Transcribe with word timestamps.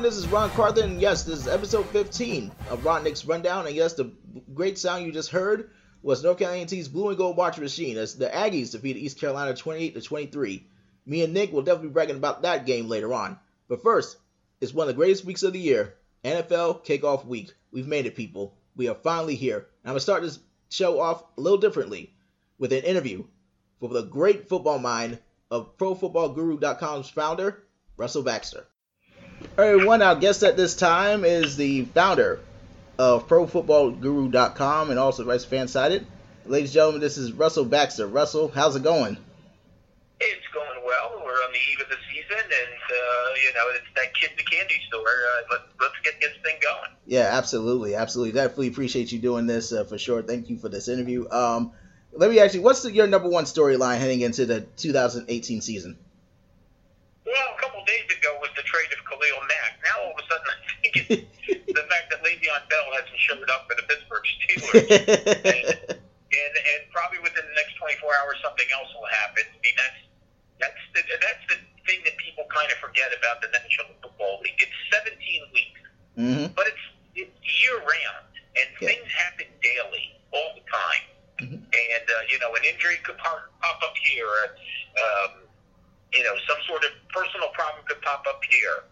Everyone, 0.00 0.16
this 0.16 0.24
is 0.24 0.32
Ron 0.32 0.50
Carthen, 0.52 0.92
and 0.92 1.00
yes, 1.02 1.24
this 1.24 1.40
is 1.40 1.46
episode 1.46 1.86
15 1.90 2.50
of 2.70 2.86
Ron 2.86 3.04
Nick's 3.04 3.26
Rundown. 3.26 3.66
And 3.66 3.76
yes, 3.76 3.92
the 3.92 4.10
great 4.54 4.78
sound 4.78 5.04
you 5.04 5.12
just 5.12 5.28
heard 5.28 5.72
was 6.00 6.24
North 6.24 6.38
Carolina 6.38 6.62
A&T's 6.62 6.88
Blue 6.88 7.10
and 7.10 7.18
Gold 7.18 7.36
Watch 7.36 7.58
Machine 7.58 7.98
as 7.98 8.16
the 8.16 8.30
Aggies 8.30 8.72
defeated 8.72 8.98
East 8.98 9.20
Carolina 9.20 9.54
28 9.54 9.92
to 9.92 10.00
23. 10.00 10.66
Me 11.04 11.22
and 11.22 11.34
Nick 11.34 11.52
will 11.52 11.60
definitely 11.60 11.88
be 11.88 11.92
bragging 11.92 12.16
about 12.16 12.40
that 12.40 12.64
game 12.64 12.88
later 12.88 13.12
on. 13.12 13.38
But 13.68 13.82
first, 13.82 14.16
it's 14.62 14.72
one 14.72 14.88
of 14.88 14.94
the 14.94 14.98
greatest 14.98 15.26
weeks 15.26 15.42
of 15.42 15.52
the 15.52 15.60
year, 15.60 15.96
NFL 16.24 16.82
Kickoff 16.86 17.26
Week. 17.26 17.52
We've 17.70 17.86
made 17.86 18.06
it, 18.06 18.16
people. 18.16 18.56
We 18.74 18.88
are 18.88 18.94
finally 18.94 19.34
here. 19.34 19.58
And 19.58 19.66
I'm 19.84 19.90
gonna 19.90 20.00
start 20.00 20.22
this 20.22 20.38
show 20.70 20.98
off 20.98 21.22
a 21.36 21.42
little 21.42 21.58
differently 21.58 22.14
with 22.58 22.72
an 22.72 22.84
interview 22.84 23.24
with 23.80 23.92
the 23.92 24.04
great 24.04 24.48
football 24.48 24.78
mind 24.78 25.18
of 25.50 25.76
ProFootballGuru.com's 25.76 27.10
founder, 27.10 27.64
Russell 27.98 28.22
Baxter. 28.22 28.66
Everyone, 29.58 30.02
our 30.02 30.16
guest 30.16 30.42
at 30.42 30.56
this 30.56 30.74
time 30.74 31.24
is 31.24 31.56
the 31.56 31.84
founder 31.86 32.40
of 32.98 33.28
ProFootballGuru.com 33.28 34.90
and 34.90 34.98
also 34.98 35.24
writes 35.24 35.46
FanSided. 35.46 36.04
Ladies 36.46 36.70
and 36.70 36.74
gentlemen, 36.74 37.00
this 37.00 37.16
is 37.16 37.32
Russell 37.32 37.64
Baxter. 37.64 38.06
Russell, 38.06 38.48
how's 38.48 38.76
it 38.76 38.82
going? 38.82 39.16
It's 40.20 40.46
going 40.52 40.84
well. 40.84 41.22
We're 41.24 41.32
on 41.32 41.52
the 41.52 41.58
eve 41.72 41.80
of 41.80 41.88
the 41.88 41.96
season, 42.12 42.38
and 42.38 42.44
uh, 42.44 43.34
you 43.42 43.54
know 43.54 43.64
it's 43.76 43.86
that 43.96 44.14
kid 44.14 44.30
in 44.30 44.36
the 44.36 44.42
candy 44.42 44.80
store. 44.88 45.00
Uh, 45.00 45.42
let, 45.52 45.60
let's 45.80 45.94
get 46.04 46.20
this 46.20 46.32
thing 46.42 46.56
going. 46.60 46.90
Yeah, 47.06 47.28
absolutely, 47.32 47.94
absolutely. 47.94 48.32
Definitely 48.32 48.68
appreciate 48.68 49.12
you 49.12 49.18
doing 49.18 49.46
this 49.46 49.72
uh, 49.72 49.84
for 49.84 49.96
sure. 49.96 50.22
Thank 50.22 50.50
you 50.50 50.58
for 50.58 50.68
this 50.68 50.88
interview. 50.88 51.28
Um, 51.30 51.72
let 52.12 52.30
me 52.30 52.40
ask 52.40 52.54
you, 52.54 52.62
what's 52.62 52.82
the, 52.82 52.92
your 52.92 53.06
number 53.06 53.28
one 53.28 53.44
storyline 53.44 53.98
heading 53.98 54.20
into 54.20 54.44
the 54.44 54.60
2018 54.76 55.60
season? 55.60 55.96
Well, 57.30 57.54
a 57.54 57.58
couple 57.62 57.78
days 57.86 58.10
ago 58.10 58.34
was 58.42 58.50
the 58.58 58.66
trade 58.66 58.90
of 58.90 58.98
Khalil 59.06 59.38
Mack. 59.46 59.78
Now 59.86 60.02
all 60.02 60.12
of 60.12 60.18
a 60.18 60.26
sudden, 60.26 60.50
I 60.50 60.74
think 60.82 60.92
it's 60.98 61.14
the 61.78 61.86
fact 61.86 62.10
that 62.10 62.18
Le'Veon 62.26 62.66
Bell 62.66 62.90
hasn't 62.90 63.20
showed 63.22 63.46
up 63.54 63.70
for 63.70 63.78
the 63.78 63.86
Pittsburgh 63.86 64.26
Steelers, 64.42 64.90
and, 65.46 65.66
and 65.70 66.52
and 66.58 66.80
probably 66.90 67.22
within 67.22 67.46
the 67.46 67.54
next 67.54 67.78
24 67.78 68.02
hours, 68.18 68.34
something 68.42 68.66
else 68.74 68.90
will 68.98 69.06
happen. 69.22 69.46
I 69.46 69.58
mean, 69.62 69.76
that's 69.78 70.00
that's 70.58 70.82
the, 70.94 71.00
that's 71.22 71.44
the 71.54 71.56
thing 71.86 72.02
that 72.02 72.18
people 72.18 72.44
kind 72.50 72.66
of 72.74 72.78
forget 72.82 73.14
about 73.14 73.38
the 73.40 73.48
National 73.54 73.94
Football 74.02 74.42
League. 74.42 74.58
It's 74.58 74.78
17 74.90 75.14
weeks, 75.54 75.80
hmm 76.18 76.46
but 76.58 76.66
it's 76.66 76.84
it's 77.14 77.38
year 77.62 77.78
round, 77.78 78.26
and 78.58 78.66
Yeah. 78.82 78.90
things 78.90 79.06
happen 79.14 79.46
daily, 79.62 80.18
all 80.34 80.50
the 80.58 80.66
time. 80.66 81.04
Mhm. 81.46 81.62
And 81.62 82.04
uh, 82.10 82.26
you 82.26 82.42
know, 82.42 82.50
an 82.58 82.64
injury 82.66 82.98
could 83.06 83.16
pop, 83.22 83.38
pop 83.62 83.78
up 83.86 83.94
here. 84.02 84.26
Um, 84.98 85.46
you 86.12 86.22
know, 86.24 86.34
some 86.48 86.58
sort 86.66 86.82
of 86.84 86.90
personal 87.14 87.48
problem 87.54 87.84
could 87.86 88.00
pop 88.02 88.24
up 88.28 88.40
here. 88.48 88.84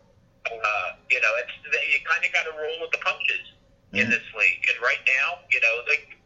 Uh, 0.47 0.89
you 1.11 1.21
know, 1.21 1.33
it's 1.45 1.53
you 1.67 1.99
kind 2.09 2.25
of 2.25 2.33
got 2.33 2.45
to 2.49 2.55
roll 2.57 2.81
with 2.81 2.91
the 2.93 2.99
punches 3.05 3.45
in 3.93 4.07
Mhm. 4.07 4.11
this 4.11 4.27
league. 4.39 4.65
And 4.71 4.79
right 4.81 5.03
now, 5.07 5.41
you 5.51 5.61
know, 5.61 5.75
like 5.89 6.17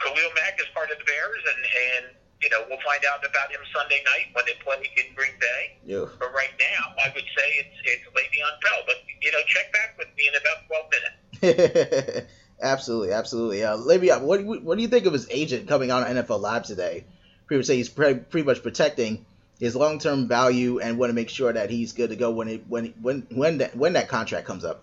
Khalil 0.00 0.30
Mack 0.34 0.60
is 0.60 0.66
part 0.74 0.90
of 0.90 0.98
the 0.98 1.04
Bears, 1.04 1.42
and 1.54 1.60
and 1.64 2.04
you 2.42 2.50
know, 2.50 2.66
we'll 2.68 2.80
find 2.84 3.02
out 3.08 3.24
about 3.24 3.50
him 3.50 3.60
Sunday 3.74 4.02
night 4.04 4.28
when 4.34 4.44
they 4.44 4.52
play 4.62 4.76
in 4.76 5.14
Green 5.14 5.32
Bay. 5.40 5.78
Yeah. 5.84 6.04
But 6.20 6.32
right 6.34 6.52
now, 6.60 6.92
I 7.02 7.08
would 7.14 7.24
say 7.24 7.46
it's 7.64 7.76
it's 7.84 8.04
Le'Veon 8.12 8.54
Bell. 8.62 8.82
But 8.86 8.96
you 9.22 9.32
know, 9.32 9.40
check 9.48 9.72
back 9.72 9.96
with 9.98 10.08
me 10.16 10.28
in 10.28 10.34
about 10.36 10.66
12 10.68 10.90
minutes. 10.92 12.26
absolutely, 12.62 13.12
absolutely. 13.12 13.64
Uh, 13.64 13.76
Le'Veon, 13.78 14.20
what 14.22 14.44
what 14.62 14.76
do 14.76 14.82
you 14.82 14.88
think 14.88 15.06
of 15.06 15.12
his 15.14 15.26
agent 15.30 15.66
coming 15.68 15.90
on 15.90 16.04
NFL 16.04 16.40
Live 16.40 16.64
today? 16.64 17.04
Pretty 17.46 17.58
much 17.60 17.66
say 17.66 17.76
he's 17.76 17.88
pre- 17.88 18.14
pretty 18.14 18.44
much 18.46 18.62
protecting 18.62 19.24
his 19.60 19.74
long 19.76 19.98
term 19.98 20.28
value 20.28 20.78
and 20.80 20.98
want 20.98 21.10
to 21.10 21.14
make 21.14 21.30
sure 21.30 21.52
that 21.52 21.70
he's 21.70 21.92
good 21.92 22.10
to 22.10 22.16
go 22.16 22.30
when 22.30 22.48
it 22.48 22.62
when 22.68 22.92
when 23.00 23.26
when 23.30 23.58
that 23.58 23.74
when 23.76 23.94
that 23.94 24.08
contract 24.08 24.46
comes 24.46 24.64
up. 24.64 24.78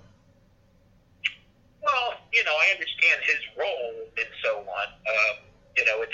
Well, 1.82 2.14
you 2.32 2.44
know, 2.44 2.54
I 2.54 2.72
understand 2.74 3.22
his 3.24 3.40
role 3.58 3.94
and 4.18 4.28
so 4.44 4.60
on. 4.60 4.88
Um, 4.88 5.36
you 5.78 5.86
know, 5.86 6.02
it's 6.02 6.14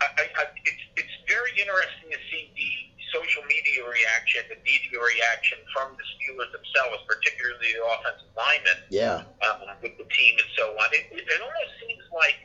I, 0.00 0.06
I, 0.38 0.44
it's 0.64 0.82
it's 0.96 1.14
very 1.26 1.50
interesting 1.58 2.10
to 2.10 2.18
see 2.30 2.50
the 2.54 2.70
social 3.12 3.42
media 3.44 3.82
reaction, 3.82 4.44
the 4.48 4.56
media 4.62 4.98
reaction 5.00 5.58
from 5.72 5.96
the 5.96 6.04
Steelers 6.14 6.52
themselves, 6.52 7.02
particularly 7.08 7.72
the 7.72 7.82
offensive 7.82 8.28
linemen 8.36 8.78
Yeah. 8.90 9.24
um, 9.48 9.64
with 9.82 9.96
the 9.96 10.04
team 10.12 10.36
and 10.36 10.48
so 10.56 10.70
on. 10.76 10.88
It, 10.92 11.08
it, 11.10 11.24
it 11.26 11.40
almost 11.40 11.72
seems 11.80 12.04
like, 12.12 12.36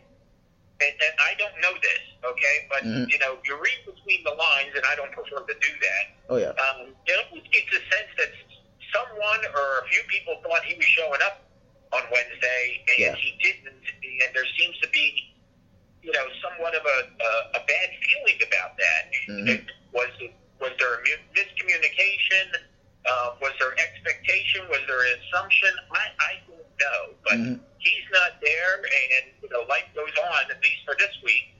and, 0.83 0.93
and 1.01 1.13
I 1.19 1.31
don't 1.39 1.55
know 1.61 1.73
this, 1.81 2.03
okay, 2.23 2.55
but 2.69 2.83
Mhm. 2.83 3.09
you 3.09 3.17
know, 3.19 3.39
you 3.45 3.55
read 3.57 3.79
between 3.85 4.23
the 4.23 4.31
lines, 4.35 4.71
and 4.75 4.83
I 4.85 4.95
don't 4.95 5.11
prefer 5.11 5.39
to 5.39 5.53
do 5.59 5.71
that 5.79 6.05
Oh 6.29 6.37
yeah. 6.37 6.49
um, 6.55 6.95
you 7.07 7.13
know, 7.15 7.23
it's 7.51 7.71
a 7.75 7.81
sense 7.95 8.11
that 8.17 8.31
someone 8.93 9.41
or 9.55 9.79
a 9.79 9.87
few 9.89 10.03
people 10.07 10.39
thought 10.43 10.63
he 10.63 10.75
was 10.75 10.85
showing 10.85 11.21
up 11.21 11.41
on 11.91 12.03
Wednesday, 12.11 12.83
and 12.89 12.97
Yeah. 12.99 13.15
he 13.15 13.37
didn't. 13.41 13.83
And 14.25 14.35
there 14.35 14.45
seems 14.57 14.77
to 14.79 14.87
be, 14.89 15.33
you 16.01 16.11
know, 16.11 16.25
somewhat 16.41 16.75
of 16.75 16.85
a, 16.85 16.99
a, 17.21 17.31
a 17.57 17.61
bad 17.65 17.89
feeling 18.03 18.39
about 18.47 18.77
that. 18.77 19.11
Mhm. 19.29 19.47
It- 19.49 19.65
Was 19.91 20.09
was 20.59 20.71
there 20.79 20.95
a 20.95 21.17
miscommunication? 21.37 22.55
Uh, 23.05 23.35
was 23.41 23.51
there 23.59 23.77
expectation? 23.77 24.67
Was 24.69 24.79
there 24.87 25.01
an 25.05 25.19
assumption? 25.19 25.69
I, 25.91 26.07
I 26.19 26.33
don't 26.47 26.79
know, 26.79 27.15
but 27.23 27.33
Mhm. 27.33 27.59
He's 27.83 28.07
not 28.11 28.39
there, 28.41 28.79
and 28.79 29.31
you 29.41 29.49
know, 29.49 29.61
life 29.69 29.85
goes 29.93 30.11
on 30.17 30.51
at 30.51 30.61
least 30.63 30.81
for 30.85 30.95
this 30.97 31.11
week. 31.23 31.53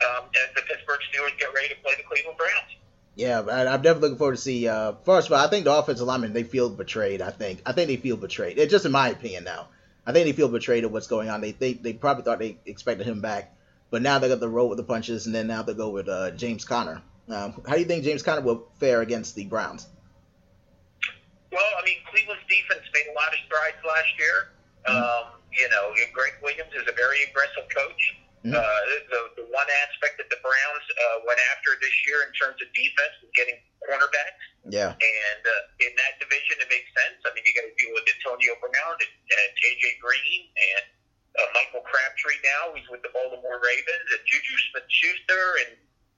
Um, 0.00 0.24
as 0.32 0.54
the 0.54 0.62
Pittsburgh 0.62 1.00
Steelers 1.12 1.38
get 1.38 1.52
ready 1.52 1.68
to 1.68 1.74
play 1.82 1.92
the 1.94 2.02
Cleveland 2.04 2.38
Browns. 2.38 2.72
Yeah, 3.16 3.40
I'm 3.40 3.82
definitely 3.82 4.00
looking 4.00 4.16
forward 4.16 4.36
to 4.36 4.40
see. 4.40 4.66
Uh, 4.66 4.94
first 5.04 5.26
of 5.26 5.34
all, 5.34 5.44
I 5.44 5.50
think 5.50 5.66
the 5.66 5.74
offensive 5.74 6.06
linemen 6.06 6.32
they 6.32 6.42
feel 6.42 6.70
betrayed. 6.70 7.20
I 7.20 7.30
think 7.30 7.60
I 7.66 7.72
think 7.72 7.88
they 7.88 7.96
feel 7.96 8.16
betrayed. 8.16 8.58
It's 8.58 8.70
just 8.70 8.86
in 8.86 8.92
my 8.92 9.10
opinion 9.10 9.44
now. 9.44 9.68
I 10.06 10.12
think 10.12 10.24
they 10.24 10.32
feel 10.32 10.48
betrayed 10.48 10.84
of 10.84 10.92
what's 10.92 11.06
going 11.06 11.28
on. 11.28 11.42
They 11.42 11.52
they, 11.52 11.74
they 11.74 11.92
probably 11.92 12.24
thought 12.24 12.38
they 12.38 12.56
expected 12.64 13.06
him 13.06 13.20
back, 13.20 13.54
but 13.90 14.00
now 14.00 14.18
they 14.18 14.28
got 14.28 14.40
the 14.40 14.48
roll 14.48 14.70
with 14.70 14.78
the 14.78 14.84
punches, 14.84 15.26
and 15.26 15.34
then 15.34 15.48
now 15.48 15.62
they 15.62 15.74
go 15.74 15.90
with 15.90 16.08
uh, 16.08 16.30
James 16.30 16.64
Conner. 16.64 17.02
Um, 17.28 17.60
how 17.68 17.74
do 17.74 17.80
you 17.80 17.86
think 17.86 18.04
James 18.04 18.22
Conner 18.22 18.40
will 18.40 18.68
fare 18.78 19.02
against 19.02 19.34
the 19.34 19.44
Browns? 19.44 19.86
Well, 21.52 21.62
I 21.78 21.84
mean, 21.84 21.96
Cleveland's 22.10 22.42
defense 22.48 22.86
made 22.94 23.10
a 23.10 23.14
lot 23.14 23.28
of 23.28 23.38
strides 23.44 23.76
last 23.86 24.18
year. 24.18 24.48
Um, 24.86 25.39
you 25.52 25.68
know, 25.70 25.92
Gregg 26.12 26.34
Williams 26.42 26.72
is 26.74 26.86
a 26.88 26.94
very 26.94 27.22
aggressive 27.26 27.66
coach. 27.74 28.02
Mhm. 28.40 28.56
Uh, 28.56 28.80
the, 29.12 29.20
the 29.36 29.46
one 29.52 29.68
aspect 29.84 30.16
that 30.16 30.30
the 30.32 30.40
Browns 30.40 30.86
uh, 30.96 31.28
went 31.28 31.36
after 31.52 31.76
this 31.84 31.92
year 32.08 32.24
in 32.24 32.32
terms 32.32 32.56
of 32.64 32.72
defense 32.72 33.12
was 33.20 33.28
getting 33.36 33.60
cornerbacks. 33.84 34.40
Yeah, 34.64 34.96
And 34.96 35.42
uh, 35.44 35.84
in 35.84 35.92
that 36.00 36.16
division, 36.20 36.56
it 36.60 36.68
makes 36.72 36.88
sense. 36.96 37.20
I 37.28 37.32
mean, 37.36 37.44
you 37.44 37.52
got 37.52 37.68
to 37.68 37.74
deal 37.76 37.92
with 37.92 38.08
Antonio 38.08 38.56
Brown 38.64 38.96
and, 38.96 39.12
and 39.12 39.50
AJ 39.60 40.00
Green 40.00 40.48
and 40.48 40.84
uh, 41.36 41.48
Michael 41.52 41.84
Crabtree 41.84 42.40
now. 42.40 42.72
He's 42.76 42.88
with 42.88 43.04
the 43.04 43.12
Baltimore 43.12 43.60
Ravens 43.60 44.08
and 44.08 44.22
Juju 44.24 44.56
Smith-Schuster, 44.72 45.44
and 45.68 45.70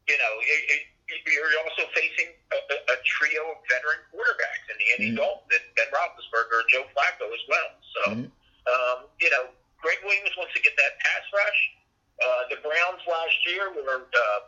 you 0.06 0.18
know, 0.18 0.32
it, 0.42 0.60
it, 0.78 0.82
you're 1.26 1.54
also 1.62 1.86
facing 1.94 2.34
a, 2.54 2.58
a, 2.70 2.76
a 2.94 2.96
trio 3.18 3.50
of 3.54 3.58
veteran 3.70 3.98
quarterbacks 4.14 4.66
in 4.70 4.78
Andy 4.94 5.10
Mhm. 5.14 5.22
Dalton 5.22 5.58
and 5.58 5.66
Ben 5.78 5.90
Roethlisberger 5.94 6.58
and 6.66 6.68
Joe 6.70 6.86
Flacco 6.94 7.26
as 7.30 7.44
well. 7.50 7.70
So, 7.94 8.00
Mhm. 8.14 8.26
Um, 8.68 9.10
you 9.18 9.30
know, 9.30 9.50
Gregg 9.82 9.98
Williams 10.06 10.34
wants 10.38 10.54
to 10.54 10.62
get 10.62 10.74
that 10.78 10.92
pass 11.02 11.24
rush. 11.34 11.60
Uh, 12.22 12.42
the 12.54 12.58
Browns 12.62 13.02
last 13.08 13.36
year 13.46 13.74
were, 13.74 14.06
uh, 14.06 14.40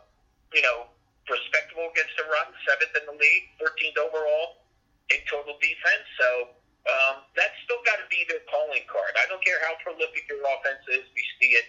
you 0.55 0.63
know, 0.63 0.87
respectable 1.27 1.91
against 1.91 2.15
the 2.15 2.25
run, 2.29 2.47
seventh 2.63 2.93
in 2.95 3.03
the 3.09 3.17
league, 3.17 3.45
13th 3.59 3.97
overall 3.99 4.63
in 5.11 5.19
total 5.27 5.57
defense. 5.59 6.05
So 6.15 6.55
um, 6.87 7.25
that's 7.35 7.55
still 7.65 7.81
got 7.83 7.99
to 7.99 8.07
be 8.07 8.23
their 8.29 8.45
calling 8.47 8.85
card. 8.87 9.11
I 9.19 9.27
don't 9.27 9.41
care 9.43 9.59
how 9.65 9.75
prolific 9.81 10.23
your 10.29 10.39
offense 10.45 10.85
is. 10.87 11.03
We 11.11 11.23
see 11.41 11.51
it 11.57 11.67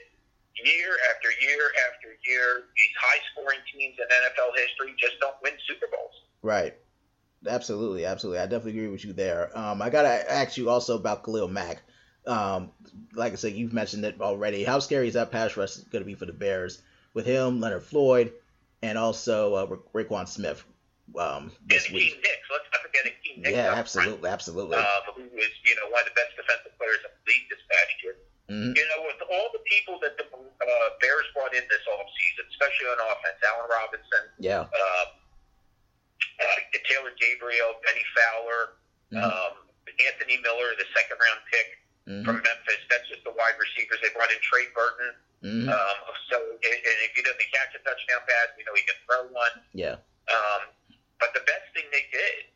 year 0.62 0.93
after 1.11 1.29
year 1.43 1.65
after 1.91 2.15
year. 2.25 2.71
These 2.76 2.94
high-scoring 3.00 3.61
teams 3.73 3.97
in 3.99 4.06
NFL 4.06 4.55
history 4.55 4.94
just 5.00 5.19
don't 5.21 5.37
win 5.43 5.56
Super 5.67 5.88
Bowls. 5.91 6.17
right. 6.43 6.75
Absolutely, 7.47 8.05
absolutely. 8.05 8.41
I 8.41 8.47
definitely 8.47 8.73
agree 8.73 8.88
with 8.88 9.05
you 9.05 9.12
there. 9.12 9.56
Um, 9.56 9.81
I 9.81 9.91
gotta 9.91 10.09
ask 10.32 10.56
you 10.56 10.69
also 10.71 10.97
about 10.97 11.23
Khalil 11.23 11.47
Mack. 11.47 11.82
Um, 12.26 12.70
like 13.14 13.32
I 13.32 13.37
said, 13.37 13.52
you've 13.55 13.73
mentioned 13.73 14.05
it 14.05 14.20
already. 14.20 14.64
How 14.64 14.78
scary 14.81 15.08
is 15.08 15.14
that 15.14 15.31
pass 15.31 15.56
rush 15.56 15.76
going 15.76 16.02
to 16.02 16.06
be 16.06 16.14
for 16.14 16.26
the 16.26 16.32
Bears 16.32 16.82
with 17.14 17.25
him, 17.26 17.61
Leonard 17.61 17.84
Floyd, 17.84 18.32
and 18.82 18.99
also 18.99 19.55
uh, 19.55 19.67
Ra- 19.67 20.02
Roquan 20.02 20.26
Smith 20.26 20.64
um, 21.19 21.52
this 21.67 21.88
week? 21.90 22.14
Keem 22.14 22.26
Hicks, 22.26 22.49
let's 22.50 22.67
not 22.73 22.82
forget 22.82 23.05
Keem 23.23 23.44
Hicks. 23.46 23.50
Yeah, 23.56 23.73
absolutely, 23.75 24.28
absolutely. 24.28 24.76
Um, 24.76 25.02
who 25.14 25.23
is, 25.38 25.55
you 25.64 25.75
know, 25.76 25.87
one 25.90 26.02
of 26.02 26.11
the 26.11 26.17
best 26.19 26.34
defensive 26.34 26.75
players 26.78 26.99
in 27.06 27.11
the 27.14 27.23
league 27.31 27.46
this 27.49 27.62
past 27.70 27.94
year. 28.02 28.17
Mhm. 28.50 28.75
You 28.78 28.84
know, 28.94 29.02
with 29.06 29.23
all 29.31 29.50
the 29.55 29.62
people 29.67 29.99
that 30.02 30.19
the 30.19 30.26
uh, 30.26 30.88
Bears 31.02 31.26
brought 31.34 31.55
in 31.55 31.62
this 31.70 31.82
offseason, 31.90 32.46
especially 32.50 32.87
on 32.90 32.99
offense, 33.11 33.38
Allen 33.55 33.70
Robinson, 33.70 34.23
Yeah, 34.38 34.67
uh, 34.67 35.05
uh, 36.43 36.58
Taylor 36.90 37.11
Gabriel, 37.19 37.75
Bennie 37.87 38.06
Fowler, 38.14 38.62
Mhm. 39.14 39.23
um, 39.23 39.55
Anthony 40.11 40.38
Miller, 40.43 40.75
the 40.78 40.87
second 40.94 41.19
round 41.19 41.40
pick 41.50 41.78
Mhm. 42.06 42.25
from 42.25 42.38
Memphis. 42.43 42.81
That's 42.88 43.06
just 43.08 43.23
the 43.25 43.35
wide 43.35 43.58
receivers. 43.58 43.99
They 44.00 44.11
brought 44.11 44.31
in 44.31 44.38
Trey 44.41 44.67
Burton. 44.75 45.14
Mhm. 45.43 45.69
Um, 45.69 45.97
so, 46.31 46.37
and 46.41 46.75
and 46.75 46.97
if 47.06 47.12
he 47.14 47.23
doesn't 47.23 47.50
catch 47.53 47.75
a 47.75 47.79
touchdown 47.81 48.23
pass, 48.26 48.49
we 48.56 48.64
know 48.64 48.75
he 48.75 48.82
can 48.82 48.97
throw 49.06 49.25
one. 49.29 49.62
yeah, 49.75 49.97
Um, 50.29 50.62
but 51.20 51.35
the 51.35 51.41
best 51.41 51.73
thing 51.75 51.85
they 51.91 52.08
did, 52.11 52.47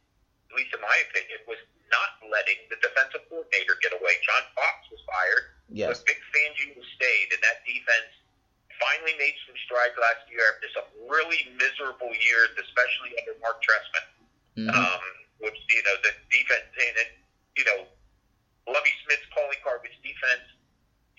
at 0.50 0.56
least 0.56 0.74
in 0.74 0.80
my 0.80 0.96
opinion, 1.10 1.40
was 1.46 1.58
not 1.90 2.18
letting 2.30 2.56
the 2.70 2.76
defensive 2.76 3.28
coordinator 3.28 3.74
get 3.82 3.92
away. 3.92 4.18
John 4.22 4.42
Fox 4.54 4.88
was 4.90 5.00
fired, 5.06 5.54
Yes. 5.68 5.98
but 5.98 6.06
Vic 6.06 6.22
Fangio 6.32 6.84
stayed, 6.94 7.32
and 7.32 7.42
that 7.42 7.64
defense 7.66 8.14
finally 8.78 9.14
made 9.18 9.36
some 9.46 9.56
strides 9.58 9.96
last 9.98 10.28
year 10.30 10.52
after 10.54 10.68
some 10.70 10.84
really 11.08 11.44
miserable 11.60 12.14
years, 12.16 12.48
especially 12.58 13.18
under 13.18 13.34
Mark 13.40 13.62
Trestman. 13.62 14.06
Mhm. 14.56 14.74
Um, 14.74 15.26
which 15.38 15.56
you 15.68 15.82
know 15.82 15.96
the 16.02 16.12
defense 16.30 16.66
and 16.76 16.96
it, 16.98 17.12
you 17.56 17.64
know 17.64 17.88
Lovie 18.70 18.96
Smith's 19.04 19.26
calling 19.34 19.58
card 19.66 19.82
was 19.82 19.92
defense, 20.02 20.46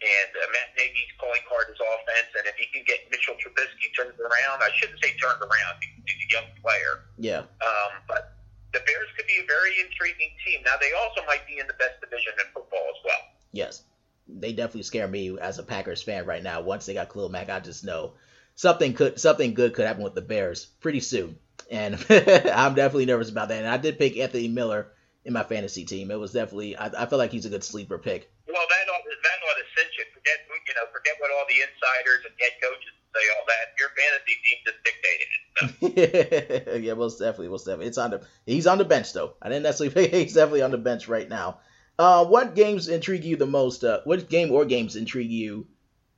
and 0.01 0.29
uh, 0.33 0.47
Matt 0.55 0.73
Nagy's 0.79 1.11
calling 1.19 1.43
card 1.45 1.69
is 1.69 1.77
offense. 1.77 2.31
And 2.39 2.47
if 2.47 2.55
he 2.57 2.65
can 2.73 2.81
get 2.87 3.05
Mitchell 3.11 3.35
Trubisky 3.37 3.91
turned 3.93 4.17
around, 4.19 4.63
I 4.63 4.71
shouldn't 4.79 4.97
say 5.03 5.13
turned 5.19 5.43
around. 5.43 5.75
He's 6.07 6.21
a 6.25 6.29
young 6.33 6.49
player, 6.63 7.05
Yeah. 7.21 7.43
um, 7.61 7.91
but 8.07 8.39
the 8.73 8.79
Bears 8.87 9.09
could 9.19 9.27
be 9.27 9.37
a 9.43 9.47
very 9.47 9.75
intriguing 9.83 10.31
team. 10.47 10.63
Now 10.65 10.75
they 10.79 10.91
also 11.05 11.21
might 11.27 11.45
be 11.45 11.59
in 11.59 11.67
the 11.67 11.75
best 11.77 11.99
division 12.01 12.33
in 12.39 12.47
football 12.53 12.85
as 12.89 12.99
well. 13.05 13.21
Yes. 13.51 13.83
They 14.27 14.53
definitely 14.53 14.83
scare 14.83 15.07
me 15.07 15.37
as 15.39 15.59
a 15.59 15.63
Packers 15.63 16.01
fan 16.01 16.25
right 16.25 16.41
now. 16.41 16.61
Once 16.61 16.85
they 16.85 16.93
got 16.93 17.11
Khalil 17.11 17.27
Mack, 17.29 17.49
I 17.49 17.59
just 17.59 17.83
know 17.83 18.13
something 18.55 18.93
could 18.93 19.19
something 19.19 19.53
good 19.53 19.73
could 19.73 19.85
happen 19.85 20.03
with 20.03 20.15
the 20.15 20.21
Bears 20.21 20.65
pretty 20.79 21.01
soon. 21.01 21.37
And 21.69 21.95
I'm 22.09 22.75
definitely 22.75 23.07
nervous 23.07 23.29
about 23.29 23.49
that. 23.49 23.59
And 23.59 23.67
I 23.67 23.75
did 23.77 23.97
pick 23.99 24.15
Anthony 24.17 24.47
Miller 24.47 24.87
in 25.25 25.33
my 25.33 25.43
fantasy 25.43 25.85
team. 25.85 26.11
It 26.11 26.19
was 26.19 26.33
definitely 26.33 26.75
I, 26.75 26.87
I 26.87 27.05
feel 27.05 27.17
like 27.19 27.31
he's 27.31 27.45
a 27.45 27.49
good 27.49 27.63
sleeper 27.63 27.97
pick. 27.97 28.31
Well, 28.47 28.55
that 28.67 28.89
ought, 28.89 29.03
that 29.05 29.39
ought 29.47 29.57
to 29.57 29.65
cinch 29.77 29.93
it. 29.99 30.07
Forget 30.13 30.39
you 30.67 30.73
know, 30.73 30.87
forget 30.91 31.15
what 31.19 31.31
all 31.31 31.45
the 31.47 31.61
insiders 31.61 32.25
and 32.25 32.33
head 32.39 32.53
coaches 32.61 32.93
say. 33.13 33.25
All 33.37 33.45
that 33.47 33.73
your 33.79 33.89
fantasy 33.95 34.35
team 34.43 34.59
just 34.65 34.79
dictated 34.83 35.27
it. 35.33 36.71
So. 36.71 36.79
yeah, 36.79 36.93
most 36.95 37.19
definitely, 37.19 37.49
most 37.49 37.65
definitely. 37.65 37.87
It's 37.87 37.97
on 37.97 38.11
the 38.11 38.21
he's 38.45 38.67
on 38.67 38.77
the 38.77 38.85
bench 38.85 39.13
though. 39.13 39.33
I 39.41 39.49
didn't 39.49 39.63
necessarily 39.63 39.93
pick 39.93 40.13
he's 40.21 40.33
definitely 40.33 40.63
on 40.63 40.71
the 40.71 40.77
bench 40.77 41.07
right 41.07 41.27
now. 41.29 41.59
Uh, 41.99 42.25
what 42.25 42.55
games 42.55 42.87
intrigue 42.87 43.23
you 43.23 43.35
the 43.35 43.45
most? 43.45 43.83
Uh, 43.83 44.01
what 44.05 44.27
game 44.29 44.51
or 44.51 44.65
games 44.65 44.95
intrigue 44.95 45.29
you 45.29 45.67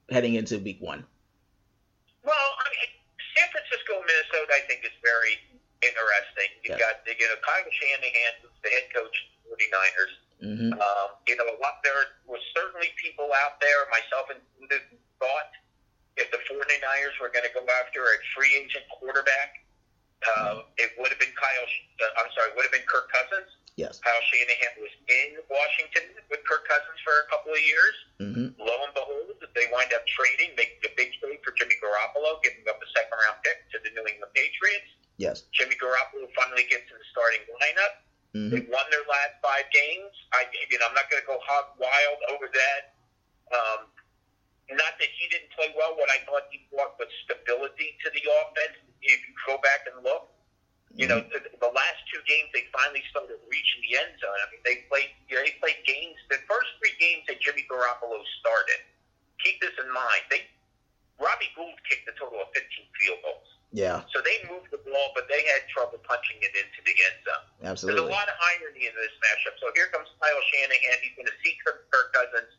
heading 0.10 0.36
into 0.36 0.58
week 0.60 0.78
one? 0.80 1.04
Well, 2.24 2.34
I 2.36 2.66
mean, 2.72 2.90
San 3.36 3.50
Francisco, 3.52 4.00
Minnesota, 4.00 4.54
I 4.56 4.64
think 4.68 4.86
is 4.86 4.96
very 5.04 5.36
interesting. 5.84 6.50
You've 6.64 6.80
Yeah. 6.80 6.88
got 6.88 7.04
you 7.04 7.28
know 7.28 7.36
Kyle 7.44 7.68
Shanahan, 7.68 8.34
who's 8.42 8.53
the 8.64 8.70
head 8.72 8.88
coach 8.96 9.16
of 9.46 9.60
the 9.60 9.68
49ers. 9.68 10.14
Mm-hmm. 10.44 10.72
Um, 10.76 11.08
you 11.28 11.36
know, 11.40 11.48
a 11.48 11.58
lot, 11.64 11.80
there 11.84 11.96
was 12.28 12.42
certainly 12.52 12.92
people 13.00 13.32
out 13.48 13.60
there, 13.64 13.88
myself 13.92 14.28
included, 14.28 14.84
thought 15.20 15.52
if 16.18 16.30
the 16.30 16.42
49ers 16.46 17.16
were 17.18 17.32
going 17.32 17.46
to 17.48 17.54
go 17.54 17.64
after 17.80 18.04
a 18.04 18.18
free 18.36 18.54
agent 18.60 18.86
quarterback, 18.92 19.66
uh, 20.24 20.64
it 20.80 20.96
would 21.00 21.12
have 21.12 21.20
been 21.20 21.34
Kyle. 21.36 21.68
Uh, 22.00 22.22
I'm 22.22 22.30
sorry, 22.32 22.56
would 22.56 22.64
have 22.64 22.76
been 22.76 22.88
Kirk 22.88 23.12
Cousins. 23.12 23.50
Yes. 23.76 23.98
Kyle 24.00 24.24
Shanahan 24.30 24.86
was 24.86 24.94
in 25.10 25.42
Washington 25.50 26.14
with 26.30 26.46
Kirk 26.46 26.64
Cousins 26.70 27.00
for 27.02 27.26
a 27.26 27.28
couple 27.34 27.52
of 27.52 27.64
years. 27.64 27.96
Mm-hmm. 28.22 28.48
Lo 28.62 28.76
and 28.86 28.94
behold, 28.94 29.36
they 29.42 29.66
wind 29.74 29.90
up 29.98 30.06
trading, 30.06 30.54
making 30.54 30.80
a 30.86 30.94
big 30.94 31.18
trade 31.18 31.42
for 31.42 31.52
Jimmy 31.58 31.74
Garoppolo, 31.82 32.38
giving 32.46 32.64
up 32.70 32.78
a 32.78 32.88
second 32.94 33.18
round 33.18 33.42
pick 33.42 33.66
to 33.74 33.82
the 33.82 33.90
New 33.98 34.06
England 34.06 34.30
Patriots. 34.38 34.94
Yes. 35.18 35.50
Jimmy 35.52 35.74
Garoppolo 35.76 36.30
finally 36.38 36.70
gets 36.70 36.86
in 36.88 36.98
the 37.02 37.08
starting 37.10 37.44
lineup. 37.50 38.06
Mm-hmm. 38.34 38.50
They 38.50 38.62
won 38.66 38.86
their 38.90 39.06
last 39.06 39.38
five 39.46 39.70
games. 39.70 40.10
I, 40.34 40.50
you 40.50 40.78
know, 40.82 40.90
I'm 40.90 40.98
not 40.98 41.06
going 41.10 41.22
to 41.22 41.30
go 41.30 41.38
hog 41.46 41.78
wild 41.78 42.20
over 42.34 42.50
that. 42.50 42.82
Um, 43.54 43.80
not 44.74 44.98
that 44.98 45.12
he 45.14 45.30
didn't 45.30 45.54
play 45.54 45.70
well. 45.78 45.94
What 45.94 46.10
I 46.10 46.18
thought 46.26 46.50
he 46.50 46.66
brought 46.74 46.98
was 46.98 47.12
stability 47.30 47.94
to 48.02 48.08
the 48.10 48.24
offense. 48.26 48.82
If 49.06 49.22
you 49.22 49.34
go 49.46 49.62
back 49.62 49.86
and 49.86 50.02
look, 50.02 50.34
you 50.94 51.06
know, 51.10 51.22
the, 51.30 51.42
the 51.42 51.72
last 51.74 52.02
two 52.10 52.22
games 52.30 52.54
they 52.54 52.70
finally 52.70 53.02
started 53.10 53.38
reaching 53.50 53.82
the 53.86 53.98
end 53.98 54.14
zone. 54.22 54.38
I 54.38 54.46
mean, 54.54 54.62
they 54.62 54.86
played, 54.90 55.10
you 55.26 55.38
know, 55.38 55.42
they 55.42 55.58
played 55.58 55.82
games. 55.86 56.18
The 56.30 56.42
first 56.46 56.70
three 56.78 56.94
games 57.02 57.26
that 57.30 57.42
Jimmy 57.42 57.66
Garoppolo 57.66 58.22
started. 58.42 58.82
Keep 59.42 59.62
this 59.62 59.74
in 59.78 59.90
mind. 59.90 60.24
They 60.30 60.46
Robbie 61.22 61.50
Gould 61.54 61.78
kicked 61.86 62.10
a 62.10 62.14
total 62.18 62.42
of 62.42 62.50
15 62.54 62.66
field 62.98 63.22
goals. 63.22 63.53
Yeah. 63.74 64.06
So 64.14 64.22
they 64.22 64.38
moved 64.46 64.70
the 64.70 64.78
ball, 64.86 65.10
but 65.18 65.26
they 65.26 65.42
had 65.50 65.66
trouble 65.74 65.98
punching 66.06 66.38
it 66.46 66.54
into 66.54 66.80
the 66.86 66.94
end 66.94 67.18
zone. 67.26 67.46
Absolutely. 67.66 68.06
There's 68.06 68.06
a 68.06 68.14
lot 68.14 68.30
of 68.30 68.38
irony 68.54 68.86
in 68.86 68.94
this 68.94 69.14
matchup. 69.18 69.58
So 69.58 69.74
here 69.74 69.90
comes 69.90 70.06
Kyle 70.22 70.44
Shanahan. 70.54 71.02
He's 71.02 71.18
going 71.18 71.26
to 71.26 71.38
see 71.42 71.58
Kirk, 71.66 71.90
Kirk 71.90 72.14
Cousins 72.14 72.54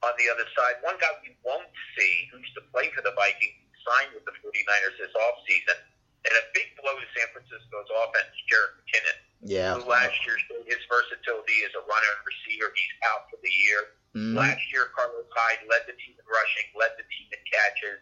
on 0.00 0.16
the 0.16 0.26
other 0.32 0.48
side. 0.56 0.80
One 0.80 0.96
guy 0.96 1.12
we 1.20 1.36
won't 1.44 1.68
see, 2.00 2.32
who 2.32 2.40
used 2.40 2.56
to 2.56 2.64
play 2.72 2.88
for 2.96 3.04
the 3.04 3.12
Vikings, 3.12 3.60
signed 3.84 4.16
with 4.16 4.24
the 4.24 4.32
49ers 4.40 4.96
this 4.96 5.12
offseason. 5.12 5.78
And 6.24 6.32
a 6.32 6.44
big 6.56 6.72
blow 6.80 6.96
to 6.96 7.08
San 7.12 7.28
Francisco's 7.36 7.90
offense, 8.00 8.32
Jerick 8.48 8.80
McKinnon, 8.80 9.18
Yeah. 9.44 9.76
who 9.76 9.84
last 9.84 10.16
year 10.24 10.40
showed 10.48 10.64
his 10.64 10.80
versatility 10.88 11.60
as 11.68 11.76
a 11.76 11.84
runner 11.84 12.10
and 12.16 12.24
receiver. 12.24 12.72
He's 12.72 12.96
out 13.12 13.28
for 13.28 13.36
the 13.44 13.52
year. 13.52 13.80
Mhm. 14.16 14.32
Last 14.32 14.64
year, 14.72 14.88
Carlos 14.96 15.28
Hyde 15.28 15.68
led 15.68 15.84
the 15.84 15.92
team 16.00 16.16
in 16.16 16.24
rushing, 16.24 16.72
led 16.72 16.96
the 16.96 17.04
team 17.12 17.28
in 17.28 17.40
catches. 17.44 18.00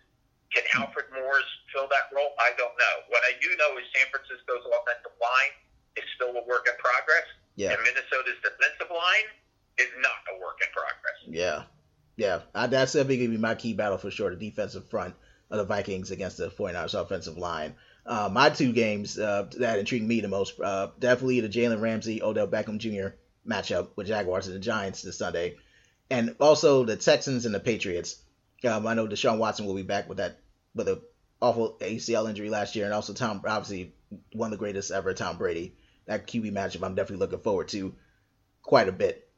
Can 0.54 0.64
Alfred 0.76 1.06
Morris 1.12 1.48
fill 1.72 1.88
that 1.88 2.12
role? 2.14 2.32
I 2.38 2.50
don't 2.58 2.76
know. 2.76 2.94
What 3.08 3.22
I 3.24 3.32
do 3.40 3.48
know 3.56 3.78
is 3.78 3.84
San 3.96 4.06
Francisco's 4.12 4.64
offensive 4.68 5.16
line 5.20 5.52
is 5.96 6.04
still 6.16 6.30
a 6.30 6.44
work 6.46 6.66
in 6.68 6.76
progress, 6.78 7.24
Yeah. 7.56 7.72
and 7.72 7.80
Minnesota's 7.82 8.36
defensive 8.42 8.90
line 8.90 9.28
is 9.78 9.88
not 10.00 10.20
a 10.34 10.40
work 10.40 10.58
in 10.60 10.68
progress. 10.72 11.18
Yeah. 11.26 11.62
Yeah. 12.16 12.40
I, 12.54 12.66
that's 12.66 12.92
definitely 12.92 13.18
going 13.18 13.30
to 13.30 13.36
be 13.36 13.40
my 13.42 13.54
key 13.54 13.72
battle 13.72 13.98
for 13.98 14.10
sure 14.10 14.30
the 14.34 14.36
defensive 14.50 14.88
front 14.88 15.14
of 15.50 15.58
the 15.58 15.64
Vikings 15.64 16.10
against 16.10 16.36
the 16.38 16.48
49ers 16.48 16.98
offensive 17.00 17.38
line. 17.38 17.74
Uh, 18.04 18.28
my 18.32 18.50
two 18.50 18.72
games 18.72 19.18
uh, 19.18 19.48
that 19.58 19.78
intrigued 19.78 20.06
me 20.06 20.20
the 20.20 20.28
most 20.28 20.58
uh, 20.60 20.88
definitely 20.98 21.40
the 21.40 21.48
Jalen 21.48 21.80
Ramsey 21.80 22.22
Odell 22.22 22.48
Beckham 22.48 22.78
Jr. 22.78 23.14
matchup 23.48 23.88
with 23.96 24.08
Jaguars 24.08 24.46
and 24.48 24.56
the 24.56 24.60
Giants 24.60 25.02
this 25.02 25.18
Sunday, 25.18 25.56
and 26.10 26.34
also 26.40 26.84
the 26.84 26.96
Texans 26.96 27.46
and 27.46 27.54
the 27.54 27.60
Patriots. 27.60 28.16
Um, 28.64 28.86
I 28.88 28.94
know 28.94 29.06
Deshaun 29.06 29.38
Watson 29.38 29.66
will 29.66 29.74
be 29.76 29.82
back 29.82 30.08
with 30.08 30.18
that 30.18 30.38
with 30.74 30.88
a 30.88 31.00
awful 31.40 31.76
ACL 31.80 32.28
injury 32.28 32.50
last 32.50 32.76
year, 32.76 32.84
and 32.84 32.94
also 32.94 33.12
Tom 33.12 33.42
obviously 33.46 33.92
one 34.32 34.48
of 34.48 34.50
the 34.52 34.56
greatest 34.58 34.90
ever, 34.90 35.12
Tom 35.14 35.36
Brady. 35.38 35.74
That 36.06 36.26
QB 36.26 36.52
matchup 36.52 36.82
I'm 36.84 36.94
definitely 36.94 37.18
looking 37.24 37.40
forward 37.40 37.68
to 37.68 37.94
quite 38.62 38.88
a 38.88 38.92
bit. 38.92 39.28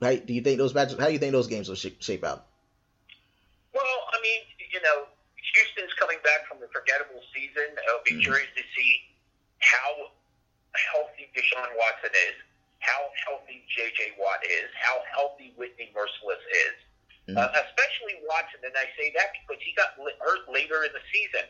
Right? 0.00 0.24
Do 0.24 0.34
you 0.34 0.42
think 0.42 0.58
those 0.58 0.72
matchups? 0.72 0.98
How 0.98 1.06
do 1.06 1.12
you 1.12 1.18
think 1.18 1.32
those 1.32 1.46
games 1.46 1.68
will 1.68 1.76
shape, 1.76 2.02
shape 2.02 2.24
out? 2.24 2.46
Well, 3.72 3.82
I 4.12 4.20
mean, 4.20 4.40
you 4.72 4.80
know, 4.82 5.06
Houston's 5.54 5.94
coming 5.98 6.18
back 6.22 6.46
from 6.48 6.58
a 6.62 6.68
forgettable 6.68 7.22
season. 7.34 7.74
I'll 7.88 8.02
be 8.04 8.12
Mhm. 8.12 8.22
curious 8.22 8.48
to 8.56 8.62
see 8.76 9.08
how 9.60 10.10
healthy 10.92 11.30
Deshaun 11.34 11.74
Watson 11.76 12.10
is, 12.28 12.34
how 12.80 13.10
healthy 13.24 13.64
J.J. 13.74 14.14
Watt 14.18 14.44
is, 14.44 14.70
how 14.74 15.02
healthy 15.14 15.52
Whitney 15.56 15.90
Mercilus 15.94 16.42
is. 16.50 16.74
Mhm. 17.28 17.38
Uh, 17.38 17.48
especially 17.54 17.83
Watson, 18.34 18.66
and 18.66 18.74
I 18.74 18.90
say 18.98 19.14
that 19.14 19.30
because 19.38 19.62
he 19.62 19.70
got 19.78 19.94
hurt 19.94 20.42
later 20.50 20.82
in 20.82 20.90
the 20.90 21.04
season 21.14 21.46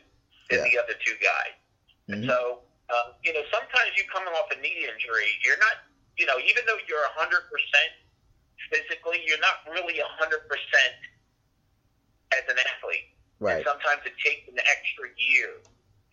than 0.53 0.61
Yeah. 0.61 0.69
the 0.69 0.77
other 0.77 0.93
two 1.01 1.17
guys. 1.17 1.57
Mhm. 2.05 2.29
So, 2.29 2.61
um, 2.93 3.15
you 3.25 3.33
know, 3.33 3.43
sometimes 3.49 3.97
you 3.97 4.05
coming 4.05 4.31
off 4.35 4.51
a 4.51 4.55
knee 4.57 4.85
injury, 4.85 5.39
you're 5.41 5.57
not, 5.57 5.81
you 6.17 6.27
know, 6.27 6.37
even 6.37 6.63
though 6.67 6.77
you're 6.85 7.03
100% 7.03 7.93
physically, 8.69 9.25
you're 9.25 9.39
not 9.39 9.65
really 9.67 9.99
100% 9.99 10.95
as 12.31 12.47
an 12.47 12.59
athlete. 12.59 13.09
Right. 13.39 13.57
And 13.57 13.65
sometimes 13.65 14.05
it 14.05 14.17
takes 14.19 14.47
an 14.47 14.59
extra 14.59 15.09
year 15.17 15.61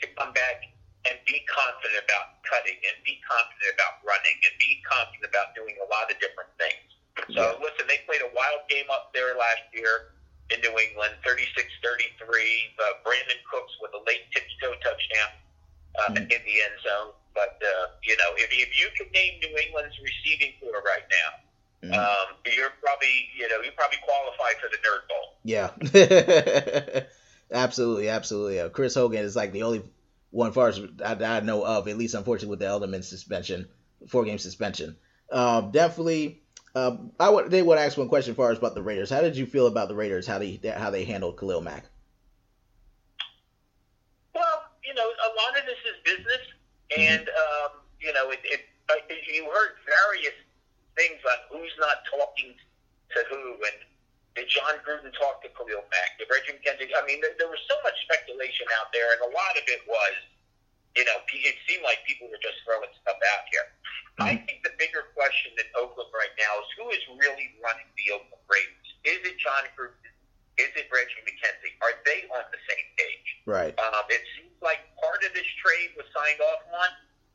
to 0.00 0.06
come 0.14 0.32
back 0.32 0.64
and 1.04 1.22
be 1.26 1.40
confident 1.40 2.02
about 2.04 2.42
cutting 2.44 2.80
and 2.86 3.04
be 3.04 3.20
confident 3.20 3.74
about 3.74 4.02
running 4.04 4.40
and 4.48 4.58
be 4.58 4.80
confident 4.82 5.26
about 5.26 5.54
doing 5.54 5.76
a 5.80 5.84
lot 5.84 6.10
of 6.10 6.18
different 6.18 6.50
things. 6.56 6.92
So, 7.36 7.52
Yeah. 7.52 7.52
listen, 7.58 7.86
they 7.86 7.98
played 7.98 8.22
a 8.22 8.28
wild 8.28 8.66
game 8.68 8.90
up 8.90 9.12
there 9.12 9.34
last 9.34 9.62
year 9.72 10.12
in 10.50 10.60
New 10.60 10.74
England, 10.78 11.14
36-33. 11.24 12.74
Uh, 12.78 12.82
Brandin 13.04 13.40
Cooks 13.50 13.72
with 13.80 13.92
a 13.94 14.02
late 14.06 14.22
tippy-toe 14.32 14.74
touchdown 14.82 15.30
uh, 15.98 16.10
Mhm. 16.12 16.16
in 16.32 16.40
the 16.44 16.56
end 16.62 16.76
zone. 16.82 17.12
But, 17.34 17.60
uh, 17.62 17.86
you 18.02 18.16
know, 18.16 18.34
if, 18.36 18.50
if 18.52 18.78
you 18.78 18.88
could 18.96 19.10
name 19.12 19.40
New 19.40 19.56
England's 19.56 19.96
receiving 20.02 20.52
core 20.60 20.82
right 20.84 21.04
now, 21.08 21.88
Mhm. 21.88 21.94
um, 21.98 22.36
you're 22.46 22.70
probably, 22.82 23.30
you 23.36 23.48
know, 23.48 23.60
you 23.62 23.72
probably 23.72 23.98
qualify 23.98 24.52
for 24.60 24.68
the 24.68 24.76
Nerd 24.78 25.08
Bowl. 25.08 25.36
Yeah. 25.44 27.02
absolutely, 27.50 28.08
absolutely. 28.08 28.60
Uh, 28.60 28.68
Chris 28.68 28.94
Hogan 28.94 29.24
is 29.24 29.34
like 29.36 29.52
the 29.52 29.62
only 29.64 29.82
one 30.30 30.52
far 30.52 30.68
as 30.68 30.80
I, 31.04 31.14
I 31.14 31.40
know 31.40 31.64
of, 31.64 31.88
at 31.88 31.96
least 31.96 32.14
unfortunately 32.14 32.50
with 32.50 32.58
the 32.60 32.66
Edelman 32.66 33.02
suspension, 33.04 33.68
four 34.08 34.24
game 34.24 34.38
suspension. 34.38 34.96
Um, 35.30 35.70
definitely. 35.70 36.41
Um, 36.74 37.12
I 37.20 37.28
would. 37.28 37.50
They 37.50 37.62
would 37.62 37.78
ask 37.78 37.98
one 37.98 38.08
question 38.08 38.32
as 38.32 38.36
far 38.36 38.50
as 38.50 38.58
about 38.58 38.74
the 38.74 38.82
Raiders. 38.82 39.10
How 39.10 39.20
did 39.20 39.36
you 39.36 39.44
feel 39.44 39.66
about 39.66 39.88
the 39.88 39.94
Raiders? 39.94 40.26
How 40.26 40.38
they 40.38 40.58
how 40.76 40.90
they 40.90 41.04
handled 41.04 41.36
Khalil 41.36 41.60
Mack? 41.60 41.84
Well, 44.34 44.64
you 44.82 44.94
know, 44.94 45.04
a 45.04 45.30
lot 45.36 45.58
of 45.58 45.66
this 45.66 45.76
is 45.84 46.00
business, 46.02 46.44
and 46.96 47.28
um, 47.28 47.84
you 48.00 48.12
know, 48.14 48.30
it, 48.30 48.40
it, 48.44 48.60
uh, 48.88 48.94
you 49.28 49.44
heard 49.52 49.76
various 49.84 50.36
things 50.96 51.20
on 51.28 51.60
who's 51.60 51.72
not 51.78 52.08
talking 52.08 52.56
to 53.12 53.18
who, 53.28 53.52
and 53.68 53.78
did 54.34 54.48
Jon 54.48 54.80
Gruden 54.80 55.12
talk 55.12 55.44
to 55.44 55.48
Khalil 55.52 55.84
Mack? 55.92 56.16
Did 56.16 56.32
Reggie 56.32 56.56
McKenzie? 56.56 56.88
I 56.96 57.04
mean, 57.04 57.20
there, 57.20 57.36
there 57.36 57.52
was 57.52 57.60
so 57.68 57.76
much 57.84 57.96
speculation 58.08 58.64
out 58.80 58.88
there, 58.96 59.12
and 59.12 59.28
a 59.28 59.32
lot 59.36 59.52
of 59.60 59.64
it 59.68 59.84
was, 59.84 60.16
you 60.96 61.04
know, 61.08 61.18
it 61.24 61.56
seemed 61.68 61.82
like 61.82 62.02
people 62.04 62.28
were 62.28 62.40
just 62.42 62.60
throwing 62.64 62.90
stuff 63.00 63.16
out 63.32 63.42
here. 63.48 63.66
I 64.20 64.36
think 64.44 64.60
the 64.62 64.72
bigger 64.76 65.08
question 65.16 65.52
in 65.56 65.64
Oakland 65.72 66.12
right 66.12 66.32
now 66.36 66.60
is 66.60 66.68
who 66.76 66.92
is 66.92 67.00
really 67.16 67.48
running 67.64 67.88
the 67.96 68.12
Oakland 68.12 68.44
Raiders? 68.44 68.88
Is 69.08 69.20
it 69.24 69.36
Jon 69.40 69.64
Gruden? 69.72 70.12
Is 70.60 70.68
it 70.76 70.84
Reggie 70.92 71.24
McKenzie? 71.24 71.72
Are 71.80 71.96
they 72.04 72.28
on 72.28 72.44
the 72.52 72.60
same 72.68 72.86
page? 73.00 73.28
Right. 73.48 73.72
Um, 73.80 74.04
it 74.12 74.20
seems 74.36 74.52
like 74.60 74.84
part 75.00 75.24
of 75.24 75.32
this 75.32 75.48
trade 75.64 75.96
was 75.96 76.04
signed 76.12 76.40
off 76.44 76.60
on, 76.76 76.90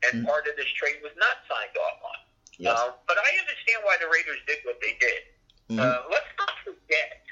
and 0.06 0.22
Mhm. 0.22 0.26
part 0.30 0.46
of 0.46 0.54
this 0.54 0.70
trade 0.78 1.02
was 1.02 1.12
not 1.18 1.42
signed 1.50 1.74
off 1.76 1.98
on. 2.02 2.18
Yes. 2.62 2.78
Um, 2.78 2.94
but 3.10 3.18
I 3.18 3.30
understand 3.42 3.82
why 3.82 3.96
the 3.98 4.06
Raiders 4.06 4.38
did 4.46 4.62
what 4.62 4.78
they 4.80 4.94
did. 5.02 5.22
Mhm. 5.68 5.82
Uh, 5.82 6.06
let's 6.08 6.30
not 6.38 6.54
forget 6.62 7.22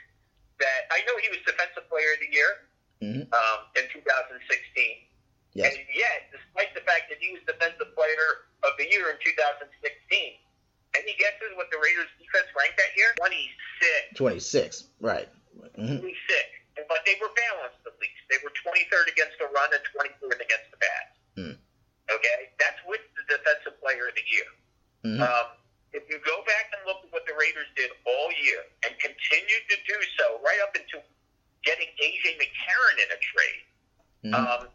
that 0.59 0.87
I 0.91 1.03
know 1.03 1.17
he 1.19 1.29
was 1.31 1.39
Defensive 1.47 1.89
Player 1.89 2.13
of 2.15 2.21
the 2.21 2.31
Year 2.35 2.69
Mhm. 3.01 3.33
um, 3.33 3.71
in 3.77 3.89
2016. 3.89 5.07
Yes. 5.57 5.73
And 5.73 5.89
yet, 5.89 6.29
despite 6.29 6.77
the 6.77 6.85
fact 6.85 7.09
that 7.09 7.17
he 7.17 7.33
was 7.33 7.41
Defensive 7.49 7.89
Player 7.97 8.29
of 8.69 8.77
the 8.77 8.85
Year 8.93 9.09
in 9.09 9.17
2016, 9.25 9.73
any 11.01 11.17
guesses 11.17 11.57
what 11.57 11.73
the 11.73 11.81
Raiders 11.81 12.13
defense 12.21 12.49
ranked 12.53 12.77
that 12.77 12.93
year? 12.93 13.17
26. 13.17 14.21
26. 14.21 14.93
Right. 15.01 15.29
Mhm. 15.81 16.05
26. 16.05 16.13
But 16.89 17.01
they 17.09 17.17
were 17.17 17.33
balanced 17.33 17.81
at 17.89 17.97
least. 17.99 18.21
They 18.29 18.37
were 18.45 18.53
23rd 18.53 19.09
against 19.09 19.41
the 19.41 19.49
run 19.49 19.73
and 19.73 19.81
24th 19.97 20.41
against 20.45 20.69
the 20.71 20.77
pass. 20.77 21.09
Hmm. 21.41 21.55
Okay? 22.13 22.39
That's 22.61 22.81
with 22.85 23.01
the 23.17 23.25
Defensive 23.41 23.81
Player 23.81 24.09
of 24.09 24.15
the 24.15 24.27
Year. 24.29 24.49
Mhm. 25.09 25.21
Um, 25.25 25.49
if 25.97 26.05
you 26.13 26.19
go 26.21 26.45
back 26.45 26.69
and 26.77 26.85
look 26.85 27.01
at 27.05 27.11
what 27.17 27.25
the 27.25 27.33
Raiders 27.35 27.69
did 27.77 27.91
all 28.05 28.29
year 28.45 28.61
and 28.85 28.93
continued 29.01 29.65
to 29.73 29.77
do 29.89 29.97
so 30.21 30.39
right 30.45 30.61
up 30.61 30.77
into 30.77 31.01
getting 31.65 31.89
A.J. 31.99 32.37
McCarron 32.37 32.99
in 33.01 33.09
a 33.11 33.19
trade, 33.25 33.65
Mhm. 34.25 34.35
um, 34.37 34.71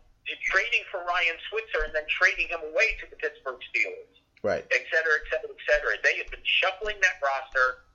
trading 0.45 0.83
for 0.91 1.03
Ryan 1.03 1.37
Switzer 1.49 1.85
and 1.85 1.93
then 1.93 2.05
trading 2.09 2.47
him 2.49 2.61
away 2.61 2.97
to 3.01 3.05
the 3.09 3.17
Pittsburgh 3.17 3.59
Steelers, 3.71 4.15
Right. 4.43 4.65
et 4.71 4.83
cetera, 4.89 5.13
et 5.21 5.25
cetera, 5.29 5.49
et 5.51 5.63
cetera. 5.67 5.91
They 6.03 6.17
have 6.17 6.29
been 6.29 6.45
shuffling 6.45 6.97
that 7.01 7.17
roster 7.21 7.85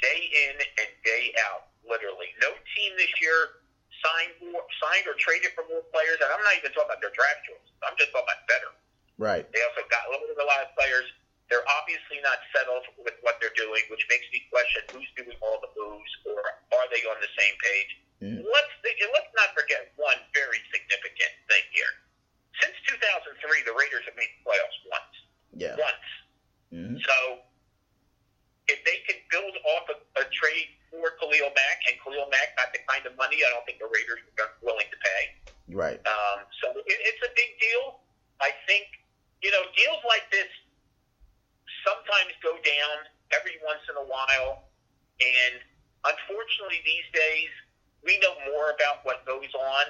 day 0.00 0.20
in 0.48 0.54
and 0.60 0.90
day 1.04 1.34
out, 1.48 1.68
literally. 1.86 2.32
No 2.40 2.52
team 2.76 2.90
this 2.96 3.12
year 3.20 3.62
signed 4.04 4.52
more, 4.52 4.64
signed 4.80 5.06
or 5.08 5.14
traded 5.16 5.52
for 5.56 5.64
more 5.68 5.84
players, 5.92 6.20
and 6.20 6.28
I'm 6.28 6.42
not 6.44 6.56
even 6.60 6.72
talking 6.72 6.92
about 6.92 7.00
their 7.00 7.14
draft 7.14 7.40
choices. 7.48 7.72
I'm 7.84 7.96
just 7.96 8.12
talking 8.12 8.28
about 8.28 8.44
better. 8.48 8.70
Right. 9.16 9.44
They 9.52 9.62
also 9.64 9.86
got 9.88 10.10
limited 10.10 10.36
a 10.36 10.44
lot 10.44 10.60
of 10.60 10.74
players. 10.76 11.06
They're 11.48 11.64
obviously 11.80 12.18
not 12.24 12.40
settled 12.56 12.84
with 13.00 13.14
what 13.20 13.36
they're 13.40 13.54
doing, 13.54 13.84
which 13.92 14.02
makes 14.08 14.26
me 14.32 14.42
question 14.50 14.82
who's 14.92 15.08
doing 15.16 15.36
all 15.44 15.60
the 15.60 15.70
moves, 15.76 16.10
or 16.26 16.40
are 16.40 16.86
they 16.90 17.04
on 17.06 17.16
the 17.20 17.30
same 17.36 17.54
page? 17.60 18.00
Mhm. 18.24 18.40
Let's 18.40 18.72
think, 18.80 18.96
let's 19.12 19.32
not 19.36 19.52
forget 19.52 19.92
one 19.96 20.16
very 20.32 20.60
significant 20.72 21.32
thing 21.48 21.64
here. 21.76 21.92
Since 22.60 22.72
2003, 22.88 23.62
the 23.68 23.74
Raiders 23.76 24.04
have 24.08 24.16
made 24.16 24.32
the 24.40 24.48
playoffs 24.48 24.80
once. 24.88 25.14
Yeah. 25.52 25.76
Once. 25.76 26.08
Mhm. 26.72 26.96
So 27.04 27.44
if 28.68 28.82
they 28.84 28.98
can 29.04 29.20
build 29.28 29.52
off 29.76 29.84
a, 29.92 29.96
a 30.20 30.24
trade 30.32 30.72
for 30.90 31.10
Khalil 31.20 31.52
Mack, 31.52 31.78
and 31.90 32.00
Khalil 32.00 32.28
Mack 32.30 32.56
got 32.56 32.72
the 32.72 32.80
kind 32.88 33.04
of 33.04 33.14
money 33.16 33.44
I 33.44 33.50
don't 33.50 33.66
think 33.66 33.78
the 33.78 33.90
Raiders 33.92 34.20
are 34.40 34.56
willing 34.62 34.88
to 34.88 34.96
pay. 34.96 35.22
Right. 35.68 36.00
Um, 36.06 36.46
so 36.62 36.70
it, 36.72 36.84
it's 36.86 37.22
a 37.22 37.32
big 37.36 37.60
deal. 37.60 38.00
I 38.40 38.52
think, 38.66 38.86
you 39.42 39.50
know, 39.50 39.62
deals 39.76 40.00
like 40.08 40.30
this 40.30 40.48
sometimes 41.84 42.32
go 42.42 42.56
down 42.56 42.96
every 43.36 43.60
once 43.64 43.84
in 43.90 43.96
a 43.96 44.06
while. 44.06 44.64
And 45.20 45.60
unfortunately, 46.04 46.80
these 46.84 47.04
days, 47.12 47.50
we 48.04 48.20
know 48.20 48.36
more 48.52 48.76
about 48.76 49.02
what 49.02 49.24
goes 49.24 49.50
on 49.56 49.86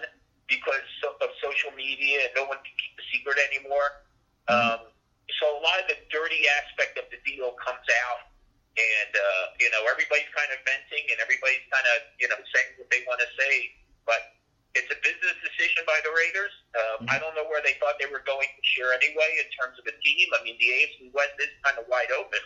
because 0.47 0.89
of 1.21 1.29
social 1.43 1.75
media 1.75 2.31
and 2.31 2.33
no 2.39 2.47
one 2.47 2.61
can 2.63 2.75
keep 2.79 2.95
a 2.97 3.05
secret 3.11 3.37
anymore. 3.51 4.07
Um, 4.47 4.95
so 5.41 5.45
a 5.57 5.61
lot 5.61 5.83
of 5.83 5.87
the 5.91 5.99
dirty 6.13 6.47
aspect 6.63 7.01
of 7.01 7.09
the 7.11 7.19
deal 7.27 7.57
comes 7.59 7.87
out. 8.07 8.31
And, 8.75 9.13
uh, 9.15 9.45
you 9.63 9.71
know, 9.71 9.87
everybody's 9.87 10.29
kind 10.35 10.51
of 10.51 10.59
venting 10.67 11.07
and 11.07 11.23
everybody's 11.23 11.63
kind 11.71 11.87
of, 11.95 12.11
you 12.19 12.27
know, 12.27 12.39
saying 12.51 12.75
what 12.75 12.91
they 12.91 13.07
want 13.07 13.23
to 13.23 13.31
say. 13.39 13.71
But 14.03 14.35
it's 14.75 14.91
a 14.91 14.99
business 14.99 15.39
decision 15.47 15.87
by 15.87 15.95
the 16.03 16.11
Raiders. 16.11 16.51
Um, 16.75 17.07
I 17.07 17.23
don't 17.23 17.39
know 17.39 17.47
where 17.47 17.63
they 17.63 17.79
thought 17.79 17.95
they 18.03 18.11
were 18.11 18.27
going 18.27 18.51
this 18.59 18.71
year 18.75 18.91
anyway 18.91 19.31
in 19.39 19.47
terms 19.55 19.79
of 19.79 19.87
a 19.87 19.95
team. 20.03 20.27
I 20.35 20.43
mean, 20.43 20.59
the 20.59 20.69
AFC 20.75 21.15
West 21.15 21.39
is 21.39 21.55
kind 21.63 21.79
of 21.79 21.87
wide 21.87 22.11
open. 22.11 22.43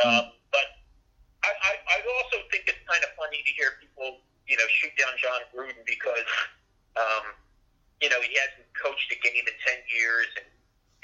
Um, 0.00 0.32
but 0.48 0.80
I, 1.44 1.52
I, 1.52 1.72
I 1.84 1.96
also 2.00 2.40
think 2.48 2.64
it's 2.64 2.80
kind 2.88 3.04
of 3.04 3.12
funny 3.20 3.44
to 3.44 3.52
hear 3.52 3.76
people, 3.84 4.24
you 4.48 4.56
know, 4.56 4.64
shoot 4.80 4.92
down 4.96 5.12
Jon 5.20 5.40
Gruden 5.52 5.78
because, 5.84 6.26
um, 6.96 7.36
you 8.00 8.08
know, 8.08 8.20
he 8.24 8.32
hasn't 8.40 8.66
coached 8.74 9.12
a 9.12 9.18
game 9.20 9.44
in 9.44 9.56
10 9.60 9.84
years 9.92 10.28
and, 10.40 10.48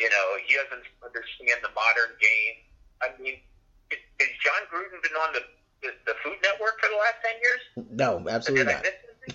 you 0.01 0.09
know, 0.11 0.25
he 0.43 0.57
doesn't 0.57 0.85
understand 1.05 1.61
the 1.63 1.71
modern 1.77 2.17
game. 2.19 2.57
I 3.05 3.07
mean, 3.21 3.37
is, 3.93 4.01
has 4.21 4.33
Jon 4.41 4.63
Gruden 4.73 4.99
been 5.05 5.17
on 5.21 5.31
the, 5.37 5.43
the, 5.85 5.91
the 6.09 6.17
Food 6.25 6.41
Network 6.43 6.81
for 6.81 6.89
the 6.89 6.97
last 6.99 7.21
10 7.21 7.37
years? 7.45 7.63
No, 7.93 8.11
absolutely 8.27 8.73
not. 8.73 8.85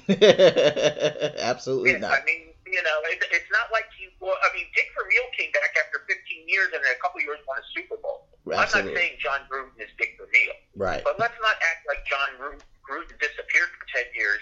absolutely 1.40 1.92
Yeah, 1.98 2.04
not. 2.10 2.14
I 2.18 2.26
mean, 2.26 2.54
you 2.70 2.82
know, 2.86 2.98
it, 3.10 3.18
it's 3.34 3.50
not 3.50 3.70
like 3.74 3.90
he. 3.98 4.10
Well, 4.22 4.38
I 4.46 4.50
mean, 4.54 4.70
Dick 4.78 4.86
Vermeil 4.94 5.26
came 5.34 5.50
back 5.54 5.74
after 5.74 6.06
15 6.06 6.46
years 6.46 6.70
and 6.74 6.82
in 6.86 6.92
a 6.94 7.00
couple 7.02 7.18
years 7.22 7.42
won 7.50 7.58
a 7.58 7.66
Super 7.74 7.98
Bowl. 7.98 8.30
I'm 8.50 8.66
not 8.70 8.70
saying 8.74 9.18
Jon 9.22 9.42
Gruden 9.50 9.74
is 9.82 9.90
Dick 9.98 10.18
Vermeil, 10.18 10.54
Right. 10.78 11.02
but 11.06 11.18
let's 11.22 11.38
not 11.42 11.54
act 11.62 11.86
like 11.86 12.02
Jon 12.06 12.30
Gruden, 12.42 12.62
Gruden 12.90 13.20
disappeared 13.20 13.70
for 13.78 13.86
10 13.94 14.06
years, 14.18 14.42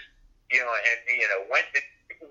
you 0.50 0.58
know, 0.58 0.72
and 0.72 0.98
you 1.20 1.28
know 1.28 1.44
went 1.52 1.66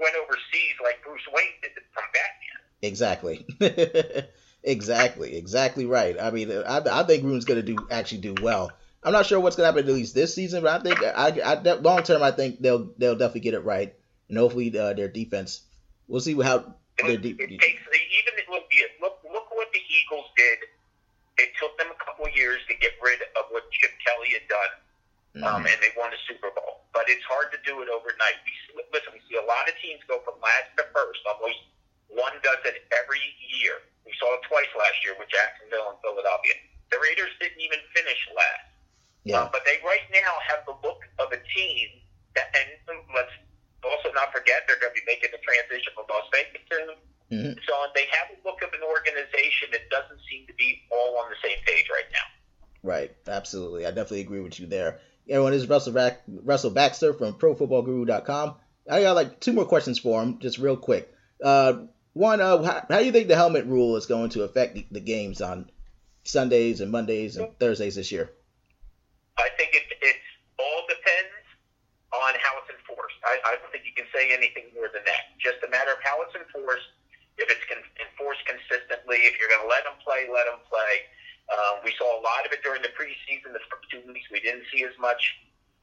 went 0.02 0.16
overseas 0.16 0.76
like 0.84 1.04
Bruce 1.04 1.28
Wayne 1.32 1.54
did 1.62 1.72
from 1.94 2.04
Batman. 2.14 2.58
Exactly. 2.82 3.46
exactly. 4.64 5.38
Exactly 5.38 5.86
right. 5.86 6.20
I 6.20 6.32
mean, 6.32 6.52
I, 6.52 6.82
I 6.92 7.04
think 7.04 7.24
Gruden's 7.24 7.46
going 7.46 7.64
to 7.64 7.74
do 7.74 7.88
actually 7.90 8.22
do 8.22 8.36
well. 8.42 8.72
I'm 9.04 9.14
not 9.14 9.26
sure 9.26 9.40
what's 9.40 9.56
going 9.56 9.64
to 9.64 9.72
happen 9.72 9.90
at 9.90 9.96
least 9.96 10.16
this 10.16 10.34
season, 10.34 10.64
but 10.64 10.82
I 10.82 10.84
think 10.84 11.04
I, 11.04 11.54
I 11.54 11.74
long 11.76 12.04
term 12.04 12.24
I 12.24 12.32
think 12.32 12.60
they'll 12.60 12.92
they'll 12.98 13.16
definitely 13.16 13.42
get 13.42 13.54
it 13.54 13.64
right, 13.64 13.94
and 14.28 14.38
hopefully 14.38 14.78
uh, 14.78 14.94
their 14.94 15.08
defense. 15.08 15.62
We'll 16.08 16.22
see 16.22 16.34
how 16.42 16.76
It, 16.98 17.22
their 17.22 17.32
it 17.32 17.62
takes 17.62 17.82
even 17.86 18.34
look 18.50 18.66
look 19.02 19.18
look 19.32 19.48
what 19.52 19.70
the 19.72 19.80
Eagles 19.80 20.26
did. 20.36 20.60
It 21.38 21.54
took 21.62 21.78
them 21.78 21.88
a 21.94 22.04
couple 22.04 22.28
years 22.34 22.60
to 22.68 22.74
get 22.82 22.94
rid 23.02 23.22
of 23.22 23.46
what 23.52 23.70
Chip 23.72 23.92
Kelly 24.04 24.34
had 24.34 24.48
done. 24.50 24.74
Um, 25.36 25.64
Mhm. 25.64 25.74
and 25.74 25.78
they 25.84 25.92
won 25.98 26.14
a 26.14 26.18
Super 26.28 26.50
Bowl. 26.52 26.86
But 26.94 27.10
it's 27.10 27.24
hard 27.26 27.52
to 27.52 27.60
do 27.64 27.82
it 27.82 27.90
overnight. 27.90 28.38
We 28.46 28.52
see, 28.66 28.74
listen, 28.92 29.14
we 29.14 29.22
see 29.30 29.36
a 29.36 29.42
lot 29.46 29.70
of 29.70 29.76
teams 29.80 30.04
go 30.08 30.20
from 30.22 30.40
last 30.42 30.72
to 30.78 30.84
first. 30.94 31.22
Almost 31.26 31.60
one 32.08 32.40
does 32.42 32.58
it 32.66 32.88
every 32.92 33.22
year. 33.40 33.82
We 34.06 34.14
saw 34.18 34.34
it 34.34 34.42
twice 34.44 34.72
last 34.76 35.04
year 35.04 35.16
with 35.20 35.30
Jacksonville 35.30 35.92
and 35.92 36.00
Philadelphia. 36.02 36.54
The 36.90 37.00
Raiders 37.00 37.32
didn't 37.40 37.60
even 37.60 37.80
finish 37.94 38.28
last. 38.34 38.72
Yeah. 39.24 39.42
Uh, 39.42 39.50
but 39.52 39.66
they 39.66 39.80
right 39.84 40.08
now 40.12 40.40
have 40.48 40.66
the 40.66 40.74
look 40.88 41.04
of 41.20 41.32
a 41.34 41.38
team 41.54 41.90
that, 42.36 42.56
and 42.56 42.98
let's 43.14 43.32
also 43.84 44.12
not 44.14 44.32
forget 44.32 44.64
they're 44.68 44.80
going 44.80 44.96
to 44.96 45.00
be 45.00 45.06
making 45.06 45.32
the 45.32 45.38
transition 45.40 45.92
from 45.94 46.06
Las 46.10 46.26
Vegas 46.32 46.62
soon. 46.72 46.96
Mhm. 47.30 47.66
So 47.68 47.92
they 47.94 48.06
have 48.08 48.30
a 48.32 48.48
look 48.48 48.62
of 48.64 48.74
an 48.74 48.82
organization 48.84 49.70
that 49.72 49.90
doesn't 49.90 50.22
seem 50.30 50.48
to 50.48 50.54
be 50.54 50.88
all 50.90 51.18
on 51.18 51.30
the 51.30 51.36
same 51.44 51.62
page 51.66 51.90
right 51.90 52.10
now. 52.12 52.24
Right, 52.84 53.14
absolutely. 53.28 53.86
I 53.86 53.92
definitely 53.92 54.22
agree 54.22 54.40
with 54.40 54.60
you 54.60 54.66
there. 54.66 55.02
Everyone, 55.30 55.52
this 55.52 55.64
is 55.64 55.70
Russell, 55.70 55.94
Back- 55.94 56.24
Russell 56.28 56.72
Baxter 56.72 57.14
from 57.14 57.34
ProFootballGuru.com. 57.34 58.56
I 58.90 59.02
got 59.02 59.16
like 59.16 59.40
two 59.40 59.52
more 59.52 59.66
questions 59.66 60.00
for 60.00 60.22
him, 60.24 60.40
just 60.40 60.58
real 60.58 60.78
quick. 60.78 61.12
Uh, 61.44 61.86
one, 62.14 62.40
uh, 62.40 62.64
how, 62.64 62.86
how 62.90 63.00
do 63.00 63.06
you 63.06 63.12
think 63.12 63.28
the 63.28 63.36
helmet 63.36 63.66
rule 63.66 63.98
is 63.98 64.06
going 64.06 64.30
to 64.32 64.44
affect 64.44 64.76
the, 64.76 64.88
the 64.92 65.02
games 65.02 65.42
on 65.42 65.70
Sundays 66.24 66.80
and 66.80 66.92
Mondays 66.92 67.36
and 67.36 67.52
Thursdays 67.60 67.96
this 67.96 68.12
year? 68.12 68.32
I 69.38 69.50
think 69.58 69.76
it, 69.76 69.84
it 70.02 70.16
all 70.58 70.82
depends 70.88 71.36
on 72.16 72.34
how 72.40 72.58
it's 72.64 72.72
enforced. 72.72 73.20
I, 73.28 73.38
I 73.44 73.56
don't 73.60 73.72
think 73.72 73.84
you 73.84 73.94
can 73.94 74.08
say 74.16 74.32
anything 74.32 74.72
more 74.74 74.88
than 74.96 75.04
that. 75.06 75.36
Just 75.38 75.60
a 75.68 75.70
matter 75.70 75.92
of 75.92 76.00
how 76.02 76.24
it's 76.24 76.34
enforced. 76.34 76.88
If 77.38 77.52
it's 77.52 77.62
con- 77.70 77.86
enforced 78.02 78.42
consistently, 78.48 79.28
if 79.28 79.38
you're 79.38 79.52
going 79.52 79.62
to 79.62 79.70
let 79.70 79.84
them 79.84 80.00
play, 80.02 80.26
let 80.32 80.50
them 80.50 80.64
play. 80.66 81.06
Um, 81.48 81.80
we 81.84 81.96
saw 81.96 82.08
a 82.20 82.22
lot 82.22 82.44
of 82.46 82.52
it 82.52 82.60
during 82.64 82.82
the 82.84 82.92
preseason. 82.92 83.56
The 83.56 83.64
first 83.72 83.88
two 83.88 84.04
weeks, 84.12 84.28
we 84.32 84.40
didn't 84.44 84.68
see 84.72 84.84
as 84.84 84.92
much. 85.00 85.20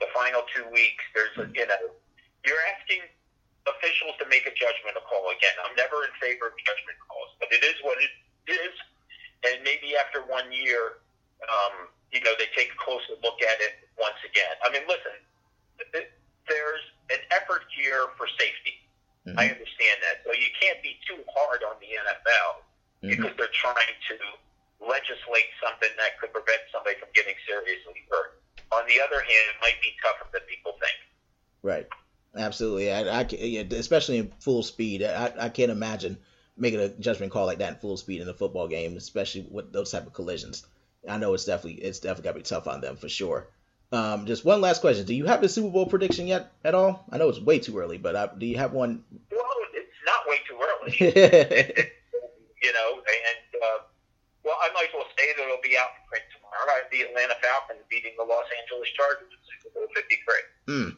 The 0.01 0.11
final 0.13 0.43
two 0.53 0.67
weeks, 0.69 1.01
there's 1.17 1.33
a, 1.41 1.49
you 1.57 1.65
know, 1.65 1.95
you're 2.45 2.61
asking 2.77 3.01
officials 3.65 4.13
to 4.21 4.29
make 4.29 4.45
a 4.45 4.53
judgment 4.53 4.99
call 5.09 5.33
again. 5.33 5.57
I'm 5.65 5.73
never 5.81 6.05
in 6.05 6.13
favor 6.21 6.53
of 6.53 6.55
judgment 6.61 7.01
calls, 7.09 7.33
but 7.41 7.49
it 7.49 7.65
is 7.65 7.77
what 7.81 7.97
it 7.97 8.13
is. 8.53 8.75
And 9.49 9.65
maybe 9.65 9.97
after 9.97 10.21
one 10.29 10.53
year, 10.53 11.01
um, 11.49 11.89
you 12.13 12.21
know, 12.21 12.37
they 12.37 12.51
take 12.53 12.69
a 12.73 12.79
closer 12.81 13.17
look 13.25 13.41
at 13.41 13.57
it 13.65 13.89
once 13.97 14.21
again. 14.29 14.53
I 14.61 14.69
mean, 14.69 14.85
listen, 14.85 15.17
th- 15.97 16.13
there's 16.49 16.85
an 17.09 17.23
effort 17.33 17.65
here 17.73 18.13
for 18.21 18.29
safety. 18.37 18.85
Mhm. 19.25 19.41
I 19.41 19.49
understand 19.49 19.97
that. 20.05 20.21
So 20.29 20.37
you 20.37 20.49
can't 20.61 20.83
be 20.85 21.01
too 21.09 21.25
hard 21.33 21.65
on 21.65 21.81
the 21.81 21.89
NFL 21.97 22.65
Mhm. 23.01 23.17
because 23.17 23.33
they're 23.41 23.57
trying 23.57 23.97
to 24.13 24.17
legislate 24.89 25.51
something 25.63 25.91
that 25.97 26.21
could 26.21 26.33
prevent 26.33 26.61
somebody 26.73 26.97
from 27.01 27.09
getting 27.15 27.35
seriously 27.47 28.05
hurt. 28.11 28.41
On 28.73 28.85
the 28.87 29.01
other 29.01 29.21
hand, 29.21 29.45
it 29.53 29.59
might 29.61 29.79
be 29.81 29.93
tougher 30.03 30.29
than 30.33 30.43
people 30.49 30.73
think. 30.81 30.99
Right. 31.63 31.87
Absolutely. 32.37 32.91
I, 32.91 33.21
I 33.21 33.27
yeah, 33.31 33.63
especially 33.73 34.19
in 34.19 34.33
full 34.41 34.63
speed. 34.63 35.03
I, 35.03 35.33
I 35.39 35.49
can't 35.49 35.71
imagine 35.71 36.19
making 36.57 36.81
a 36.81 36.89
judgment 36.89 37.33
call 37.33 37.47
like 37.47 37.59
that 37.59 37.75
in 37.75 37.79
full 37.79 37.97
speed 37.97 38.21
in 38.21 38.29
a 38.29 38.35
football 38.35 38.69
game, 38.69 38.97
especially 38.97 39.47
with 39.51 39.73
those 39.73 39.91
type 39.91 40.07
of 40.07 40.13
collisions. 40.13 40.67
I 41.09 41.19
know 41.19 41.35
it's 41.35 41.45
definitely 41.45 41.83
it's 41.83 42.01
definitely 42.01 42.25
gotta 42.25 42.39
be 42.39 42.43
tough 42.43 42.67
on 42.67 42.81
them 42.81 42.97
for 42.97 43.09
sure. 43.09 43.49
Um, 43.93 44.27
just 44.27 44.45
one 44.45 44.61
last 44.61 44.81
question: 44.81 45.07
Do 45.07 45.15
you 45.15 45.27
have 45.27 45.43
a 45.43 45.49
Super 45.49 45.71
Bowl 45.71 45.87
prediction 45.87 46.27
yet 46.27 46.53
at 46.65 46.75
all? 46.75 47.05
I 47.13 47.19
know 47.19 47.29
it's 47.29 47.41
way 47.41 47.59
too 47.59 47.79
early, 47.79 47.99
but 47.99 48.17
uh, 48.17 48.29
do 48.39 48.47
you 48.47 48.57
have 48.57 48.73
one? 48.73 49.05
Well, 49.31 49.45
it's 49.75 49.89
not 50.05 50.27
way 50.27 50.39
too 50.49 50.59
early. 50.59 50.95
you 52.63 52.73
know, 52.73 52.93
and 52.97 53.44
well, 54.45 54.57
I 54.61 54.69
might 54.75 54.93
as 54.93 54.95
well 54.95 55.09
say 55.17 55.33
that 55.33 55.43
it'll 55.43 55.65
be 55.65 55.77
out 55.77 55.89
in 55.97 56.05
print 56.09 56.25
tomorrow. 56.37 56.85
The 56.93 57.01
Atlanta 57.09 57.35
Falcons 57.41 57.85
beating 57.89 58.13
the 58.17 58.25
Los 58.25 58.45
Angeles 58.61 58.89
Chargers 58.93 59.33
in 59.33 59.41
Super 59.49 59.73
Bowl 59.73 59.89
53. 59.97 60.35
Hmm. 60.69 60.91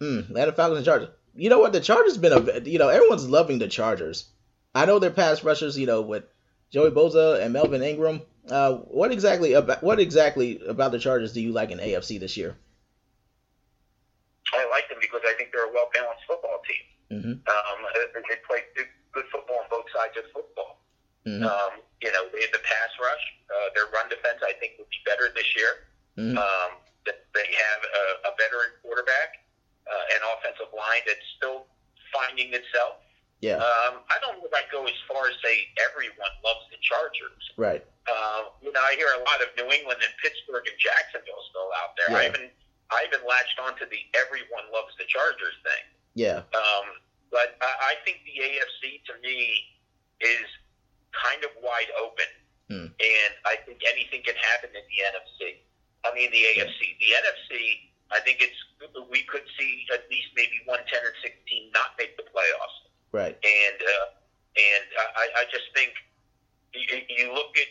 Hmm. 0.00 0.30
Atlanta 0.32 0.52
Falcons 0.52 0.78
and 0.78 0.86
Chargers. 0.86 1.08
You 1.34 1.50
know 1.50 1.60
what? 1.60 1.72
The 1.72 1.80
Chargers 1.80 2.16
been 2.16 2.32
a 2.32 2.60
you 2.68 2.78
know 2.78 2.88
everyone's 2.88 3.28
loving 3.28 3.58
the 3.58 3.68
Chargers. 3.68 4.26
I 4.74 4.86
know 4.86 4.98
their 4.98 5.10
pass 5.10 5.44
rushers. 5.44 5.78
You 5.78 5.86
know 5.86 6.00
with 6.02 6.24
Joey 6.72 6.90
Bosa 6.90 7.42
and 7.42 7.52
Melvin 7.52 7.82
Ingram. 7.82 8.22
Uh, 8.48 8.78
what 8.88 9.12
exactly 9.12 9.52
about 9.52 9.82
what 9.82 10.00
exactly 10.00 10.60
about 10.66 10.92
the 10.92 10.98
Chargers 10.98 11.32
do 11.32 11.40
you 11.40 11.52
like 11.52 11.70
in 11.70 11.78
AFC 11.78 12.18
this 12.18 12.36
year? 12.36 12.56
I 14.52 14.68
like 14.68 14.88
them 14.88 14.98
because 15.00 15.20
I 15.24 15.34
think 15.34 15.50
they're 15.52 15.68
a 15.68 15.72
well 15.72 15.88
balanced 15.94 16.24
football 16.26 16.60
team. 16.66 17.20
Mm-hmm. 17.20 17.32
Um, 17.44 17.78
they 18.28 18.36
play 18.48 18.60
good 19.12 19.24
football 19.30 19.56
on 19.60 19.68
both 19.70 19.84
sides 19.94 20.16
of 20.16 20.24
football. 20.32 20.71
Mm-hmm. 21.26 21.46
Um, 21.46 21.72
you 22.02 22.10
know, 22.10 22.26
they 22.34 22.42
have 22.42 22.50
the 22.54 22.64
pass 22.66 22.90
rush. 22.98 23.24
Uh, 23.46 23.68
their 23.78 23.86
run 23.94 24.08
defense, 24.10 24.42
I 24.42 24.52
think, 24.58 24.74
will 24.78 24.90
be 24.90 25.00
better 25.06 25.30
this 25.34 25.46
year. 25.54 25.86
Mhm. 26.18 26.36
Um, 26.36 26.70
that 27.06 27.26
they 27.34 27.46
have 27.46 27.80
a, 27.82 28.04
a 28.28 28.32
veteran 28.38 28.74
quarterback, 28.82 29.42
uh, 29.90 30.14
an 30.18 30.22
offensive 30.34 30.70
line 30.74 31.02
that's 31.06 31.24
still 31.38 31.66
finding 32.14 32.52
itself. 32.54 33.02
Yeah. 33.42 33.58
Um, 33.58 34.06
I 34.06 34.22
don't 34.22 34.38
know 34.38 34.46
if 34.46 34.54
I 34.54 34.62
go 34.70 34.86
as 34.86 34.94
far 35.10 35.26
as 35.26 35.34
say 35.42 35.66
everyone 35.82 36.30
loves 36.46 36.62
the 36.70 36.78
Chargers. 36.78 37.42
Right. 37.58 37.82
Uh, 38.06 38.54
you 38.62 38.70
know, 38.70 38.78
I 38.82 38.94
hear 38.94 39.10
a 39.18 39.22
lot 39.26 39.42
of 39.42 39.50
New 39.58 39.66
England 39.66 39.98
and 39.98 40.14
Pittsburgh 40.22 40.62
and 40.66 40.78
Jacksonville 40.78 41.42
still 41.50 41.70
out 41.82 41.94
there. 41.98 42.14
I 42.14 42.22
Yeah. 42.22 42.28
even 42.34 42.44
I 42.94 43.02
even 43.08 43.24
latched 43.26 43.58
onto 43.58 43.88
the 43.88 43.98
everyone 44.14 44.70
loves 44.70 44.94
the 44.98 45.06
Chargers 45.10 45.58
thing. 45.66 45.84
Yeah. 46.14 46.44
Um, 46.54 46.86
but 47.34 47.56
I, 47.64 47.96
I 47.98 48.04
think 48.06 48.22
the 48.28 48.36
AFC 48.46 49.02
to 49.10 49.14
me 49.26 49.58
is 50.22 50.46
kind 51.16 51.44
of 51.44 51.50
wide 51.62 51.90
open, 52.00 52.30
Hmm. 52.70 52.88
and 52.88 53.32
I 53.44 53.56
think 53.66 53.82
anything 53.84 54.22
can 54.22 54.36
happen 54.36 54.70
in 54.72 54.84
the 54.88 54.98
NFC. 55.12 55.60
I 56.04 56.14
mean 56.14 56.30
the 56.32 56.42
AFC. 56.56 56.96
The 56.98 57.10
NFC, 57.14 57.52
I 58.10 58.20
think 58.20 58.40
it's 58.40 58.56
we 59.10 59.22
could 59.24 59.44
see 59.58 59.86
at 59.92 60.08
least 60.10 60.28
maybe 60.36 60.58
one 60.64 60.80
ten 60.90 61.00
and 61.04 61.14
sixteen 61.22 61.70
not 61.72 61.94
make 61.98 62.16
the 62.16 62.24
playoffs 62.24 62.78
Right. 63.12 63.36
and 63.44 63.78
uh, 63.82 64.06
and 64.56 64.84
I, 65.16 65.24
I 65.40 65.44
just 65.52 65.68
think 65.74 65.92
you, 66.74 66.84
you 67.08 67.32
look 67.32 67.52
at 67.58 67.68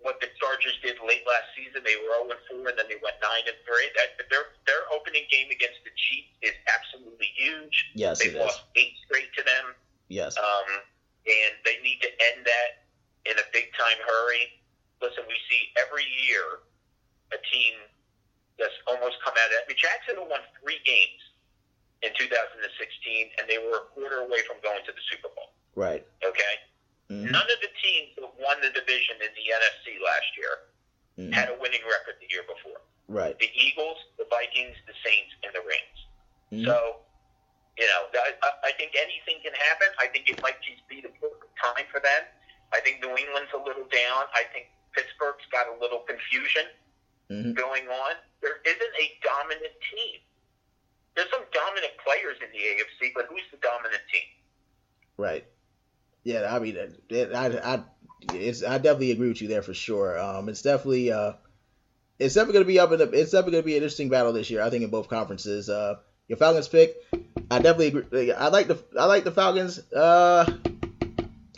what 0.00 0.20
the 0.20 0.28
Chargers 0.38 0.76
did 0.82 0.96
late 1.06 1.24
last 1.26 1.48
season. 1.56 1.80
They 1.82 1.96
were 1.96 2.28
0 2.28 2.36
and 2.36 2.62
4, 2.62 2.68
and 2.68 2.76
then 2.78 2.86
they 2.92 3.00
went 3.00 3.16
9 3.24 3.30
and 3.48 3.56
3. 3.64 3.72
That 3.96 4.20
their 4.30 4.52
their 4.68 4.84
opening 4.92 5.24
game 5.32 5.48
against 5.50 5.80
the 5.84 5.90
Chiefs 5.96 6.32
is 6.44 6.54
absolutely 6.68 7.32
huge. 7.34 7.92
Yes, 7.94 8.20
They've 8.20 8.34
it 8.34 8.38
is. 8.38 8.44
lost 8.44 8.62
eight 8.76 8.94
straight 9.06 9.32
to 9.34 9.42
them, 9.42 9.74
Yes. 10.08 10.36
um, 10.36 10.68
and 11.26 11.52
they 11.64 11.80
need 11.82 12.00
to 12.04 12.10
end 12.34 12.44
that 12.44 12.83
in 13.24 13.38
a 13.38 13.46
big 13.52 13.68
time 13.78 13.98
hurry. 14.06 14.52
Listen, 15.00 15.24
we 15.26 15.36
see 15.50 15.68
every 15.76 16.04
year 16.04 16.60
a 17.32 17.38
team 17.52 17.74
that's 18.58 18.74
almost 18.86 19.16
come 19.24 19.34
out 19.36 19.50
of 19.50 19.52
it. 19.52 19.64
I 19.64 19.68
mean, 19.68 19.76
Jacksonville 19.76 20.28
won 20.28 20.40
three 20.60 20.80
games 20.84 21.20
in 22.02 22.12
2016, 22.16 23.30
and 23.38 23.48
they 23.48 23.58
were 23.58 23.78
a 23.78 23.86
quarter 23.92 24.20
away 24.20 24.42
from 24.46 24.60
going 24.62 24.84
to 24.84 24.92
the 24.92 25.04
Super 25.10 25.28
Bowl. 25.34 25.50
Right. 25.74 26.04
Okay, 26.22 26.54
Mhm. 27.10 27.30
none 27.32 27.50
of 27.50 27.60
the 27.60 27.70
teams 27.82 28.14
that 28.16 28.32
won 28.38 28.60
the 28.60 28.70
division 28.70 29.20
in 29.20 29.32
the 29.34 29.50
NFC 29.50 29.98
last 29.98 30.36
year 30.36 30.60
Mhm. 31.18 31.32
had 31.34 31.48
a 31.48 31.54
winning 31.54 31.84
record 31.84 32.16
the 32.20 32.28
year 32.30 32.44
before. 32.44 32.80
Right. 33.08 33.38
The 33.38 33.50
Eagles, 33.52 33.98
the 34.16 34.24
Vikings, 34.24 34.76
the 34.86 34.94
Saints, 35.04 35.34
and 35.42 35.52
the 35.52 35.60
Rams. 35.60 36.06
Mhm. 36.52 36.66
So, 36.66 37.00
you 37.76 37.86
know, 37.86 38.08
I- 38.14 38.54
I 38.62 38.72
think 38.72 38.94
anything 38.94 39.40
can 39.42 39.54
happen. 39.54 39.88
I 39.98 40.06
think 40.08 40.28
it 40.28 40.40
might 40.40 40.60
just 40.62 40.86
be 40.88 41.00
the 41.00 41.08
perfect 41.08 41.56
time 41.58 41.86
for 41.88 42.00
them. 42.00 42.26
I 42.72 42.80
think 42.80 43.00
New 43.02 43.16
England's 43.16 43.50
a 43.54 43.58
little 43.58 43.84
down. 43.84 44.24
I 44.34 44.44
think 44.52 44.66
Pittsburgh's 44.92 45.44
got 45.50 45.66
a 45.68 45.74
little 45.80 46.00
confusion 46.00 46.66
Mhm. 47.30 47.54
going 47.54 47.88
on. 47.88 48.14
There 48.40 48.58
isn't 48.64 48.94
a 49.00 49.18
dominant 49.22 49.72
team. 49.90 50.20
There's 51.16 51.30
some 51.30 51.44
dominant 51.52 51.92
players 52.04 52.36
in 52.42 52.50
the 52.52 52.58
AFC, 52.58 53.12
but 53.14 53.26
who's 53.28 53.42
the 53.50 53.58
dominant 53.58 54.02
team? 54.12 54.28
Right. 55.16 55.44
Yeah, 56.24 56.54
I 56.54 56.58
mean, 56.58 56.76
it, 56.76 57.00
it, 57.08 57.32
I, 57.32 57.46
I, 57.74 57.82
it's, 58.32 58.62
I 58.62 58.78
definitely 58.78 59.12
agree 59.12 59.28
with 59.28 59.40
you 59.40 59.48
there 59.48 59.62
for 59.62 59.74
sure. 59.74 60.18
Um, 60.18 60.48
it's 60.48 60.62
definitely, 60.62 61.12
uh, 61.12 61.34
it's 62.18 62.34
definitely 62.34 62.54
gonna 62.54 62.64
be 62.64 62.78
up 62.78 62.92
in 62.92 62.98
the, 62.98 63.10
it's 63.10 63.30
definitely 63.30 63.52
gonna 63.52 63.62
be 63.62 63.72
an 63.72 63.76
interesting 63.82 64.08
battle 64.08 64.32
this 64.32 64.50
year. 64.50 64.60
I 64.62 64.70
think 64.70 64.82
in 64.84 64.90
both 64.90 65.08
conferences. 65.08 65.68
Uh, 65.68 65.96
your 66.26 66.38
Falcons 66.38 66.68
pick, 66.68 66.96
I 67.50 67.58
definitely 67.58 67.86
agree. 67.88 68.32
I 68.32 68.48
like 68.48 68.66
the, 68.66 68.82
I 68.98 69.04
like 69.04 69.24
the 69.24 69.32
Falcons. 69.32 69.78
Uh, 69.92 70.46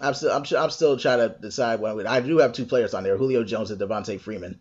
I'm 0.01 0.15
still, 0.15 0.31
I'm, 0.31 0.45
I'm 0.59 0.71
still 0.71 0.97
trying 0.99 1.19
to 1.19 1.35
decide 1.41 1.81
what 1.81 1.91
I'm 1.91 1.97
gonna- 1.97 2.11
I 2.11 2.21
do 2.21 2.39
have 2.39 2.53
two 2.53 2.67
players 2.67 2.93
on 2.95 3.03
there, 3.05 3.17
Julio 3.17 3.45
Jones 3.45 3.71
and 3.71 3.81
Devonta 3.81 4.21
Freeman, 4.21 4.59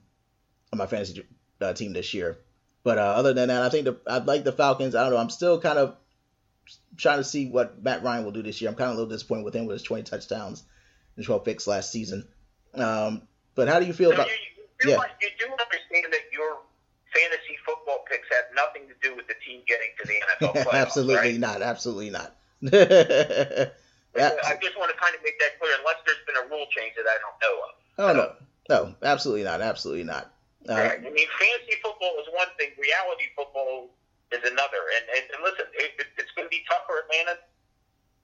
on 0.72 0.78
my 0.80 0.88
fantasy 0.88 1.24
uh, 1.62 1.74
team 1.74 1.94
this 1.94 2.14
year. 2.14 2.38
But 2.84 2.98
uh, 3.00 3.02
other 3.02 3.34
than 3.34 3.48
that, 3.50 3.62
I 3.64 3.70
think 3.70 3.86
the, 3.86 3.98
I 4.08 4.20
like 4.20 4.44
the 4.44 4.52
Falcons. 4.52 4.96
I 4.96 5.04
don't 5.04 5.12
know. 5.14 5.18
I'm 5.18 5.30
still 5.32 5.60
kind 5.60 5.80
of 5.80 5.96
trying 6.98 7.18
to 7.18 7.24
see 7.24 7.48
what 7.50 7.82
Matt 7.84 8.04
Ryan 8.04 8.24
will 8.26 8.32
do 8.32 8.44
this 8.44 8.62
year. 8.62 8.70
I'm 8.70 8.76
kind 8.76 8.92
of 8.92 8.98
a 8.98 9.00
little 9.00 9.12
disappointed 9.14 9.44
with 9.44 9.56
him 9.56 9.66
with 9.66 9.74
his 9.76 9.84
20 9.84 10.04
touchdowns 10.04 10.64
and 11.16 11.26
12 11.26 11.44
picks 11.44 11.68
last 11.68 11.92
season. 11.92 12.28
Um, 12.74 13.24
but 13.56 13.68
how 13.68 13.80
do 13.80 13.86
you 13.88 13.94
feel 13.94 14.10
So 14.12 14.16
about? 14.16 14.28
you, 14.28 14.34
you, 14.84 14.90
yeah. 14.92 14.98
do, 14.98 15.26
you 15.26 15.32
do 15.40 15.46
understand 15.52 16.14
that 16.14 16.22
your 16.32 16.58
fantasy 17.14 17.58
football 17.66 18.04
picks 18.10 18.28
have 18.30 18.46
nothing 18.56 18.84
to 18.88 18.94
do 19.02 19.16
with 19.16 19.28
the 19.28 19.34
team 19.46 19.62
getting 19.68 19.90
to 20.00 20.08
the 20.08 20.48
NFL 20.48 20.64
playoffs, 20.66 20.74
absolutely 20.74 21.16
right? 21.16 21.40
not. 21.40 21.62
Absolutely 21.62 22.10
not. 22.12 22.36
I 24.48 24.56
just 24.62 24.78
want 24.80 24.92
to 24.92 24.98
kind 24.98 25.14
of 25.16 25.22
make 25.24 25.38
that 25.44 25.60
clear, 25.60 25.76
unless 25.80 26.00
there's 26.08 26.24
been 26.26 26.40
a 26.40 26.48
rule 26.48 26.66
change 26.72 26.96
that 26.96 27.06
I 27.08 27.18
don't 27.20 27.38
know 27.44 27.56
of. 27.68 27.72
oh 28.00 28.12
no, 28.16 28.26
no, 28.70 28.80
absolutely 29.04 29.44
not. 29.44 29.62
Absolutely 29.62 30.04
not. 30.08 30.32
Uh, 30.68 30.74
I 30.74 30.98
mean, 30.98 31.30
fantasy 31.38 31.78
football 31.84 32.18
is 32.18 32.26
one 32.34 32.50
thing, 32.58 32.74
reality 32.80 33.30
football 33.38 33.94
is 34.34 34.42
another. 34.42 34.82
And, 34.98 35.06
and, 35.14 35.24
and 35.38 35.40
listen, 35.46 35.70
it, 35.78 35.94
it, 36.02 36.08
it's 36.18 36.34
going 36.34 36.48
to 36.48 36.54
be 36.54 36.66
tough 36.66 36.90
for 36.90 37.06
Atlanta 37.06 37.38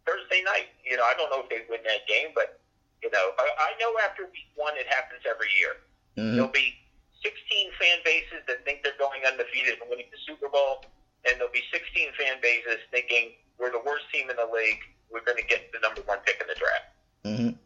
Thursday 0.10 0.42
night. 0.42 0.74
You 0.82 0.98
know, 0.98 1.06
I 1.06 1.14
don't 1.14 1.30
know 1.30 1.46
if 1.46 1.50
they 1.54 1.62
win 1.70 1.86
that 1.86 2.10
game, 2.10 2.34
but, 2.34 2.58
you 3.06 3.14
know, 3.14 3.38
I, 3.38 3.70
I 3.70 3.78
know 3.78 3.94
after 4.02 4.26
week 4.34 4.50
one 4.58 4.74
it 4.74 4.90
happens 4.90 5.22
every 5.30 5.54
year. 5.62 5.86
mhm. 6.18 6.34
There'll 6.34 6.50
be 6.56 6.74
16 7.22 7.30
fan 7.78 8.02
bases 8.02 8.42
that 8.50 8.66
think 8.66 8.82
they're 8.82 8.98
going 8.98 9.22
undefeated 9.22 9.78
and 9.78 9.86
winning 9.86 10.10
the 10.10 10.18
Super 10.26 10.50
Bowl, 10.50 10.82
and 11.30 11.38
there'll 11.38 11.54
be 11.54 11.62
16 11.70 11.86
fan 12.18 12.42
bases 12.42 12.82
thinking 12.90 13.38
we're 13.62 13.70
the 13.70 13.86
worst 13.86 14.10
team 14.10 14.34
in 14.34 14.36
the 14.42 14.50
league. 14.50 14.82
We're 15.12 15.24
going 15.24 15.38
to 15.38 15.44
get 15.48 15.72
the 15.72 15.80
number 15.80 16.02
one 16.06 16.20
pick 16.26 16.42
in 16.42 16.48
the 16.48 16.56
draft. 16.56 16.86
Mm-hmm. 17.26 17.58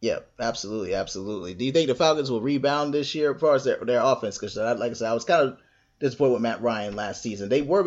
Yeah, 0.00 0.20
absolutely, 0.38 0.94
absolutely. 0.94 1.54
Do 1.54 1.64
you 1.64 1.72
think 1.72 1.88
the 1.88 1.94
Falcons 1.94 2.30
will 2.30 2.40
rebound 2.40 2.94
this 2.94 3.14
year 3.14 3.34
as 3.34 3.40
far 3.40 3.54
as 3.54 3.64
their, 3.64 3.76
their 3.84 4.00
offense? 4.00 4.38
Because, 4.38 4.56
like 4.56 4.90
I 4.90 4.94
said, 4.94 5.10
I 5.10 5.14
was 5.14 5.24
kind 5.24 5.42
of 5.48 5.58
disappointed 5.98 6.32
with 6.32 6.42
Matt 6.42 6.62
Ryan 6.62 6.96
last 6.96 7.22
season. 7.22 7.48
They 7.50 7.60
were 7.60 7.86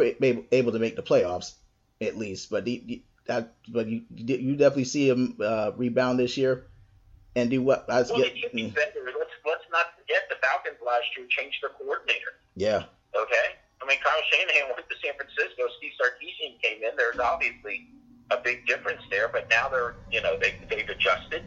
able 0.52 0.72
to 0.72 0.80
make 0.80 0.96
the 0.96 1.02
playoffs 1.02 1.54
at 2.00 2.16
least, 2.18 2.52
but 2.52 2.68
you, 2.68 3.00
but 3.26 3.88
you 3.88 4.04
you 4.10 4.56
definitely 4.56 4.84
see 4.84 5.10
them 5.10 5.38
uh, 5.42 5.72
rebound 5.76 6.20
this 6.20 6.38
year 6.38 6.68
and 7.36 7.50
do 7.50 7.62
what? 7.64 7.86
I 7.90 8.02
Well, 8.04 8.18
get, 8.18 8.34
they 8.34 8.40
should 8.42 8.52
be 8.52 8.64
mm, 8.64 8.76
better. 8.76 9.00
Let's 9.06 9.32
let's 9.46 9.66
not 9.72 9.88
forget 9.98 10.30
the 10.30 10.36
Falcons 10.36 10.78
last 10.86 11.06
year 11.18 11.26
changed 11.30 11.58
their 11.64 11.72
coordinator. 11.72 12.38
yeah, 12.56 12.84
Okay, 13.16 13.48
I 13.82 13.88
mean 13.88 13.98
Kyle 14.04 14.22
Shanahan 14.30 14.76
went 14.76 14.88
to 14.88 14.96
San 15.04 15.14
Francisco. 15.16 15.64
Steve 15.80 15.94
Sarkisian 15.98 16.62
came 16.62 16.84
in. 16.84 16.96
There's 16.96 17.18
obviously 17.18 17.88
a 18.32 18.38
big 18.44 18.66
difference 18.66 19.02
there, 19.10 19.28
but 19.28 19.50
now 19.50 19.70
they're 19.70 19.96
you 20.12 20.22
know 20.22 20.38
they 20.40 20.56
they've 20.70 20.88
adjusted. 20.88 21.44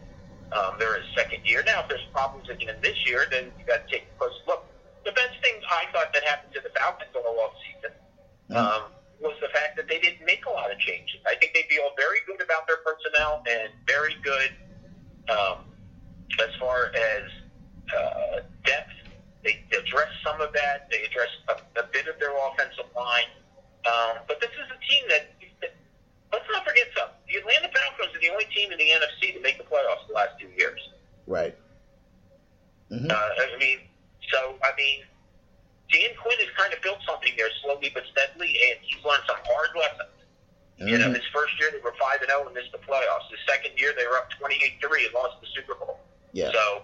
Um, 0.52 0.76
they're 0.78 0.96
in 0.96 1.02
second 1.16 1.44
year 1.44 1.62
now. 1.66 1.82
If 1.82 1.88
there's 1.88 2.06
problems 2.12 2.48
again 2.48 2.76
this 2.82 2.96
year, 3.04 3.26
then 3.30 3.50
you 3.58 3.64
got 3.66 3.86
to 3.86 3.92
take 3.92 4.06
a 4.14 4.18
close 4.18 4.38
look. 4.46 4.64
The 5.04 5.12
best 5.12 5.34
thing 5.42 5.54
I 5.70 5.90
thought 5.92 6.12
that 6.14 6.22
happened 6.24 6.54
to 6.54 6.60
the 6.60 6.70
Falcons 6.78 7.10
all 7.14 7.38
off 7.40 7.52
season 7.66 7.92
um, 8.56 8.82
was 9.20 9.34
the 9.40 9.48
fact 9.48 9.76
that 9.76 9.88
they 9.88 9.98
didn't 9.98 10.24
make 10.24 10.46
a 10.46 10.50
lot 10.50 10.70
of 10.70 10.78
changes. 10.78 11.18
I 11.26 11.34
think 11.36 11.54
they 11.54 11.66
feel 11.68 11.90
very 11.96 12.18
good 12.26 12.40
about 12.40 12.66
their 12.66 12.78
personnel 12.78 13.42
and 13.48 13.72
very 13.86 14.14
good 14.22 14.50
um, 15.30 15.66
as 16.42 16.54
far 16.60 16.92
as 16.94 17.22
uh, 17.90 18.40
depth. 18.64 18.90
They 19.42 19.62
addressed 19.70 20.18
some 20.24 20.40
of 20.40 20.52
that. 20.52 20.88
They 20.90 21.02
addressed 21.02 21.38
a, 21.48 21.80
a 21.80 21.84
bit 21.92 22.06
of 22.08 22.18
their 22.18 22.34
offensive 22.34 22.90
line. 22.94 23.30
Um, 23.86 24.26
but 24.26 24.40
this 24.40 24.50
is 24.50 24.66
a 24.66 24.78
team 24.90 25.04
that 25.10 25.35
let's 26.32 26.46
not 26.50 26.64
forget 26.64 26.88
something. 26.96 27.16
The 27.28 27.38
Atlanta 27.40 27.68
Falcons 27.72 28.14
are 28.14 28.20
the 28.20 28.30
only 28.30 28.46
team 28.54 28.72
in 28.72 28.78
the 28.78 28.88
NFC 28.90 29.34
to 29.34 29.40
make 29.40 29.58
the 29.58 29.64
playoffs 29.64 30.06
the 30.08 30.14
last 30.14 30.38
two 30.40 30.48
years. 30.56 30.80
right. 31.26 31.54
hmm 32.90 33.10
Uh, 33.10 33.14
I 33.14 33.56
mean, 33.58 33.80
so 34.30 34.58
I 34.62 34.70
mean, 34.76 35.02
Dan 35.90 36.10
Quinn 36.22 36.38
has 36.38 36.50
kind 36.56 36.72
of 36.74 36.82
built 36.82 36.98
something 37.06 37.32
there 37.36 37.50
slowly 37.62 37.90
but 37.94 38.04
steadily, 38.10 38.54
and 38.70 38.78
he's 38.82 39.02
learned 39.04 39.22
some 39.26 39.38
hard 39.46 39.70
lessons. 39.74 40.14
Mm-hmm. 40.76 40.88
You 40.88 40.98
know, 40.98 41.10
his 41.14 41.24
first 41.32 41.56
year 41.58 41.70
they 41.72 41.80
were 41.80 41.94
five 41.96 42.20
and 42.20 42.28
zero 42.28 42.44
and 42.44 42.54
missed 42.54 42.72
the 42.72 42.82
playoffs. 42.84 43.30
The 43.32 43.40
second 43.48 43.78
year 43.78 43.94
they 43.96 44.04
were 44.06 44.18
up 44.18 44.28
twenty 44.36 44.60
eight 44.60 44.76
three 44.82 45.06
and 45.06 45.14
lost 45.14 45.40
the 45.40 45.48
Super 45.54 45.74
Bowl. 45.74 46.00
Yeah. 46.36 46.52
So 46.52 46.82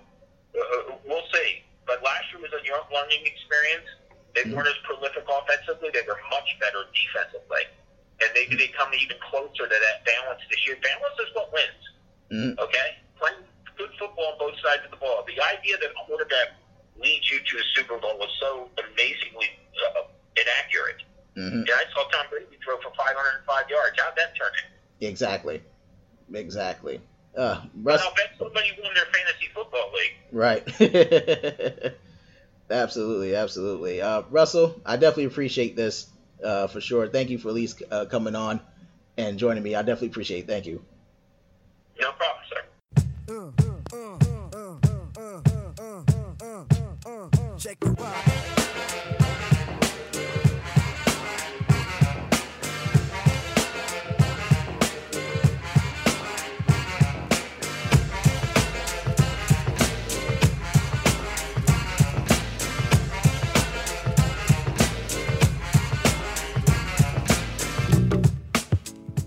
uh, 0.56 0.96
we'll 1.04 1.26
see. 1.32 1.60
But 1.84 2.00
last 2.02 2.30
year 2.32 2.40
was 2.40 2.54
a 2.56 2.62
young 2.64 2.86
learning 2.88 3.26
experience. 3.26 3.84
They 4.34 4.48
mm-hmm. 4.48 4.56
weren't 4.56 4.68
as 4.72 4.80
prolific 4.88 5.28
offensively. 5.28 5.90
They 5.92 6.06
were 6.08 6.16
much 6.32 6.48
better 6.56 6.88
defensively, 6.88 7.68
and 8.22 8.30
maybe 8.34 8.56
they 8.56 8.70
come 8.72 8.88
even 8.94 9.16
closer 9.18 9.66
to 9.66 9.76
that 9.76 10.04
balance 10.06 10.40
this 10.50 10.62
year. 10.66 10.76
Balance 10.82 11.18
is 11.20 11.30
what 11.34 11.52
wins. 11.52 11.82
Mm-hmm. 12.30 12.60
Okay, 12.62 12.88
playing 13.18 13.42
good 13.76 13.90
football 13.98 14.32
on 14.32 14.38
both 14.38 14.56
sides 14.62 14.82
of 14.84 14.90
the 14.90 15.00
ball. 15.00 15.24
The 15.26 15.40
idea 15.42 15.76
that 15.78 15.90
a 15.90 15.98
quarterback 16.06 16.56
leads 17.00 17.30
you 17.30 17.38
to 17.38 17.54
a 17.58 17.64
Super 17.74 17.98
Bowl 17.98 18.16
was 18.18 18.30
so 18.40 18.68
amazingly 18.78 19.50
uh, 19.96 20.06
inaccurate. 20.36 21.02
Mm-hmm. 21.36 21.64
Yeah, 21.66 21.74
I 21.80 21.84
saw 21.92 22.08
Tom 22.10 22.26
Brady 22.30 22.58
throw 22.64 22.76
for 22.78 22.92
505 22.96 23.70
yards. 23.70 23.96
How'd 23.98 24.16
that 24.16 24.36
turn 24.36 24.48
out? 24.48 24.72
Exactly. 25.00 25.62
Exactly. 26.32 27.00
Uh, 27.36 27.62
Russ- 27.82 28.02
I'll 28.02 28.14
bet 28.14 28.32
somebody 28.38 28.68
won 28.82 28.92
their 28.94 29.06
fantasy 29.06 29.48
football 29.54 29.90
league. 29.92 30.16
Right. 30.32 31.94
absolutely, 32.70 33.34
absolutely. 33.34 34.02
Uh, 34.02 34.22
Russell, 34.30 34.80
I 34.84 34.96
definitely 34.96 35.24
appreciate 35.24 35.74
this 35.76 36.06
uh, 36.44 36.66
for 36.66 36.80
sure. 36.80 37.08
Thank 37.08 37.30
you 37.30 37.38
for 37.38 37.48
at 37.48 37.54
least 37.54 37.82
uh, 37.90 38.06
coming 38.06 38.34
on 38.34 38.60
and 39.16 39.38
joining 39.38 39.62
me. 39.62 39.74
I 39.74 39.82
definitely 39.82 40.08
appreciate 40.08 40.44
it. 40.44 40.46
Thank 40.46 40.66
you. 40.66 40.82
No 42.00 42.12
problem, 42.12 42.44
sir. 42.48 42.62
Check 47.58 47.78
the 47.80 47.90
ride. 47.90 48.61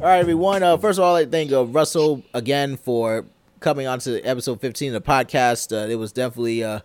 All 0.05 0.11
right, 0.11 0.19
everyone. 0.19 0.61
Uh, 0.61 0.77
first 0.77 0.99
of 0.99 1.03
all, 1.03 1.15
I 1.15 1.25
thank 1.25 1.51
uh, 1.51 1.65
Russell 1.65 2.23
again 2.31 2.77
for 2.77 3.25
coming 3.59 3.87
on 3.87 3.97
to 4.01 4.21
episode 4.21 4.61
15 4.61 4.93
of 4.93 5.03
the 5.03 5.11
podcast. 5.11 5.75
Uh, 5.75 5.89
it 5.89 5.95
was 5.95 6.11
definitely 6.11 6.61
a 6.61 6.83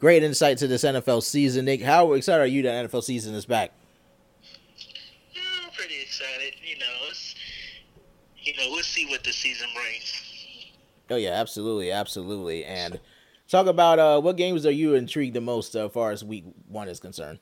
great 0.00 0.22
insight 0.22 0.56
to 0.56 0.66
this 0.66 0.82
NFL 0.82 1.22
season. 1.22 1.66
Nick, 1.66 1.82
how 1.82 2.14
excited 2.14 2.42
are 2.42 2.46
you 2.46 2.62
that 2.62 2.88
NFL 2.88 3.04
season 3.04 3.34
is 3.34 3.44
back? 3.44 3.72
Yeah, 5.34 5.42
I'm 5.62 5.72
pretty 5.72 6.00
excited. 6.00 6.54
You 6.66 6.78
know, 6.78 6.86
it's, 7.10 7.34
you 8.38 8.54
know, 8.56 8.70
we'll 8.70 8.82
see 8.82 9.04
what 9.10 9.22
the 9.24 9.32
season 9.34 9.68
brings. 9.74 10.22
Oh 11.10 11.16
yeah, 11.16 11.32
absolutely, 11.32 11.92
absolutely. 11.92 12.64
And 12.64 12.98
talk 13.46 13.66
about 13.66 13.98
uh, 13.98 14.22
what 14.22 14.38
games 14.38 14.64
are 14.64 14.70
you 14.70 14.94
intrigued 14.94 15.36
the 15.36 15.42
most 15.42 15.76
uh, 15.76 15.84
as 15.84 15.92
far 15.92 16.12
as 16.12 16.24
week 16.24 16.46
one 16.68 16.88
is 16.88 16.98
concerned? 16.98 17.40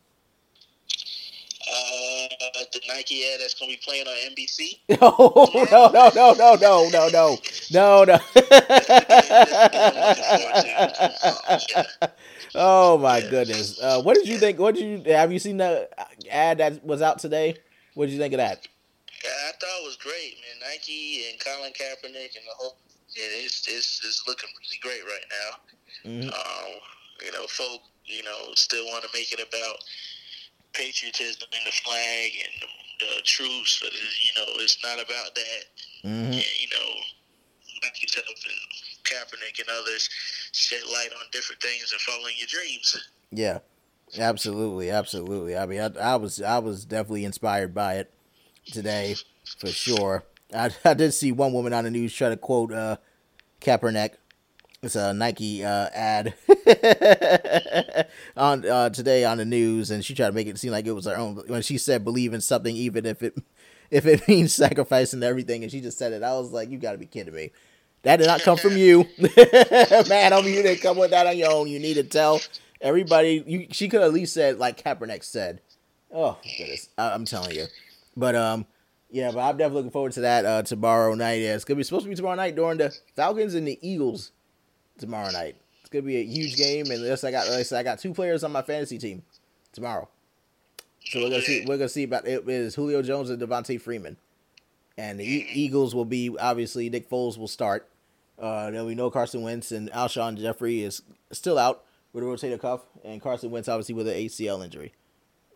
The 2.72 2.80
Nike 2.88 3.24
ad 3.32 3.40
that's 3.40 3.54
gonna 3.54 3.72
be 3.72 3.80
playing 3.82 4.06
on 4.06 4.14
NBC. 4.30 4.80
Oh 5.00 5.50
no 5.70 5.88
no 5.88 6.11
no 6.14 6.35
no 6.35 6.54
no 6.54 6.88
no 6.88 7.08
no 7.08 7.38
no 7.70 8.04
no. 8.04 8.18
oh 12.54 12.98
my 12.98 13.20
goodness! 13.20 13.80
Uh, 13.80 14.02
what 14.02 14.16
did 14.16 14.28
you 14.28 14.38
think? 14.38 14.58
What 14.58 14.74
did 14.74 14.85
you 14.85 15.02
have 15.12 15.32
you 15.32 15.38
seen 15.38 15.56
the 15.58 15.88
ad 16.30 16.58
that 16.58 16.85
was 16.85 17.00
out 17.02 17.18
today? 17.18 17.56
What 17.94 18.06
did 18.06 18.12
you 18.12 18.18
think 18.18 18.35
of 18.35 18.38
that? 18.38 18.66
Yeah, 19.22 19.30
I 19.48 19.52
thought 19.52 19.82
it 19.82 19.87
was 19.87 19.96
great, 19.96 20.37
man. 20.40 20.58
Nike 20.70 21.26
and 21.30 21.38
Colin 21.38 21.72
Kaepernick 21.72 22.35
and 22.37 22.46
the 22.46 22.54
whole 22.56 22.76
yeah, 23.16 23.44
it's 23.44 23.68
it's, 23.68 24.00
it's 24.04 24.24
looking 24.26 24.50
really 24.56 24.78
great 24.80 25.04
right 25.04 25.26
now. 25.28 25.50
Mm-hmm. 26.11 26.30
Um, 26.30 26.80
you 27.24 27.30
know, 27.32 27.46
folk, 27.46 27.82
you 28.06 28.22
know, 28.22 28.54
still 28.54 28.87
want 28.87 29.04
to 29.04 29.11
make 29.14 29.32
it 29.32 29.40
about 29.40 29.85
patriotism 30.72 31.48
and 31.52 31.66
the 31.66 31.72
flag 31.72 32.30
and 32.44 32.62
the, 32.62 33.06
the 33.06 33.22
troops. 33.22 33.80
But 33.82 33.92
you 33.92 34.32
know, 34.37 34.52
it's 34.62 34.82
not 34.82 34.94
about 34.94 35.35
that. 35.35 35.64
Mm-hmm. 36.04 36.24
And, 36.24 36.35
you 36.35 36.68
know, 36.72 36.90
like 37.82 38.00
you 38.00 38.08
said, 38.08 38.24
Kaepernick 39.04 39.58
and 39.58 39.68
others 39.80 40.08
shed 40.52 40.82
light 40.92 41.11
on 41.18 41.26
different 41.32 41.61
things 41.62 41.92
and 41.92 42.00
following 42.00 42.35
your 42.38 42.48
dreams. 42.48 43.08
Yeah, 43.30 43.58
absolutely, 44.18 44.90
absolutely. 44.90 45.56
I 45.56 45.66
mean, 45.66 45.80
I, 45.80 46.12
I 46.12 46.16
was 46.16 46.40
I 46.40 46.58
was 46.58 46.85
definitely 46.85 47.24
inspired 47.24 47.74
by 47.74 47.94
it 47.94 48.12
today 48.70 49.16
for 49.58 49.68
sure. 49.68 50.24
I, 50.54 50.70
I 50.85 50.94
did 50.94 51.12
see 51.14 51.32
one 51.32 51.52
woman 51.52 51.72
on 51.72 51.85
the 51.85 51.90
news 51.90 52.14
try 52.14 52.28
to 52.28 52.37
quote 52.37 52.72
uh, 52.72 52.96
Kaepernick 53.61 54.14
it's 54.83 54.97
a 54.97 55.14
Nike 55.14 55.64
uh, 55.64 55.88
ad 55.95 56.35
on 58.37 58.68
uh, 58.68 58.90
today 58.90 59.25
on 59.25 59.38
the 59.38 59.45
news, 59.45 59.92
and 59.92 60.05
she 60.05 60.12
tried 60.14 60.27
to 60.27 60.33
make 60.33 60.49
it 60.49 60.59
seem 60.59 60.73
like 60.73 60.87
it 60.87 60.92
was 60.92 61.07
her 61.07 61.16
own. 61.16 61.37
When 61.47 61.62
she 61.62 61.79
said 61.79 62.05
believe 62.05 62.35
in 62.35 62.40
something, 62.40 62.75
even 62.75 63.07
if 63.07 63.23
it 63.23 63.37
if 63.90 64.07
it 64.07 64.27
means 64.29 64.53
sacrificing 64.53 65.23
everything, 65.23 65.62
and 65.62 65.71
she 65.71 65.81
just 65.81 65.99
said 65.99 66.12
it, 66.12 66.23
I 66.23 66.33
was 66.35 66.51
like, 66.51 66.68
you 66.68 66.79
got 66.79 66.92
to 66.92 66.99
be 66.99 67.07
kidding 67.07 67.35
me. 67.35 67.53
That 68.03 68.16
did 68.16 68.27
not 68.27 68.40
come 68.40 68.57
from 68.57 68.77
you, 68.77 69.07
man. 70.09 70.33
On 70.33 70.45
you 70.45 70.62
didn't 70.62 70.83
come 70.83 70.99
with 70.99 71.12
that 71.12 71.29
on 71.29 71.38
your 71.38 71.53
own. 71.53 71.68
You 71.68 71.79
need 71.79 71.95
to 71.95 72.03
tell 72.03 72.40
everybody. 72.81 73.45
You 73.47 73.68
she 73.71 73.88
could 73.88 74.03
at 74.03 74.12
least 74.12 74.35
said 74.35 74.59
like 74.59 74.83
Kaepernick 74.83 75.23
said. 75.23 75.61
Oh 76.12 76.37
goodness, 76.59 76.88
I, 76.99 77.14
am 77.14 77.25
telling 77.25 77.55
you. 77.55 77.66
But 78.16 78.35
um, 78.35 78.66
yeah, 79.09 79.31
but 79.31 79.38
I'm 79.38 79.57
definitely 79.57 79.77
looking 79.77 79.92
forward 79.92 80.12
to 80.12 80.23
that 80.23 80.45
uh, 80.45 80.62
tomorrow 80.62 81.14
night. 81.14 81.40
Yeah, 81.40 81.55
it's 81.55 81.64
gonna 81.64 81.77
be 81.77 81.85
supposed 81.85 82.03
to 82.03 82.09
be 82.09 82.16
tomorrow 82.16 82.35
night 82.35 82.57
during 82.57 82.79
the 82.79 82.92
Falcons 83.14 83.55
and 83.55 83.68
the 83.68 83.79
Eagles 83.81 84.33
tomorrow 85.03 85.31
night. 85.31 85.57
It's 85.81 85.91
gonna 85.91 86.03
be 86.03 86.17
a 86.17 86.25
huge 86.25 86.57
game, 86.57 86.91
and 86.91 87.05
this 87.05 87.25
I 87.25 87.31
got 87.31 87.49
like 87.49 87.59
I, 87.59 87.62
said, 87.62 87.79
I 87.79 87.83
got 87.83 87.99
two 87.99 88.15
players 88.15 88.43
on 88.43 88.53
my 88.53 88.62
fantasy 88.62 88.99
team 88.99 89.23
tomorrow. 89.73 90.09
So 91.05 91.21
we're 91.21 91.31
gonna 91.31 91.43
see 91.43 91.65
we're 91.67 91.77
gonna 91.77 91.88
see 91.88 92.05
about 92.05 92.27
it 92.27 92.49
is 92.49 92.75
Julio 92.75 93.03
Jones 93.03 93.29
and 93.29 93.41
Devonta 93.41 93.81
Freeman, 93.81 94.17
and 94.97 95.21
the 95.21 95.25
e- 95.25 95.49
Eagles 95.53 95.95
will 95.95 96.05
be 96.05 96.35
obviously 96.38 96.88
Nick 96.88 97.11
Foles 97.11 97.37
will 97.37 97.49
start. 97.49 97.88
Uh, 98.38 98.71
then 98.71 98.87
we 98.87 98.95
know 98.95 99.11
Carson 99.11 99.43
Wentz 99.43 99.73
and 99.73 99.91
Alshon 99.93 100.38
Jeffery 100.38 100.83
is 100.83 101.03
still 101.31 101.59
out 101.59 101.85
with 102.12 102.25
a 102.25 102.27
rotator 102.27 102.61
cuff, 102.61 102.83
and 103.05 103.21
Carson 103.21 103.51
Wentz 103.51 103.69
obviously 103.69 103.95
with 103.95 104.09
an 104.09 104.15
ACL 104.15 104.65
injury. 104.65 104.93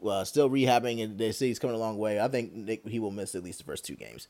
Well, 0.00 0.24
still 0.24 0.50
rehabbing, 0.50 1.02
and 1.02 1.18
they 1.18 1.32
say 1.32 1.48
he's 1.48 1.58
coming 1.58 1.76
a 1.76 1.78
long 1.78 1.96
way. 1.96 2.20
I 2.20 2.28
think 2.28 2.52
Nick 2.52 2.86
he 2.86 2.98
will 2.98 3.10
miss 3.10 3.34
at 3.34 3.42
least 3.42 3.58
the 3.58 3.64
first 3.64 3.84
two 3.84 3.94
games. 3.94 4.28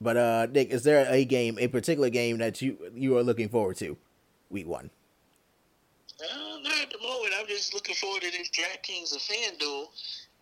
But 0.00 0.16
uh, 0.16 0.46
Nick, 0.50 0.70
is 0.70 0.82
there 0.82 1.06
a 1.08 1.24
game, 1.24 1.58
a 1.60 1.68
particular 1.68 2.10
game 2.10 2.38
that 2.38 2.62
you 2.62 2.78
you 2.94 3.16
are 3.16 3.22
looking 3.22 3.48
forward 3.48 3.76
to? 3.76 3.96
Week 4.50 4.66
one? 4.66 4.90
Uh, 6.20 6.58
not 6.62 6.82
at 6.82 6.90
the 6.90 6.98
moment. 6.98 7.32
I'm 7.38 7.46
just 7.46 7.72
looking 7.74 7.94
forward 7.94 8.22
to 8.22 8.30
this 8.30 8.50
DraftKings 8.50 9.12
and 9.12 9.20
FanDuel 9.20 9.86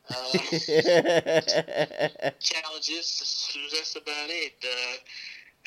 uh, 0.09 0.33
challenges. 2.41 3.53
That's 3.73 3.97
about 3.97 4.31
it. 4.31 4.55
Uh, 4.63 4.97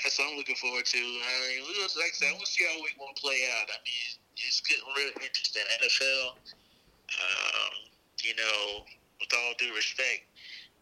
that's 0.02 0.18
what 0.18 0.32
I'm 0.32 0.38
looking 0.38 0.56
forward 0.56 0.86
to. 0.86 0.98
I 0.98 1.00
mean, 1.50 1.62
like 2.00 2.10
I 2.10 2.12
said, 2.14 2.34
we'll 2.38 2.46
see 2.46 2.64
how 2.66 2.82
week 2.82 2.96
one 2.98 3.14
play 3.16 3.46
out. 3.60 3.68
I 3.68 3.78
mean, 3.84 4.18
it's 4.38 4.62
getting 4.62 4.86
really 4.96 5.12
interesting. 5.20 5.64
NFL, 5.78 6.38
um, 7.20 7.74
you 8.24 8.34
know, 8.36 8.86
with 9.20 9.34
all 9.36 9.54
due 9.60 9.76
respect, 9.76 10.24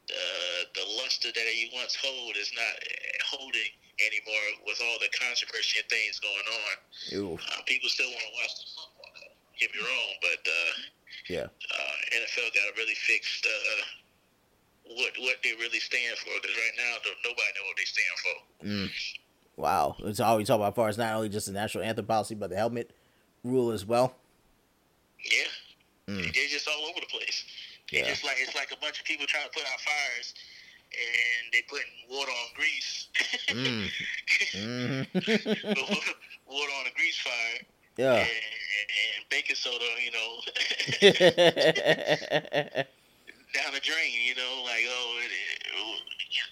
the 0.08 0.68
the 0.76 0.86
luster 1.02 1.32
that 1.34 1.48
he 1.52 1.72
once 1.74 1.96
hold 2.00 2.38
is 2.38 2.54
not 2.56 2.78
holding 3.26 3.72
anymore 4.00 4.48
with 4.66 4.80
all 4.82 4.98
the 5.00 5.10
controversy 5.18 5.82
and 5.82 5.90
things 5.90 6.22
going 6.22 6.48
on. 6.50 6.76
Uh, 7.38 7.62
people 7.66 7.90
still 7.90 8.10
want 8.10 8.22
to 8.22 8.34
watch 8.38 8.54
the 8.62 8.66
football. 8.70 8.98
Get 9.58 9.74
me 9.74 9.82
wrong, 9.82 10.12
but 10.22 10.42
uh, 10.46 10.74
yeah, 11.30 11.48
uh, 11.50 11.96
NFL 12.14 12.54
got 12.54 12.66
to 12.70 12.74
really 12.78 12.94
fix 12.94 13.42
uh, 13.42 14.94
what 14.94 15.12
what 15.18 15.38
they 15.44 15.54
really 15.60 15.80
stand 15.80 16.16
for 16.18 16.30
because 16.42 16.56
right 16.56 16.78
now 16.78 16.94
nobody 17.26 17.52
know 17.58 17.66
what 17.66 17.78
they 17.78 17.90
stand 17.90 18.16
for. 18.22 18.38
Mm. 18.66 18.90
Wow, 19.58 19.96
it's 20.06 20.20
all 20.20 20.38
we 20.38 20.46
talk 20.46 20.58
about. 20.58 20.74
As 20.74 20.76
far 20.76 20.90
as 20.90 20.98
not 20.98 21.16
only 21.16 21.30
just 21.30 21.48
the 21.48 21.54
national 21.54 21.84
anthem 21.84 22.06
policy, 22.06 22.36
but 22.36 22.52
the 22.52 22.56
helmet 22.56 22.92
rule 23.44 23.72
as 23.72 23.84
well. 23.84 24.14
Yeah, 25.26 26.14
mm. 26.14 26.22
they're 26.22 26.48
just 26.48 26.68
all 26.68 26.86
over 26.86 27.00
the 27.00 27.08
place. 27.08 27.44
Yeah. 27.92 28.02
It's 28.02 28.10
just 28.10 28.26
like 28.26 28.38
it's 28.40 28.54
like 28.54 28.72
a 28.72 28.78
bunch 28.78 29.00
of 29.00 29.06
people 29.06 29.26
trying 29.26 29.46
to 29.46 29.50
put 29.50 29.64
out 29.64 29.80
fires 29.82 30.36
and 30.92 31.54
they 31.54 31.62
putting 31.68 31.86
water 32.10 32.32
on 32.32 32.48
grease. 32.56 33.08
mm. 33.50 33.88
mm-hmm. 34.54 35.20
water 36.48 36.72
on 36.80 36.88
a 36.88 36.94
grease 36.96 37.20
fire. 37.20 37.66
Yeah. 37.98 38.14
And, 38.14 38.28
and 38.28 39.26
baking 39.30 39.56
soda, 39.56 39.86
you 40.04 40.12
know, 40.12 40.42
down 43.54 43.74
the 43.74 43.80
drain. 43.82 44.12
You 44.26 44.36
know, 44.36 44.64
like 44.64 44.84
oh, 44.88 45.20
it, 45.24 45.32
it, 45.32 46.02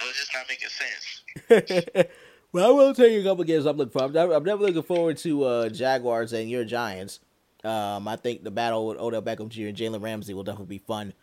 it's 0.01 0.19
just 0.19 0.33
not 0.33 0.47
making 0.49 0.69
sense. 0.69 2.07
well, 2.51 2.67
I 2.67 2.71
will 2.71 2.93
tell 2.93 3.07
you 3.07 3.21
a 3.21 3.23
couple 3.23 3.43
games 3.43 3.65
I'm 3.65 3.77
looking 3.77 3.91
for. 3.91 4.03
I'm, 4.03 4.15
I'm 4.15 4.43
definitely 4.43 4.67
looking 4.67 4.83
forward 4.83 5.17
to 5.17 5.43
uh, 5.43 5.69
Jaguars 5.69 6.33
and 6.33 6.49
your 6.49 6.65
Giants. 6.65 7.19
Um, 7.63 8.07
I 8.07 8.15
think 8.15 8.43
the 8.43 8.51
battle 8.51 8.87
with 8.87 8.99
Odell 8.99 9.21
Beckham 9.21 9.49
Jr. 9.49 9.67
and 9.67 9.77
Jalen 9.77 10.01
Ramsey 10.01 10.33
will 10.33 10.43
definitely 10.43 10.77
be 10.77 10.83
fun 10.83 11.13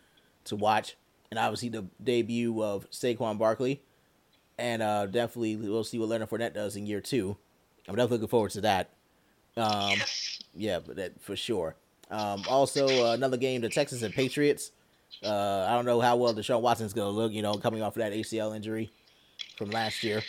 to 0.45 0.55
watch 0.55 0.97
and 1.33 1.39
obviously 1.39 1.69
the 1.69 1.83
debut 2.03 2.63
of 2.63 2.87
Saquon 2.91 3.39
Barkley. 3.39 3.81
and 4.59 4.83
uh, 4.83 5.07
definitely 5.07 5.55
we'll 5.55 5.83
see 5.83 5.97
what 5.97 6.09
Leonard 6.09 6.29
Fournette 6.29 6.53
does 6.53 6.75
in 6.75 6.85
year 6.85 7.01
two. 7.01 7.35
I'm 7.87 7.95
definitely 7.95 8.17
looking 8.17 8.27
forward 8.29 8.51
to 8.51 8.61
that. 8.61 8.91
Um, 9.57 9.89
yes. 9.89 10.39
yeah, 10.53 10.77
but 10.77 10.95
that 10.97 11.19
for 11.23 11.35
sure. 11.35 11.75
Um, 12.11 12.43
also, 12.47 12.87
uh, 12.87 13.13
another 13.13 13.37
game, 13.37 13.61
the 13.61 13.69
Texans 13.69 14.03
and 14.03 14.13
Patriots. 14.13 14.71
Uh, 15.23 15.65
I 15.67 15.73
don't 15.73 15.85
know 15.85 16.01
how 16.01 16.17
well 16.17 16.35
Deshaun 16.35 16.61
Watson's 16.61 16.93
going 16.93 17.11
to 17.11 17.19
look, 17.19 17.31
you 17.31 17.41
know, 17.41 17.55
coming 17.55 17.81
off 17.81 17.95
of 17.95 18.03
that 18.03 18.13
ACL 18.13 18.55
injury 18.55 18.91
from 19.57 19.71
last 19.71 20.03
year. 20.03 20.21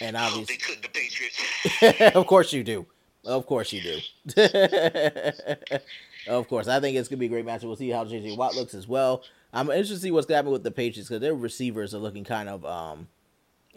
And 0.00 0.16
hope 0.16 0.32
obviously, 0.32 0.56
they 0.56 0.74
cook 0.74 0.82
the 0.82 0.88
Patriots. 0.88 2.14
of 2.16 2.26
course 2.26 2.54
you 2.54 2.64
do. 2.64 2.86
Of 3.26 3.44
course 3.44 3.70
you 3.70 3.82
do. 3.82 4.00
of 6.28 6.48
course. 6.48 6.68
I 6.68 6.80
think 6.80 6.96
it's 6.96 7.08
going 7.08 7.18
to 7.18 7.20
be 7.20 7.26
a 7.26 7.28
great 7.28 7.44
match. 7.44 7.62
We'll 7.62 7.76
see 7.76 7.90
how 7.90 8.04
JJ 8.06 8.38
Watt 8.38 8.54
looks 8.54 8.72
as 8.72 8.88
well. 8.88 9.22
I'm 9.52 9.70
interested 9.70 9.94
to 9.94 10.00
see 10.00 10.10
what's 10.10 10.26
going 10.26 10.34
to 10.34 10.38
happen 10.38 10.52
with 10.52 10.64
the 10.64 10.70
Patriots 10.70 11.08
because 11.08 11.20
their 11.20 11.34
receivers 11.34 11.94
are 11.94 11.98
looking 11.98 12.24
kind 12.24 12.48
of, 12.48 12.64
um, 12.64 13.08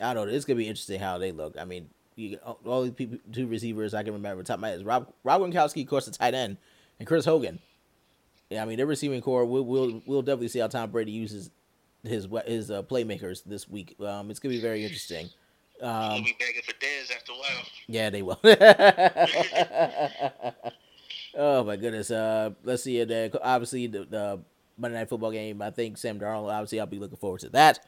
I 0.02 0.14
don't 0.14 0.28
know. 0.28 0.34
It's 0.34 0.46
going 0.46 0.58
to 0.58 0.64
be 0.64 0.70
interesting 0.70 1.00
how 1.00 1.18
they 1.18 1.32
look. 1.32 1.56
I 1.60 1.66
mean, 1.66 1.90
you, 2.16 2.38
all 2.66 2.84
these 2.84 2.94
people, 2.94 3.18
two 3.32 3.48
receivers 3.48 3.94
I 3.94 4.04
can 4.04 4.14
remember 4.14 4.44
top 4.44 4.56
of 4.56 4.62
my 4.62 4.70
head 4.70 4.78
is 4.78 4.86
Rob, 4.86 5.12
Rob 5.24 5.42
Gronkowski, 5.42 5.84
of 5.84 5.90
course, 5.90 6.06
the 6.06 6.12
tight 6.12 6.34
end, 6.34 6.58
and 7.00 7.08
Chris 7.08 7.26
Hogan. 7.26 7.60
Yeah, 8.50 8.62
I 8.62 8.66
mean, 8.66 8.78
their 8.78 8.86
receiving 8.86 9.22
core, 9.22 9.44
we'll, 9.44 9.64
we'll, 9.64 10.02
we'll 10.06 10.22
definitely 10.22 10.48
see 10.48 10.60
how 10.60 10.68
Tom 10.68 10.92
Brady 10.92 11.12
uses 11.12 11.50
his 12.04 12.28
his 12.46 12.72
uh, 12.72 12.84
playmakers 12.84 13.44
this 13.44 13.68
week. 13.68 13.96
Um, 14.00 14.30
it's 14.30 14.40
going 14.40 14.54
to 14.54 14.58
be 14.58 14.62
very 14.62 14.84
interesting. 14.84 15.30
Um, 15.82 16.24
be 16.24 16.36
begging 16.40 16.62
for 16.64 16.74
Dez 16.74 17.12
after 17.14 17.32
a 17.32 17.36
while. 17.36 17.66
yeah, 17.88 18.10
they 18.10 18.22
will. 18.22 18.40
oh 21.36 21.64
my 21.64 21.76
goodness. 21.76 22.12
Uh, 22.12 22.52
let's 22.64 22.84
see 22.84 23.00
it. 23.00 23.12
Uh, 23.12 23.30
obviously, 23.42 23.88
the, 23.88 24.06
the 24.06 24.40
Monday 24.78 24.98
Night 24.98 25.10
Football 25.10 25.32
game. 25.32 25.62
I 25.62 25.70
think 25.72 25.98
Sam 25.98 26.20
Darnold. 26.20 26.52
Obviously, 26.52 26.80
I'll 26.80 26.86
be 26.86 27.00
looking 27.00 27.18
forward 27.18 27.42
to 27.42 27.50
that. 27.50 27.80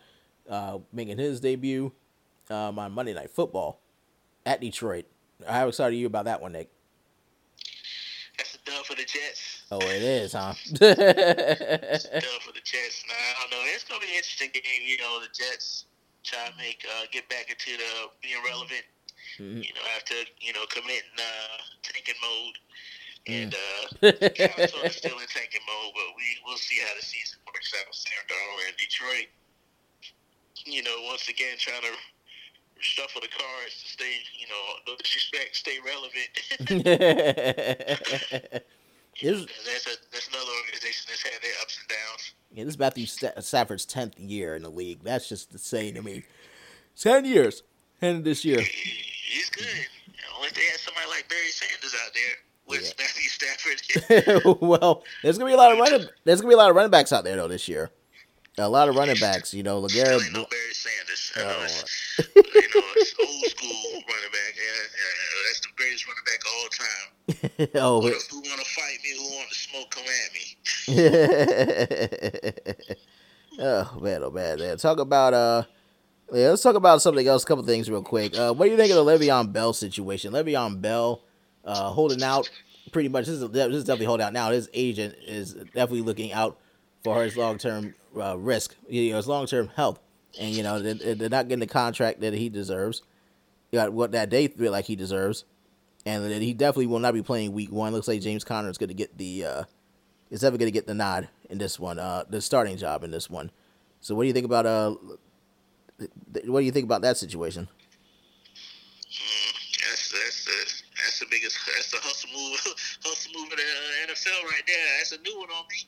Uh, 0.50 0.80
making 0.94 1.18
his 1.18 1.40
debut 1.42 1.92
um, 2.50 2.80
on 2.80 2.92
Monday 2.94 3.14
Night 3.14 3.32
Football 3.32 3.80
at 4.46 4.62
Detroit. 4.62 5.06
How 5.48 5.68
excited 5.68 5.94
are 5.94 5.98
you 5.98 6.08
about 6.08 6.26
that 6.26 6.42
one, 6.42 6.54
Nick? 6.54 6.70
That's 8.38 8.56
a 8.56 8.60
dub 8.70 8.86
for 8.86 8.96
the 8.96 9.04
Jets. 9.04 9.64
Oh, 9.72 9.80
it 9.82 10.02
is, 10.02 10.34
huh? 10.34 10.54
It's 10.80 12.06
a 12.06 12.22
dub 12.22 12.42
for 12.42 12.54
the 12.54 12.62
Jets. 12.64 13.04
Nah, 13.08 13.14
I 13.16 13.42
don't 13.42 13.52
know. 13.52 13.66
It's 13.74 13.84
gonna 13.84 14.00
be 14.00 14.08
an 14.08 14.18
interesting 14.18 14.50
game. 14.54 14.82
You 14.86 14.98
know, 14.98 15.20
the 15.20 15.28
Jets 15.34 15.86
try 16.24 16.48
to 16.48 16.56
make 16.58 16.86
uh, 16.86 17.06
get 17.12 17.28
back 17.30 17.50
into 17.50 17.78
the 17.78 18.08
being 18.22 18.40
relevant. 18.46 18.86
Mhm. 19.40 19.64
You 19.66 19.74
know, 19.74 19.86
after 19.96 20.16
you 20.40 20.54
know 20.54 20.66
committing 20.70 21.12
uh, 21.18 21.58
tanking 21.84 22.16
mode. 22.22 22.56
And 23.28 23.54
uh. 23.54 24.12
Cowboys 24.12 24.74
are 24.84 24.90
still 24.90 25.18
in 25.20 25.28
tanking 25.28 25.62
mode, 25.68 25.94
but 25.94 26.16
we 26.16 26.24
we'll 26.46 26.58
see 26.58 26.80
how 26.86 26.94
the 27.00 27.06
season 27.06 27.40
works 27.48 27.74
out. 27.80 27.94
Sam 27.94 28.14
Darnold 28.28 28.68
and 28.68 28.78
Detroit, 28.78 29.28
you 30.66 30.84
know, 30.84 30.96
once 31.08 31.28
again 31.30 31.58
trying 31.58 31.82
to 31.82 31.94
shuffle 32.80 33.22
the 33.22 33.28
cards 33.28 33.82
to 33.84 33.90
stay, 33.90 34.14
you 34.38 34.48
know, 34.48 34.64
no 34.88 34.96
disrespect, 34.98 35.56
stay 35.56 35.78
relevant. 35.84 36.30
This- 39.20 39.48
that's 39.66 39.88
a 39.88 39.98
that's 40.12 40.28
another 40.28 40.52
organization 40.64 41.06
that's 41.10 41.24
had 41.24 41.42
their 41.42 41.52
ups 41.64 41.80
and 41.80 41.88
downs. 41.90 42.34
Yeah, 42.54 42.64
this 42.66 42.74
is 42.76 42.80
Matthew 42.80 43.08
Sta- 43.08 43.40
Stafford's 43.42 43.84
tenth 43.84 44.20
year 44.20 44.56
in 44.56 44.62
the 44.62 44.70
league. 44.70 45.00
That's 45.04 45.28
just 45.28 45.52
insane 45.52 45.96
to 45.96 46.04
me. 46.04 46.22
Ten 46.96 47.26
years, 47.26 47.64
and 48.00 48.24
this 48.24 48.46
year. 48.46 48.62
He's 48.62 49.50
good. 49.50 49.66
Know, 49.66 50.44
if 50.46 50.54
they 50.54 50.62
had 50.66 50.80
somebody 50.80 51.08
like 51.10 51.28
Barry 51.30 51.50
Sanders 51.50 51.96
out 52.06 52.14
there 52.14 52.36
with 52.68 52.82
Yeah. 52.84 53.06
Matthew 53.06 53.30
Stafford, 53.30 54.58
well, 54.62 55.04
there's 55.24 55.38
gonna 55.38 55.50
be 55.50 55.54
a 55.54 55.58
lot 55.58 55.72
of 55.72 55.78
running. 55.80 56.08
There's 56.24 56.42
gonna 56.42 56.50
be 56.52 56.56
a 56.56 56.58
lot 56.58 56.70
of 56.70 56.76
running 56.76 56.92
backs 56.92 57.12
out 57.14 57.24
there 57.24 57.36
though 57.36 57.48
this 57.48 57.68
year. 57.68 57.92
A 58.60 58.68
lot 58.68 58.90
of 58.90 58.96
running 58.96 59.18
backs. 59.20 59.54
You 59.54 59.62
know, 59.64 59.82
Legarrette. 59.84 60.34
no 60.34 60.46
Barry 60.50 60.74
Sanders. 60.74 61.32
I 61.36 61.42
Oh, 61.42 61.46
know 61.46 61.64
it's, 61.64 62.18
you 62.18 62.26
know, 62.36 62.88
it's 62.96 63.14
old 63.20 63.46
school 63.52 63.92
running 63.94 64.32
back. 64.32 64.56
Yeah, 64.56 64.82
yeah, 64.98 65.14
that's 65.48 65.60
the 65.62 65.68
greatest 65.76 66.08
running 66.08 66.26
back 66.26 66.42
of 66.42 66.52
all 66.58 66.70
time. 66.70 67.08
oh, 67.84 68.02
Who, 68.02 68.08
who 68.08 68.38
want 68.50 68.60
to 68.60 68.66
fight 68.66 68.98
me? 69.04 69.10
Who 69.16 69.24
want 69.36 69.50
to 69.50 69.56
smoke? 69.56 69.90
Come 69.92 70.06
at 70.08 70.34
me. 70.34 70.44
oh 73.60 74.00
man, 74.02 74.24
oh 74.24 74.32
man, 74.32 74.60
man. 74.60 74.78
Talk 74.78 75.00
about 75.00 75.34
uh, 75.34 75.64
yeah, 76.34 76.50
let's 76.50 76.64
talk 76.64 76.76
about 76.76 77.02
something 77.02 77.28
else. 77.28 77.44
A 77.44 77.46
couple 77.46 77.64
things 77.64 77.90
real 77.90 78.02
quick. 78.04 78.38
Uh, 78.38 78.54
what 78.54 78.66
do 78.66 78.72
you 78.72 78.78
think 78.78 78.92
of 78.92 78.98
the 79.06 79.12
Le'Veon 79.12 79.52
Bell 79.54 79.74
situation? 79.74 80.34
Le'Veon 80.34 80.82
Bell, 80.82 81.22
uh, 81.68 81.90
holding 81.90 82.24
out. 82.24 82.50
Pretty 82.92 83.10
much, 83.10 83.26
this 83.26 83.42
is, 83.42 83.52
this 83.52 83.68
is 83.68 83.84
definitely 83.84 84.06
holding 84.06 84.26
out 84.26 84.34
now. 84.34 84.50
His 84.50 84.70
agent 84.74 85.16
is 85.28 85.54
definitely 85.54 86.02
looking 86.02 86.32
out 86.32 86.58
for 87.04 87.22
his 87.22 87.36
long 87.38 87.58
term 87.58 87.94
uh, 88.20 88.38
risk, 88.38 88.76
you 88.90 89.12
know, 89.12 89.18
his 89.18 89.28
long 89.28 89.46
term 89.46 89.70
health, 89.76 90.00
and 90.40 90.56
you 90.56 90.64
know 90.64 90.80
they, 90.82 91.14
they're 91.14 91.30
not 91.30 91.48
getting 91.48 91.60
the 91.60 91.68
contract 91.68 92.22
that 92.22 92.34
he 92.34 92.50
deserves. 92.50 93.04
You 93.72 93.82
what 93.92 94.14
that 94.14 94.30
they 94.30 94.48
feel 94.48 94.72
like 94.72 94.86
he 94.86 94.96
deserves, 94.96 95.44
and 96.06 96.32
he 96.42 96.54
definitely 96.54 96.88
will 96.88 97.00
not 97.00 97.14
be 97.14 97.22
playing 97.22 97.52
week 97.52 97.72
one. 97.72 97.92
Looks 97.92 98.08
like 98.08 98.22
James 98.22 98.46
Conner 98.46 98.70
is 98.70 98.78
going 98.78 98.88
to 98.88 98.96
get 98.96 99.18
the 99.18 99.44
uh, 99.44 99.64
is 100.32 100.44
ever 100.44 100.58
going 100.58 100.68
to 100.68 100.72
get 100.72 100.88
the 100.88 100.94
nod 100.94 101.28
in 101.50 101.58
this 101.58 101.80
one, 101.80 102.00
uh, 102.00 102.24
the 102.30 102.42
starting 102.42 102.78
job 102.78 103.04
in 103.04 103.12
this 103.12 103.30
one. 103.30 103.52
So, 104.00 104.16
what 104.16 104.24
do 104.24 104.28
you 104.28 104.34
think 104.34 104.46
about 104.46 104.66
uh, 104.66 104.96
what 106.46 106.60
do 106.60 106.66
you 106.66 106.72
think 106.72 106.86
about 106.86 107.02
that 107.02 107.18
situation? 107.18 107.68
Mm, 109.10 109.80
that's 109.84 110.12
that's 110.12 110.46
the 110.46 110.77
that's 111.18 111.26
the 111.26 111.34
biggest 111.34 111.58
that's 111.66 111.90
the 111.90 111.98
hustle 111.98 112.30
move 112.30 112.62
hustle 113.02 113.34
move 113.34 113.50
of 113.50 113.58
the 113.58 113.66
uh, 113.66 114.06
NFL 114.14 114.38
right 114.54 114.62
there. 114.70 114.86
That's 115.02 115.18
a 115.18 115.22
new 115.26 115.34
one 115.42 115.50
on 115.50 115.66
me. 115.66 115.82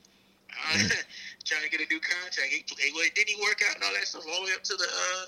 Uh, 0.50 0.90
trying 1.46 1.62
to 1.62 1.70
get 1.70 1.86
a 1.86 1.90
new 1.94 2.02
contract. 2.02 2.50
He, 2.50 2.66
he, 2.66 2.90
well, 2.98 3.06
didn't 3.14 3.30
he 3.30 3.38
work 3.38 3.62
out 3.70 3.78
and 3.78 3.84
all 3.86 3.94
that 3.94 4.10
stuff 4.10 4.26
all 4.26 4.42
the 4.42 4.50
way 4.50 4.54
up 4.58 4.66
to 4.66 4.74
the 4.74 4.90
uh, 4.90 5.26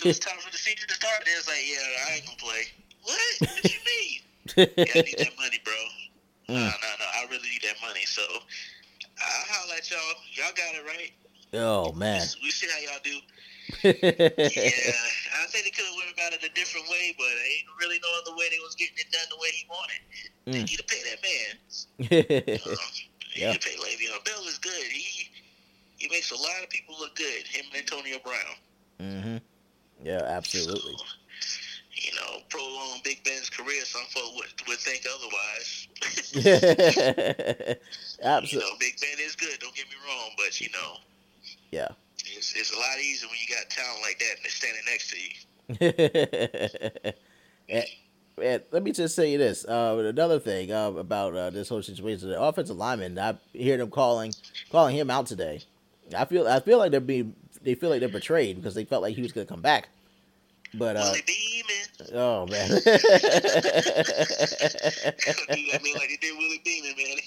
to 0.00 0.04
the 0.08 0.16
time 0.24 0.40
for 0.40 0.48
the 0.48 0.56
season 0.56 0.88
to 0.88 0.96
start? 0.96 1.20
Then 1.28 1.36
it's 1.36 1.44
like, 1.48 1.60
yeah, 1.60 2.08
I 2.08 2.16
ain't 2.16 2.24
gonna 2.24 2.40
play. 2.40 2.64
What? 3.04 3.52
What 3.52 3.64
you 3.68 3.80
mean? 3.84 4.16
yeah, 4.80 4.96
I 4.96 5.04
need 5.04 5.20
that 5.20 5.36
money, 5.36 5.60
bro. 5.60 5.76
No, 6.48 6.56
Mm. 6.56 6.72
no, 6.72 6.90
no. 6.98 7.06
I 7.20 7.28
really 7.30 7.48
need 7.52 7.62
that 7.68 7.76
money. 7.84 8.02
So 8.08 8.24
I'll 8.24 9.44
holler 9.52 9.76
at 9.76 9.84
y'all. 9.92 10.00
Y'all 10.32 10.56
got 10.56 10.72
it 10.74 10.84
right. 10.88 11.12
oh 11.60 11.92
man. 11.92 12.24
We 12.42 12.48
see 12.50 12.66
how 12.66 12.80
y'all 12.80 13.04
do. 13.04 13.20
Yeah, 13.82 13.92
I 13.92 15.46
think 15.48 15.64
they 15.64 15.70
could 15.70 15.84
have 15.86 15.96
went 15.96 16.12
about 16.12 16.32
it 16.32 16.42
a 16.44 16.52
different 16.54 16.88
way, 16.88 17.14
but 17.16 17.26
I 17.26 17.46
ain't 17.58 17.68
really 17.80 17.98
no 18.02 18.08
other 18.20 18.36
way 18.36 18.48
they 18.50 18.58
was 18.58 18.74
getting 18.74 18.96
it 18.98 19.10
done 19.12 19.26
the 19.30 19.36
way 19.40 19.48
he 19.52 19.66
wanted. 19.68 20.00
They 20.46 20.52
Mm. 20.62 20.68
need 20.70 20.78
to 20.78 20.84
pay 20.84 21.02
that 21.08 21.22
man. 21.22 21.52
Um, 22.66 22.78
Yeah. 23.34 23.46
He 23.46 23.52
need 23.52 23.60
to 23.62 23.68
pay 23.68 23.76
Le'Veon 23.76 24.24
Bell 24.24 24.44
is 24.46 24.58
good. 24.58 24.84
He 24.92 25.30
he 25.98 26.08
makes 26.08 26.30
a 26.32 26.36
lot 26.36 26.62
of 26.62 26.68
people 26.70 26.96
look 26.98 27.14
good. 27.16 27.46
Him 27.46 27.64
and 27.72 27.80
Antonio 27.80 28.18
Brown. 28.24 28.56
Mm-hmm. 29.00 29.36
Yeah, 30.04 30.22
absolutely. 30.24 30.96
So, 30.96 31.04
you 31.94 32.12
know, 32.16 32.40
prolong 32.50 33.00
Big 33.04 33.22
Ben's 33.24 33.48
career. 33.48 33.84
Some 33.84 34.02
folk 34.10 34.34
would, 34.34 34.52
would 34.68 34.78
think 34.80 35.06
otherwise. 35.06 35.86
you 36.34 37.76
absolutely. 38.24 38.70
know, 38.70 38.76
Big 38.80 39.00
Ben 39.00 39.18
is 39.24 39.36
good. 39.36 39.58
Don't 39.60 39.74
get 39.76 39.86
me 39.88 39.94
wrong, 40.08 40.30
but 40.36 40.60
you 40.60 40.68
know, 40.72 40.96
Yeah. 41.70 41.88
It's, 42.36 42.54
it's 42.54 42.72
a 42.72 42.76
lot 42.76 42.98
easier 42.98 43.28
when 43.28 43.38
you 43.38 43.54
got 43.54 43.70
talent 43.70 44.00
like 44.02 44.18
that 44.18 44.36
and 44.36 44.44
they're 44.44 44.50
standing 44.50 44.82
next 44.86 45.10
to 45.10 45.16
you. 45.20 45.30
and, 47.68 47.86
and 48.42 48.62
let 48.70 48.82
me 48.82 48.92
just 48.92 49.14
say 49.14 49.36
this. 49.36 49.64
Uh, 49.64 50.02
another 50.08 50.38
thing 50.38 50.72
uh, 50.72 50.90
about 50.92 51.34
uh, 51.34 51.50
this 51.50 51.68
whole 51.68 51.82
situation: 51.82 52.28
the 52.28 52.40
offensive 52.40 52.76
lineman. 52.76 53.18
I 53.18 53.36
hear 53.52 53.76
them 53.76 53.90
calling 53.90 54.32
calling 54.70 54.96
him 54.96 55.10
out 55.10 55.26
today. 55.26 55.60
I 56.16 56.24
feel 56.24 56.48
I 56.48 56.60
feel 56.60 56.78
like 56.78 56.90
they're 56.90 57.00
being 57.00 57.34
they 57.62 57.74
feel 57.74 57.90
like 57.90 58.00
they're 58.00 58.08
betrayed 58.08 58.56
because 58.56 58.74
they 58.74 58.84
felt 58.84 59.02
like 59.02 59.14
he 59.14 59.22
was 59.22 59.32
going 59.32 59.46
to 59.46 59.52
come 59.52 59.62
back. 59.62 59.88
But 60.74 60.96
uh, 60.96 61.14
oh 62.14 62.46
man, 62.46 62.68
that 62.70 62.82
man 65.48 65.94
like 65.94 66.08
they 66.08 66.18
did 66.20 66.36
Willie 66.38 66.62
Beamen, 66.64 66.94
man. 66.96 67.18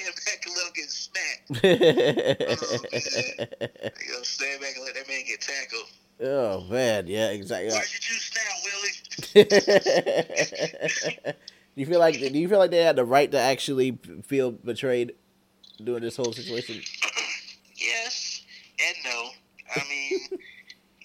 Stand 0.00 0.14
back 0.26 0.46
and 0.46 0.54
let 0.56 0.66
him 0.66 0.72
get 0.74 0.90
smacked. 0.90 1.50
He'll 4.06 4.24
stand 4.24 4.60
back 4.60 4.74
and 4.76 4.84
let 4.84 4.94
that 4.94 5.08
man 5.08 5.22
get 5.26 5.40
tackled. 5.40 5.86
oh 6.22 6.64
man, 6.70 7.06
yeah, 7.06 7.30
exactly. 7.30 7.70
Why'd 7.70 7.92
you 7.92 7.98
choose 8.00 8.30
now, 8.36 8.42
Willie? 8.64 9.44
do 11.26 11.32
you 11.76 11.86
feel 11.86 12.00
like 12.00 12.18
do 12.18 12.38
you 12.38 12.48
feel 12.48 12.58
like 12.58 12.70
they 12.70 12.82
had 12.82 12.96
the 12.96 13.04
right 13.04 13.30
to 13.30 13.38
actually 13.38 13.98
feel 14.24 14.50
betrayed 14.52 15.14
during 15.82 16.02
this 16.02 16.16
whole 16.16 16.32
situation? 16.32 16.80
yes 17.76 18.42
and 18.78 18.96
no. 19.04 19.30
I 19.74 19.82
mean, 19.88 20.18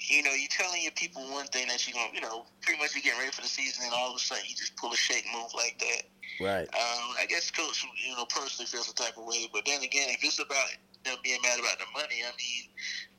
you 0.10 0.24
know, 0.24 0.34
you 0.34 0.48
telling 0.48 0.82
your 0.82 0.92
people 0.94 1.22
one 1.32 1.48
thing 1.48 1.68
that 1.68 1.88
you're 1.88 1.96
going 1.96 2.10
to, 2.10 2.16
you 2.16 2.22
know, 2.22 2.46
pretty 2.62 2.80
much 2.80 2.94
you're 2.94 3.02
getting 3.02 3.20
ready 3.20 3.32
for 3.32 3.42
the 3.42 3.48
season, 3.48 3.86
and 3.86 3.94
all 3.94 4.12
of 4.12 4.16
a 4.16 4.20
sudden 4.20 4.44
you 4.48 4.56
just 4.56 4.76
pull 4.76 4.92
a 4.92 4.96
shake 4.96 5.26
move 5.34 5.54
like 5.54 5.78
that. 5.80 6.04
Right. 6.40 6.68
Um, 6.74 7.16
I 7.20 7.26
guess 7.28 7.50
coach, 7.52 7.86
you 8.06 8.16
know, 8.16 8.26
personally 8.26 8.68
feels 8.68 8.90
a 8.90 8.96
type 8.96 9.18
of 9.18 9.26
way. 9.26 9.50
But 9.54 9.66
then 9.66 9.82
again, 9.82 10.10
if 10.10 10.24
it's 10.24 10.40
about 10.40 10.68
them 11.04 11.18
being 11.24 11.40
mad 11.44 11.60
about 11.60 11.80
the 11.80 11.86
money, 11.94 12.22
I 12.26 12.32
mean, 12.36 12.70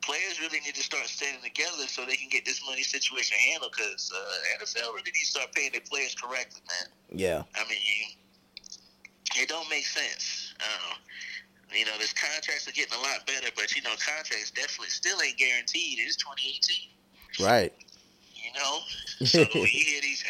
players 0.03 0.39
really 0.39 0.59
need 0.59 0.75
to 0.75 0.83
start 0.83 1.05
standing 1.07 1.41
together 1.41 1.87
so 1.87 2.05
they 2.05 2.15
can 2.15 2.29
get 2.29 2.45
this 2.45 2.61
money 2.65 2.83
situation 2.83 3.37
handled. 3.49 3.73
Because 3.75 4.11
uh, 4.13 4.63
NFL 4.63 4.93
really 4.93 5.11
needs 5.11 5.33
to 5.33 5.39
start 5.39 5.53
paying 5.53 5.71
their 5.71 5.85
players 5.89 6.15
correctly, 6.15 6.61
man. 6.67 7.19
Yeah. 7.19 7.43
I 7.55 7.67
mean, 7.67 8.17
it 9.35 9.49
don't 9.49 9.69
make 9.69 9.85
sense. 9.85 10.53
Uh, 10.59 10.95
you 11.75 11.85
know, 11.85 11.91
this 11.99 12.13
contracts 12.13 12.67
are 12.67 12.71
getting 12.71 12.93
a 12.93 13.01
lot 13.01 13.25
better, 13.25 13.47
but 13.55 13.75
you 13.75 13.81
know, 13.81 13.91
contracts 13.99 14.51
definitely 14.51 14.89
still 14.89 15.21
ain't 15.21 15.37
guaranteed. 15.37 15.99
It's 15.99 16.15
2018. 16.17 17.45
Right. 17.45 17.73
You 18.33 18.53
know, 18.59 18.79
so 19.25 19.39
you 19.39 19.65
hear 19.65 20.01
these 20.01 20.23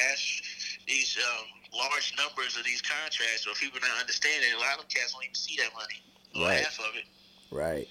these 0.88 1.18
um, 1.18 1.46
large 1.78 2.14
numbers 2.18 2.58
of 2.58 2.64
these 2.64 2.82
contracts, 2.82 3.46
or 3.46 3.54
people 3.54 3.80
not 3.82 4.00
understanding. 4.00 4.50
A 4.56 4.60
lot 4.60 4.80
of 4.80 4.88
cats 4.90 5.14
don't 5.14 5.24
even 5.24 5.36
see 5.36 5.58
that 5.58 5.70
money, 5.74 6.02
or 6.36 6.50
Right. 6.50 6.64
half 6.64 6.80
of 6.80 6.96
it. 6.96 7.06
Right. 7.56 7.88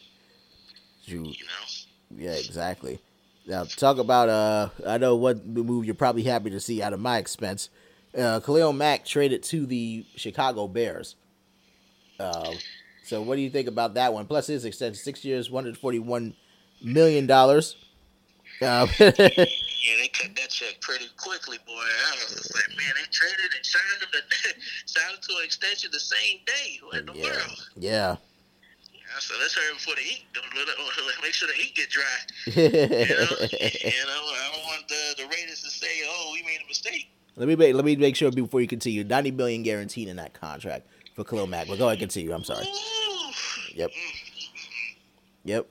You, 1.05 1.25
You 1.27 1.45
know. 1.45 2.17
yeah, 2.17 2.33
exactly. 2.33 2.99
Now 3.47 3.65
talk 3.65 3.99
about 3.99 4.29
uh, 4.29 4.71
I 4.85 4.99
know 4.99 5.15
what 5.15 5.47
move 5.47 5.85
you're 5.85 5.95
probably 5.95 6.25
happy 6.25 6.51
to 6.51 6.59
see 6.59 6.83
out 6.83 6.93
of 6.93 6.99
my 7.01 7.19
expense. 7.19 7.71
Uh, 8.17 8.41
Khalil 8.41 8.73
Mack 8.73 9.05
traded 9.05 9.43
to 9.45 9.67
the 9.67 10.05
Chicago 10.17 10.67
Bears. 10.67 11.15
Uh, 12.19 12.55
so 13.07 13.23
what 13.23 13.37
do 13.37 13.43
you 13.43 13.51
think 13.51 13.69
about 13.69 13.95
that 13.95 14.13
one? 14.13 14.27
Plus 14.27 14.47
his 14.49 14.65
extension, 14.65 15.03
six 15.03 15.25
years, 15.25 15.51
one 15.51 15.65
hundred 15.65 15.79
forty-one 15.79 16.35
million 16.83 17.27
dollars. 17.27 17.77
Uh, 18.61 18.87
Yeah, 19.87 19.95
they 20.03 20.09
cut 20.09 20.35
that 20.35 20.51
check 20.51 20.81
pretty 20.81 21.07
quickly, 21.17 21.59
boy. 21.65 21.73
I 21.73 22.17
was 22.17 22.51
like, 22.57 22.77
man, 22.77 22.91
they 22.97 23.07
traded 23.13 23.55
and 23.55 23.65
signed 23.65 24.03
him, 24.03 24.09
to, 24.11 24.61
signed 24.87 25.23
to 25.23 25.37
an 25.39 25.45
extension 25.45 25.91
the 25.93 26.01
same 26.01 26.39
day. 26.45 26.81
What 26.83 26.99
in 26.99 27.07
the 27.07 27.13
yeah, 27.13 27.23
world? 27.23 27.69
yeah. 27.77 28.17
Said, 29.21 29.37
let's 29.41 29.55
hurry 29.55 29.73
before 29.75 29.95
the 29.95 30.03
ink. 30.03 30.27
Don't 30.35 30.45
let 30.57 30.69
it, 30.69 31.23
make 31.23 31.33
sure 31.33 31.49
the 31.49 31.63
ink 31.63 31.75
get 31.77 31.89
dry. 31.89 32.05
You 32.47 32.63
know, 32.63 33.37
you 33.41 34.07
know, 34.07 34.23
I 34.35 34.51
don't 34.53 34.65
want 34.67 34.89
the, 34.89 35.23
the 35.23 35.29
Raiders 35.29 35.63
to 35.63 35.71
say, 35.71 36.03
"Oh, 36.05 36.33
we 36.35 36.43
made 36.43 36.59
a 36.63 36.67
mistake." 36.67 37.09
let 37.37 37.47
me 37.49 37.55
make 37.55 37.75
let 37.75 37.85
me 37.85 37.97
make 37.97 38.17
sure 38.17 38.31
before 38.33 38.61
you 38.61 38.67
continue. 38.67 39.05
Ninety 39.05 39.31
million 39.31 39.63
guaranteed 39.63 40.09
in 40.09 40.17
that 40.17 40.35
contract 40.35 40.87
for 41.17 41.25
Khalil 41.25 41.47
Mack. 41.47 41.67
But 41.67 41.79
go 41.79 41.89
ahead, 41.89 41.99
continue. 41.99 42.33
I'm 42.33 42.45
sorry. 42.45 42.69
Yep. 43.75 43.91
Yep. 45.45 45.67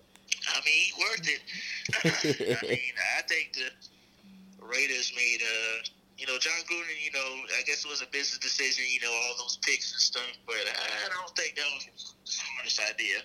I 0.49 0.59
mean, 0.65 0.73
he 0.73 0.93
worth 0.99 1.29
it. 1.29 2.61
I 2.63 2.67
mean, 2.67 2.93
I 3.17 3.21
think 3.21 3.53
the 3.53 4.65
Raiders 4.65 5.13
made 5.15 5.39
uh 5.41 5.89
you 6.17 6.25
know, 6.25 6.39
Jon 6.39 6.55
Gruden, 6.63 6.95
you 7.03 7.11
know, 7.11 7.43
I 7.59 7.63
guess 7.67 7.83
it 7.83 7.89
was 7.89 8.01
a 8.01 8.07
business 8.07 8.39
decision, 8.39 8.85
you 8.87 9.01
know, 9.01 9.11
all 9.11 9.35
those 9.37 9.59
picks 9.61 9.91
and 9.91 9.99
stuff, 9.99 10.31
but 10.47 10.55
I 10.55 11.11
don't 11.11 11.35
think 11.35 11.59
that 11.59 11.67
was 11.75 12.15
the 12.23 12.31
smartest 12.31 12.79
idea. 12.87 13.19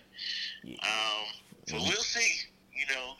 Um, 0.82 1.22
but 1.70 1.80
we'll 1.86 2.02
see, 2.02 2.50
you 2.74 2.86
know. 2.92 3.14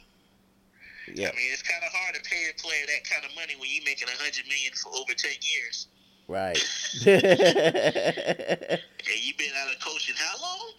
Yeah. 1.15 1.31
I 1.31 1.39
mean, 1.39 1.55
it's 1.55 1.63
kind 1.63 1.83
of 1.87 1.93
hard 1.95 2.19
to 2.19 2.23
pay 2.27 2.51
a 2.51 2.55
player 2.61 2.83
that 2.83 3.07
kind 3.07 3.25
of 3.25 3.31
money 3.39 3.55
when 3.63 3.71
you're 3.71 3.87
making 3.87 4.09
a 4.11 4.19
hundred 4.19 4.47
million 4.51 4.75
for 4.75 4.91
over 4.91 5.15
ten 5.15 5.39
years. 5.39 5.87
Right. 6.31 6.59
And 7.07 8.81
you've 9.25 9.37
been 9.37 9.51
out 9.57 9.73
of 9.75 9.81
coaching 9.81 10.15
how 10.17 10.41
long? 10.41 10.73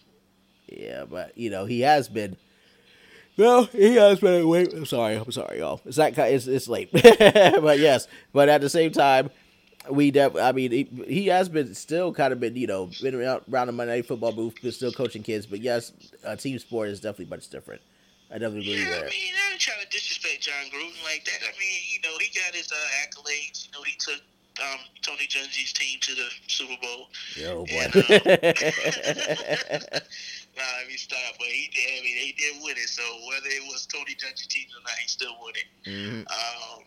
yeah, 0.68 1.04
but 1.06 1.38
you 1.38 1.50
know 1.50 1.66
he 1.66 1.82
has 1.82 2.08
been. 2.08 2.38
No, 3.38 3.64
he 3.66 3.96
has 3.96 4.20
been. 4.20 4.48
Wait, 4.48 4.74
I'm 4.74 4.86
sorry. 4.86 5.16
I'm 5.16 5.32
sorry, 5.32 5.60
y'all. 5.60 5.82
It's 5.86 5.98
not. 5.98 6.18
It's 6.18 6.48
it's 6.48 6.68
late, 6.68 6.90
but 6.94 7.80
yes. 7.80 8.08
But 8.34 8.50
at 8.50 8.62
the 8.62 8.70
same 8.70 8.92
time, 8.92 9.30
we. 9.90 10.12
Def, 10.12 10.36
I 10.36 10.52
mean, 10.54 10.72
he, 10.72 10.84
he 11.08 11.28
has 11.28 11.50
been 11.50 11.74
still 11.76 12.14
kind 12.14 12.32
of 12.34 12.40
been. 12.40 12.56
You 12.56 12.68
know, 12.68 12.90
been 13.02 13.16
around, 13.16 13.42
around 13.52 13.68
the 13.68 13.74
Monday 13.74 13.96
Night 13.96 14.06
Football 14.06 14.32
booth, 14.32 14.56
but 14.64 14.74
still 14.74 14.92
coaching 14.94 15.24
kids. 15.24 15.46
But 15.46 15.60
yes, 15.62 15.92
a 16.24 16.38
team 16.38 16.58
sport 16.60 16.90
is 16.90 17.00
definitely 17.02 17.36
much 17.36 17.50
different. 17.50 17.82
I 18.30 18.36
definitely 18.38 18.64
believe 18.64 18.88
Yeah, 18.88 18.96
I 18.96 19.00
that. 19.00 19.10
mean, 19.10 19.34
I 19.36 19.52
ain't 19.52 19.60
trying 19.62 19.82
to 19.82 19.88
disrespect 19.90 20.42
Jon 20.44 20.54
Gruden 20.74 21.04
like 21.04 21.26
that. 21.26 21.40
I 21.44 21.52
mean, 21.60 21.82
you 21.92 22.00
know, 22.04 22.18
he 22.20 22.28
got 22.38 22.56
his 22.56 22.72
uh, 22.72 22.76
accolades. 23.04 23.66
You 23.66 23.72
know, 23.74 23.84
he 23.84 23.94
took 24.00 24.22
um, 24.64 24.80
Tony 25.02 25.28
Dungy's 25.28 25.74
team 25.74 26.00
to 26.02 26.16
the 26.16 26.28
Super 26.48 26.76
Bowl. 26.82 27.10
Yo, 27.36 27.66
Yeah. 27.68 27.88
boy. 27.92 28.54
Nah, 30.58 30.64
let 30.80 30.88
me 30.90 30.98
stop. 30.98 31.18
But 31.40 31.48
he 31.48 31.70
did. 31.74 32.00
I 32.00 32.04
mean, 32.04 32.18
he 32.18 32.34
did 32.34 32.62
win 32.62 32.76
it. 32.78 32.90
So 32.90 33.02
whether 33.30 33.48
it 33.48 33.64
was 33.72 33.86
Tony 33.88 34.16
Dungy's 34.16 34.48
team 34.48 34.66
or 34.78 34.84
not, 34.84 34.92
he 35.02 35.08
still 35.08 35.32
won 35.42 35.54
it. 35.56 35.90
Mhm. 35.90 36.20
Um, 36.30 36.84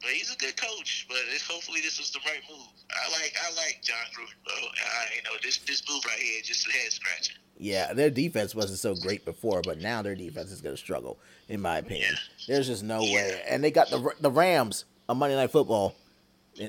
but 0.00 0.10
he's 0.10 0.32
a 0.32 0.36
good 0.36 0.56
coach. 0.56 1.04
But 1.08 1.18
it's, 1.34 1.44
hopefully, 1.44 1.80
this 1.80 1.98
was 1.98 2.12
the 2.12 2.20
right 2.24 2.40
move. 2.48 2.68
I 2.90 3.10
like, 3.10 3.34
I 3.44 3.50
like 3.56 3.80
Jon 3.82 3.96
Gruden. 4.16 4.38
Though. 4.46 4.68
I, 4.68 5.16
you 5.16 5.22
know, 5.24 5.30
this 5.42 5.58
this 5.58 5.82
move 5.90 6.04
right 6.06 6.16
here, 6.18 6.40
just 6.44 6.68
a 6.68 6.72
head 6.72 6.92
scratcher. 6.92 7.34
Yeah, 7.58 7.92
their 7.92 8.08
defense 8.08 8.54
wasn't 8.54 8.78
so 8.78 8.94
great 8.94 9.24
before, 9.24 9.62
but 9.62 9.80
now 9.80 10.00
their 10.00 10.14
defense 10.14 10.52
is 10.52 10.60
going 10.60 10.76
to 10.76 10.80
struggle, 10.80 11.18
in 11.48 11.60
my 11.60 11.78
opinion. 11.78 12.14
There's 12.46 12.68
just 12.68 12.84
no 12.84 13.00
way. 13.00 13.42
And 13.48 13.64
they 13.64 13.72
got 13.72 13.90
the 13.90 14.12
the 14.20 14.30
Rams 14.30 14.84
on 15.08 15.18
Monday 15.18 15.34
Night 15.34 15.50
Football. 15.50 15.96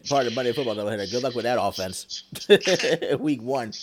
Part 0.07 0.27
of 0.27 0.35
Monday 0.35 0.51
Football 0.53 0.75
doubleheader. 0.75 1.09
Good 1.09 1.23
luck 1.23 1.35
with 1.35 1.45
that 1.45 1.59
offense. 1.59 2.23
Week 3.19 3.41
one. 3.41 3.73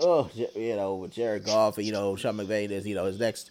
Oh, 0.00 0.30
you 0.34 0.76
know, 0.76 0.96
with 0.96 1.12
Jared 1.12 1.44
Goff 1.44 1.78
you 1.78 1.92
know 1.92 2.16
Sean 2.16 2.36
McVay 2.36 2.70
is 2.70 2.86
you 2.86 2.94
know 2.94 3.04
his 3.06 3.18
next 3.18 3.50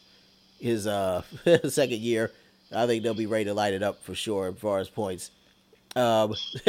his 0.60 0.86
uh 0.88 1.24
second 1.68 2.00
year. 2.00 2.32
I 2.74 2.88
think 2.88 3.04
they'll 3.04 3.13
be 3.13 3.26
ready 3.28 3.46
to 3.46 3.54
light 3.54 3.74
it 3.74 3.84
up 3.84 4.04
for 4.04 4.15
sure 4.15 4.50
as 4.50 4.60
far 4.60 4.80
as 4.80 4.89
points. 4.89 5.32
Um, 5.96 6.34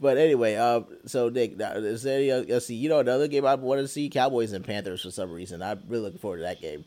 but 0.00 0.18
anyway, 0.18 0.54
um, 0.56 0.86
so 1.06 1.28
Nick, 1.28 1.56
is 1.58 2.02
there 2.02 2.18
any? 2.18 2.52
Uh, 2.52 2.60
see. 2.60 2.74
You 2.74 2.88
know, 2.88 3.00
another 3.00 3.28
game 3.28 3.44
I 3.44 3.54
wanted 3.54 3.82
to 3.82 3.88
see 3.88 4.08
Cowboys 4.08 4.52
and 4.52 4.64
Panthers 4.64 5.02
for 5.02 5.10
some 5.10 5.32
reason. 5.32 5.62
I'm 5.62 5.82
really 5.88 6.04
looking 6.04 6.18
forward 6.18 6.38
to 6.38 6.42
that 6.44 6.60
game 6.60 6.84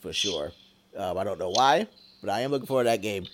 for 0.00 0.12
sure. 0.12 0.52
Um, 0.96 1.16
I 1.18 1.24
don't 1.24 1.38
know 1.38 1.50
why, 1.50 1.86
but 2.20 2.30
I 2.30 2.40
am 2.40 2.50
looking 2.50 2.66
forward 2.66 2.84
to 2.84 2.90
that 2.90 3.02
game. 3.02 3.26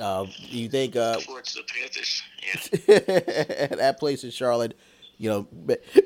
Um, 0.00 0.30
you 0.48 0.68
think 0.68 0.96
uh, 0.96 1.18
Forward 1.20 1.44
to 1.44 1.58
the 1.58 1.64
Panthers. 1.64 2.22
Yeah. 2.42 3.76
that 3.76 3.98
place 3.98 4.24
in 4.24 4.30
Charlotte, 4.30 4.76
you 5.18 5.28
know, 5.28 5.46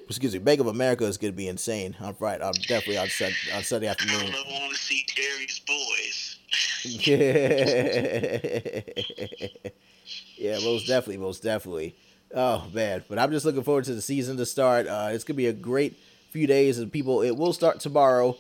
excuse 0.09 0.33
me, 0.33 0.41
Bank 0.41 0.61
of 0.61 0.67
America 0.67 1.05
is 1.05 1.17
going 1.17 1.33
to 1.33 1.37
be 1.37 1.49
insane 1.49 1.97
on 2.01 2.15
Friday. 2.15 2.43
On 2.45 2.53
definitely 2.53 2.99
on 2.99 3.09
Sun, 3.09 3.33
on 3.55 3.63
Sunday 3.63 3.87
afternoon. 3.87 4.33
don't 4.33 4.47
want 4.51 4.75
to 4.75 4.79
see 4.79 5.07
Gary's 5.15 5.61
boys. 5.61 6.39
yeah, 10.37 10.59
most 10.65 10.87
definitely, 10.87 11.19
most 11.19 11.43
definitely. 11.43 11.97
Oh 12.35 12.67
man, 12.73 13.05
but 13.09 13.19
I'm 13.19 13.31
just 13.31 13.47
looking 13.47 13.63
forward 13.63 13.85
to 13.85 13.95
the 13.95 14.03
season 14.03 14.37
to 14.37 14.47
start. 14.47 14.87
Uh, 14.87 15.09
it's 15.13 15.25
gonna 15.25 15.37
be 15.37 15.47
a 15.47 15.53
great 15.53 15.97
few 16.31 16.47
days, 16.47 16.79
and 16.79 16.93
people. 16.93 17.23
It 17.23 17.37
will 17.37 17.53
start 17.53 17.81
tomorrow 17.81 18.37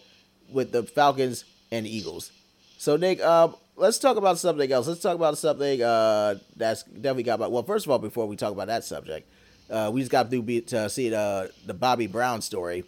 with 0.50 0.72
the 0.72 0.82
Falcons 0.82 1.44
and 1.70 1.86
Eagles. 1.86 2.30
So 2.78 2.96
Nick, 2.96 3.24
um, 3.24 3.56
let's 3.76 3.98
talk 3.98 4.16
about 4.16 4.38
something 4.38 4.70
else. 4.70 4.86
Let's 4.88 5.00
talk 5.00 5.14
about 5.14 5.38
something 5.38 5.82
uh, 5.82 6.36
that's 6.56 6.82
definitely 6.82 7.22
got 7.24 7.34
about. 7.34 7.52
Well, 7.52 7.62
first 7.62 7.86
of 7.86 7.92
all, 7.92 7.98
before 7.98 8.26
we 8.26 8.36
talk 8.36 8.52
about 8.52 8.66
that 8.68 8.84
subject, 8.84 9.28
uh, 9.70 9.90
we 9.92 10.00
just 10.00 10.10
got 10.10 10.30
through 10.30 10.42
be, 10.42 10.60
to 10.62 10.88
see 10.88 11.10
the 11.10 11.50
the 11.66 11.74
Bobby 11.74 12.06
Brown 12.06 12.40
story. 12.42 12.84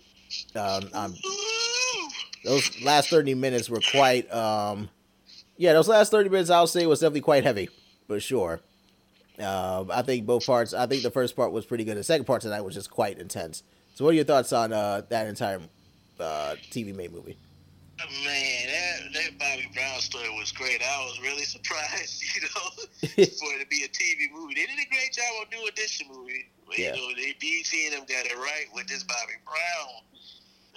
Um, 0.54 1.14
those 2.44 2.82
last 2.82 3.10
30 3.10 3.34
minutes 3.34 3.68
were 3.68 3.80
quite 3.90 4.32
um 4.32 4.88
yeah 5.56 5.72
those 5.72 5.88
last 5.88 6.10
30 6.10 6.30
minutes 6.30 6.50
i'll 6.50 6.66
say 6.66 6.86
was 6.86 7.00
definitely 7.00 7.20
quite 7.20 7.44
heavy 7.44 7.68
for 8.06 8.20
sure 8.20 8.60
um 9.40 9.90
i 9.90 10.02
think 10.02 10.26
both 10.26 10.46
parts 10.46 10.72
i 10.72 10.86
think 10.86 11.02
the 11.02 11.10
first 11.10 11.36
part 11.36 11.52
was 11.52 11.66
pretty 11.66 11.84
good 11.84 11.96
the 11.96 12.04
second 12.04 12.24
part 12.24 12.42
tonight 12.42 12.60
was 12.60 12.74
just 12.74 12.90
quite 12.90 13.18
intense 13.18 13.62
so 13.94 14.04
what 14.04 14.10
are 14.10 14.14
your 14.14 14.24
thoughts 14.24 14.52
on 14.52 14.72
uh 14.72 15.02
that 15.08 15.26
entire 15.26 15.60
uh 16.20 16.54
tv 16.70 16.94
made 16.94 17.12
movie 17.12 17.36
Man, 17.98 18.62
that, 18.70 18.96
that 19.12 19.30
Bobby 19.42 19.66
Brown 19.74 19.98
story 19.98 20.30
was 20.38 20.52
great. 20.52 20.80
I 20.82 21.04
was 21.04 21.18
really 21.20 21.42
surprised, 21.56 22.22
you 22.22 22.42
know, 22.46 22.68
for 23.26 23.50
it 23.58 23.60
to 23.60 23.66
be 23.66 23.82
a 23.82 23.90
TV 23.90 24.30
movie. 24.32 24.54
They 24.54 24.66
did 24.70 24.78
a 24.78 24.88
great 24.88 25.12
job 25.12 25.26
on 25.42 25.50
doing 25.50 25.74
this 25.74 26.00
movie. 26.06 26.46
But, 26.66 26.78
Yeah. 26.78 26.94
You 26.94 27.02
know, 27.02 27.14
they 27.16 27.34
BT 27.40 27.90
and 27.90 27.98
them 27.98 28.06
got 28.06 28.24
it 28.26 28.38
right 28.38 28.70
with 28.72 28.86
this 28.86 29.02
Bobby 29.02 29.34
Brown. 29.42 29.92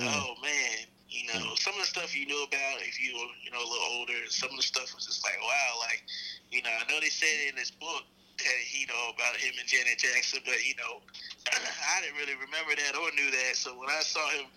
Mhm. 0.01 0.09
Oh 0.17 0.33
man, 0.41 0.89
you 1.09 1.27
know, 1.29 1.53
some 1.61 1.75
of 1.77 1.81
the 1.81 1.85
stuff 1.85 2.15
you 2.17 2.25
knew 2.25 2.41
about 2.41 2.81
if 2.81 2.97
you 2.97 3.13
were, 3.13 3.29
you 3.45 3.51
know, 3.51 3.61
a 3.61 3.69
little 3.69 3.89
older. 4.01 4.17
Some 4.29 4.49
of 4.49 4.57
the 4.57 4.65
stuff 4.65 4.89
was 4.95 5.05
just 5.05 5.21
like, 5.23 5.37
wow, 5.45 5.77
like, 5.85 6.01
you 6.49 6.63
know, 6.63 6.73
I 6.73 6.89
know 6.89 6.99
they 6.99 7.13
said 7.13 7.49
in 7.49 7.55
this 7.55 7.69
book 7.69 8.01
that 8.41 8.59
you 8.73 8.87
know 8.87 9.13
about 9.13 9.37
him 9.37 9.53
and 9.59 9.67
Janet 9.69 9.99
Jackson, 10.01 10.41
but 10.45 10.57
you 10.65 10.73
know, 10.81 11.05
I 11.53 12.01
didn't 12.01 12.17
really 12.17 12.33
remember 12.33 12.73
that 12.73 12.97
or 12.97 13.13
knew 13.13 13.29
that. 13.29 13.53
So 13.53 13.77
when 13.77 13.89
I 13.93 14.01
saw 14.01 14.25
him, 14.33 14.49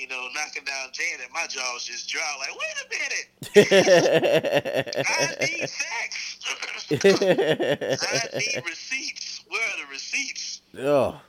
you 0.00 0.08
know, 0.08 0.28
knocking 0.34 0.64
down 0.64 0.88
Janet, 0.92 1.28
my 1.32 1.46
jaw 1.48 1.72
was 1.74 1.84
just 1.84 2.08
dry. 2.08 2.20
Like, 2.38 2.50
wait 2.50 2.76
a 2.82 2.88
minute, 2.90 3.26
I 5.06 5.08
need 5.44 5.70
facts. 5.70 6.38
I 6.90 8.28
need 8.38 8.62
receipts. 8.66 9.44
Where 9.48 9.60
are 9.62 9.78
the 9.84 9.90
receipts? 9.90 10.60
oh 10.78 11.20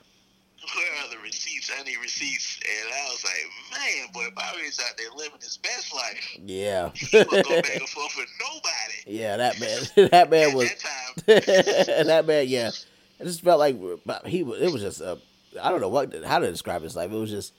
Where 0.75 0.93
are 1.03 1.09
the 1.09 1.17
receipts? 1.23 1.71
I 1.77 1.83
need 1.83 1.97
receipts. 2.01 2.59
And 2.63 2.93
I 2.93 3.03
was 3.09 3.23
like, 3.23 3.79
man, 3.79 4.07
boy, 4.13 4.27
Bobby's 4.35 4.79
out 4.79 4.95
there 4.97 5.09
living 5.15 5.39
his 5.41 5.57
best 5.57 5.93
life. 5.93 6.37
yeah 6.45 6.89
He 6.93 7.17
wouldn't 7.17 7.47
go 7.47 7.61
back 7.61 7.75
and 7.75 7.89
forth 7.89 8.15
with 8.17 8.29
nobody. 8.39 9.17
yeah 9.19 9.37
that 9.37 9.59
man 9.59 9.79
that 10.11 10.29
man 10.29 10.49
At 10.51 10.55
was 10.55 10.69
that 10.69 10.79
time. 10.79 12.05
that 12.07 12.25
man, 12.27 12.47
yeah. 12.47 12.69
I 13.19 13.23
just 13.23 13.41
felt 13.41 13.59
like 13.59 13.75
he 14.25 14.43
was. 14.43 14.61
It 14.61 14.71
was 14.71 14.81
just 14.81 15.01
a. 15.01 15.17
I 15.61 15.69
don't 15.69 15.81
know 15.81 15.89
what 15.89 16.13
how 16.25 16.39
to 16.39 16.49
describe 16.49 16.81
his 16.81 16.95
life. 16.95 17.11
It 17.11 17.15
was 17.15 17.29
just 17.29 17.53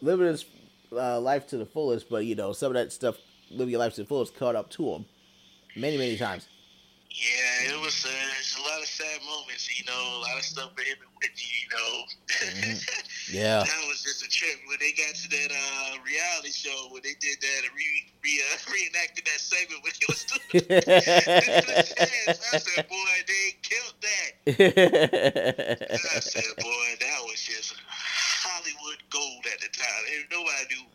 living 0.00 0.26
his 0.26 0.44
uh, 0.92 1.20
life 1.20 1.46
to 1.48 1.56
the 1.56 1.66
fullest. 1.66 2.08
But 2.10 2.24
you 2.24 2.34
know, 2.34 2.52
some 2.52 2.68
of 2.68 2.74
that 2.74 2.92
stuff, 2.92 3.16
living 3.50 3.72
your 3.72 3.80
life 3.80 3.94
to 3.94 4.02
the 4.02 4.06
fullest, 4.06 4.36
caught 4.36 4.56
up 4.56 4.70
to 4.70 4.90
him 4.90 5.04
many, 5.76 5.96
many 5.98 6.16
times. 6.16 6.48
Yeah, 7.10 7.72
it 7.74 7.80
was 7.80 8.04
uh, 8.04 8.08
a 8.08 8.62
lot 8.68 8.80
of 8.82 8.86
sad 8.86 9.20
moments, 9.24 9.66
you 9.76 9.84
know, 9.86 10.18
a 10.18 10.20
lot 10.20 10.36
of 10.36 10.44
stuff 10.44 10.70
for 10.76 10.82
him 10.82 10.98
and 11.00 11.10
Whitney, 11.16 11.50
you 11.62 11.68
know. 11.74 12.76
Yeah. 13.30 13.60
That 13.60 13.84
was 13.88 14.02
just 14.02 14.24
a 14.24 14.28
trip 14.30 14.56
when 14.68 14.78
they 14.80 14.92
got 14.92 15.14
to 15.14 15.28
that 15.28 15.52
uh, 15.52 15.96
reality 16.00 16.50
show 16.50 16.88
when 16.90 17.02
they 17.02 17.12
did 17.20 17.36
that 17.42 17.60
and 17.60 17.76
re, 17.76 17.84
re, 18.24 18.40
uh, 18.40 18.56
reenacted 18.72 19.26
that 19.26 19.40
segment 19.40 19.84
when 19.84 19.92
he 19.92 20.06
was 20.08 20.24
doing 20.24 20.64
I 22.54 22.58
said, 22.58 22.88
boy, 22.88 23.14
they 23.28 23.56
killed 23.60 24.00
that. 24.00 24.32
I 25.92 26.20
said, 26.20 26.56
boy, 26.56 26.88
that 27.00 27.20
was 27.24 27.42
just 27.42 27.74
gold 29.10 29.44
at 29.52 29.60
the 29.60 29.70
time. 29.72 30.02
And 30.14 30.24
nobody 30.30 30.74
knew 30.74 30.86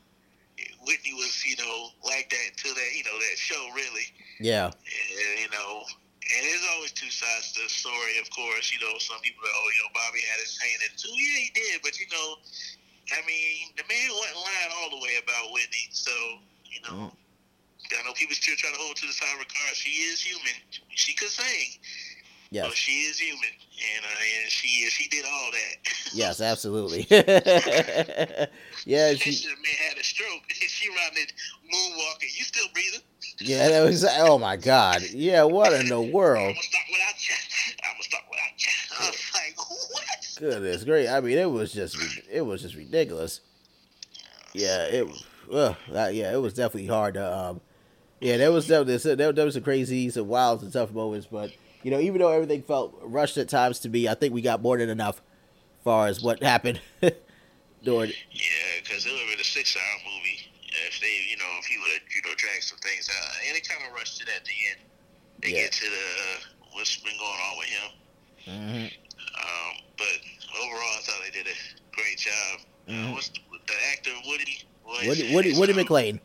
Whitney 0.86 1.14
was, 1.14 1.34
you 1.46 1.58
know, 1.58 1.90
like 2.06 2.30
that 2.30 2.46
until 2.54 2.74
that, 2.76 2.90
you 2.96 3.04
know, 3.04 3.18
that 3.18 3.36
show 3.38 3.62
really. 3.76 4.08
yeah. 4.40 4.68
And, 4.70 5.40
you 5.40 5.50
know, 5.50 5.84
and 6.24 6.40
there's 6.48 6.66
always 6.76 6.94
two 6.96 7.12
sides 7.12 7.52
to 7.54 7.68
the 7.68 7.72
story, 7.72 8.16
of 8.22 8.30
course. 8.32 8.72
You 8.72 8.80
know, 8.80 8.96
some 9.00 9.20
people 9.20 9.44
are, 9.44 9.52
oh, 9.52 9.68
you 9.76 9.82
know, 9.84 9.92
Bobby 9.92 10.24
had 10.24 10.40
his 10.40 10.56
hand 10.56 10.80
in 10.80 10.92
it 10.92 10.96
too. 10.96 11.12
Yeah, 11.12 11.38
he 11.44 11.50
did. 11.52 11.84
But, 11.84 12.00
you 12.00 12.08
know, 12.08 12.40
I 13.12 13.20
mean, 13.28 13.76
the 13.76 13.84
man 13.92 14.08
wasn't 14.08 14.40
lying 14.40 14.72
all 14.80 14.90
the 14.96 15.02
way 15.04 15.20
about 15.20 15.52
Whitney. 15.52 15.92
So, 15.92 16.16
you 16.64 16.80
know, 16.88 17.12
mm. 17.12 17.14
I 17.92 18.02
know 18.08 18.16
people 18.16 18.36
still 18.36 18.56
trying 18.56 18.74
to 18.74 18.80
hold 18.80 18.96
to 19.04 19.06
the 19.08 19.14
side 19.14 19.36
of 19.36 19.44
regard. 19.44 19.76
She 19.76 20.08
is 20.08 20.24
human. 20.24 20.56
She 20.96 21.14
could 21.14 21.30
sing. 21.30 21.78
Yes. 22.54 22.68
But 22.68 22.78
she 22.78 22.92
is 22.92 23.18
human. 23.18 23.50
And, 23.96 24.06
uh, 24.06 24.44
and 24.44 24.52
she 24.52 24.68
she 24.92 25.10
did 25.10 25.26
all 25.26 25.50
that. 25.52 25.94
Yes, 26.14 26.40
absolutely. 26.40 27.08
yeah, 28.86 29.14
she, 29.16 29.32
she, 29.32 29.48
man 29.48 29.58
had 29.90 29.98
a 29.98 30.04
stroke. 30.04 30.44
she 30.52 30.88
it 30.88 31.34
moonwalking. 31.74 32.38
You 32.38 32.44
still 32.44 32.68
breathing? 32.72 33.00
yeah, 33.40 33.70
that 33.70 33.82
was 33.84 34.06
oh 34.20 34.38
my 34.38 34.56
god. 34.56 35.02
Yeah, 35.12 35.44
what 35.46 35.74
in 35.74 35.88
the 35.88 35.96
I'm 35.96 36.12
world? 36.12 36.54
gonna 36.54 36.62
start 36.62 36.86
without 36.92 37.28
you. 37.28 37.36
I'm 37.84 37.94
gonna 37.94 38.04
start 38.04 38.24
without 38.30 38.64
you. 38.64 38.72
I 39.00 39.10
was 39.10 39.32
like, 39.34 39.58
what? 39.90 40.38
Goodness, 40.40 40.84
great. 40.84 41.08
I 41.10 41.20
mean, 41.22 41.40
it 41.40 41.50
was 41.50 41.74
just 41.74 41.98
it 42.32 42.42
was 42.42 42.62
just 42.62 42.76
ridiculous. 42.76 43.42
Yeah, 44.54 44.84
it 44.86 45.08
uh, 45.52 45.74
that- 45.92 46.14
yeah, 46.14 46.32
it 46.32 46.38
was 46.40 46.54
definitely 46.54 46.88
hard 46.88 47.16
to 47.16 47.36
um 47.38 47.62
yeah, 48.22 48.38
there 48.38 48.52
was 48.52 48.68
definitely 48.68 49.16
there, 49.16 49.34
there 49.34 49.46
was 49.46 49.56
some 49.56 49.64
crazy, 49.64 50.12
some 50.12 50.28
wild 50.28 50.62
and 50.62 50.72
tough 50.72 50.92
moments, 50.92 51.28
but 51.30 51.52
you 51.84 51.92
know, 51.92 52.00
even 52.00 52.20
though 52.20 52.32
everything 52.32 52.62
felt 52.64 52.98
rushed 53.04 53.38
at 53.38 53.50
times 53.50 53.80
to 53.80 53.90
me, 53.90 54.08
I 54.08 54.14
think 54.16 54.34
we 54.34 54.42
got 54.42 54.62
more 54.62 54.78
than 54.78 54.90
enough 54.90 55.18
as 55.18 55.84
far 55.84 56.08
as 56.08 56.22
what 56.22 56.42
happened 56.42 56.80
during 57.84 58.12
Yeah, 58.32 58.74
because 58.84 59.06
it 59.06 59.12
would 59.12 59.20
have 59.20 59.30
been 59.30 59.40
a 59.40 59.44
six-hour 59.44 59.98
movie 60.06 60.40
if 60.88 61.00
they, 61.02 61.28
you 61.30 61.38
know, 61.38 61.46
if 61.60 61.66
he 61.66 61.78
would 61.78 61.92
have, 61.92 62.02
you 62.16 62.22
know, 62.28 62.34
dragged 62.36 62.64
some 62.64 62.80
things 62.80 63.10
out. 63.10 63.32
And 63.48 63.56
they 63.56 63.62
kind 63.62 63.82
of 63.88 63.94
rushed 63.94 64.22
it 64.22 64.28
at 64.36 64.44
the 64.46 64.56
end. 64.72 64.80
They 65.42 65.50
Yeah. 65.50 65.64
get 65.64 65.72
to 65.74 65.86
the 65.86 66.66
what's 66.74 66.98
been 66.98 67.14
going 67.20 67.40
on 67.52 67.58
with 67.60 67.68
him. 67.68 67.92
Mhm. 68.48 68.86
Um, 69.38 69.74
but 69.98 70.20
overall, 70.64 70.94
I 70.98 71.02
thought 71.04 71.22
they 71.24 71.32
did 71.32 71.48
a 71.48 71.58
great 71.96 72.18
job. 72.18 72.62
Mhm. 72.90 73.10
Uh, 73.10 73.14
what's 73.14 73.30
the, 73.30 73.40
the 73.68 73.74
actor 73.92 74.12
Woody? 74.28 74.64
what 74.84 75.04
is 75.04 75.08
Woody 75.08 75.34
Woody? 75.36 75.54
Woody 75.60 75.74
Um, 75.74 75.80
McClain. 75.80 76.20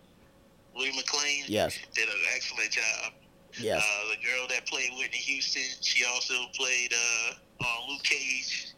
Woody 0.75 0.93
McClain. 0.93 1.45
Yes. 1.47 1.79
Did 1.95 2.09
an 2.09 2.15
excellent 2.35 2.71
job. 2.71 3.13
Yes. 3.61 3.83
Uh, 3.85 4.11
the 4.11 4.17
girl 4.27 4.47
that 4.49 4.67
played 4.67 4.91
Whitney 4.99 5.19
Houston, 5.19 5.63
she 5.81 6.05
also 6.05 6.35
played 6.55 6.93
uh, 6.93 7.65
on 7.65 7.91
Luke 7.91 8.03
Cage 8.03 8.73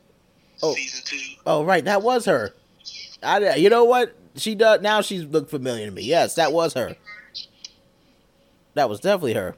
Oh. 0.63 0.75
season 0.75 1.01
two. 1.05 1.41
Oh, 1.47 1.65
right, 1.65 1.85
that 1.87 2.03
was 2.03 2.27
her. 2.27 2.55
I, 3.23 3.55
you 3.57 3.71
know 3.71 3.85
what? 3.85 4.15
She 4.37 4.55
does 4.55 4.81
now. 4.83 5.01
She's 5.01 5.25
looked 5.25 5.51
familiar 5.51 5.87
to 5.87 5.93
me. 5.93 6.03
Yes, 6.03 6.35
that 6.35 6.53
was 6.53 6.75
her. 6.75 6.97
That 8.75 8.89
was 8.89 9.01
definitely 9.01 9.35
her. 9.35 9.57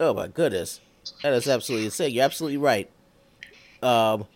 Oh 0.00 0.14
my 0.14 0.28
goodness, 0.28 0.80
that 1.22 1.32
is 1.32 1.48
absolutely 1.48 1.86
insane. 1.86 2.12
You're 2.12 2.24
absolutely 2.24 2.58
right. 2.58 2.90
Um, 3.82 4.26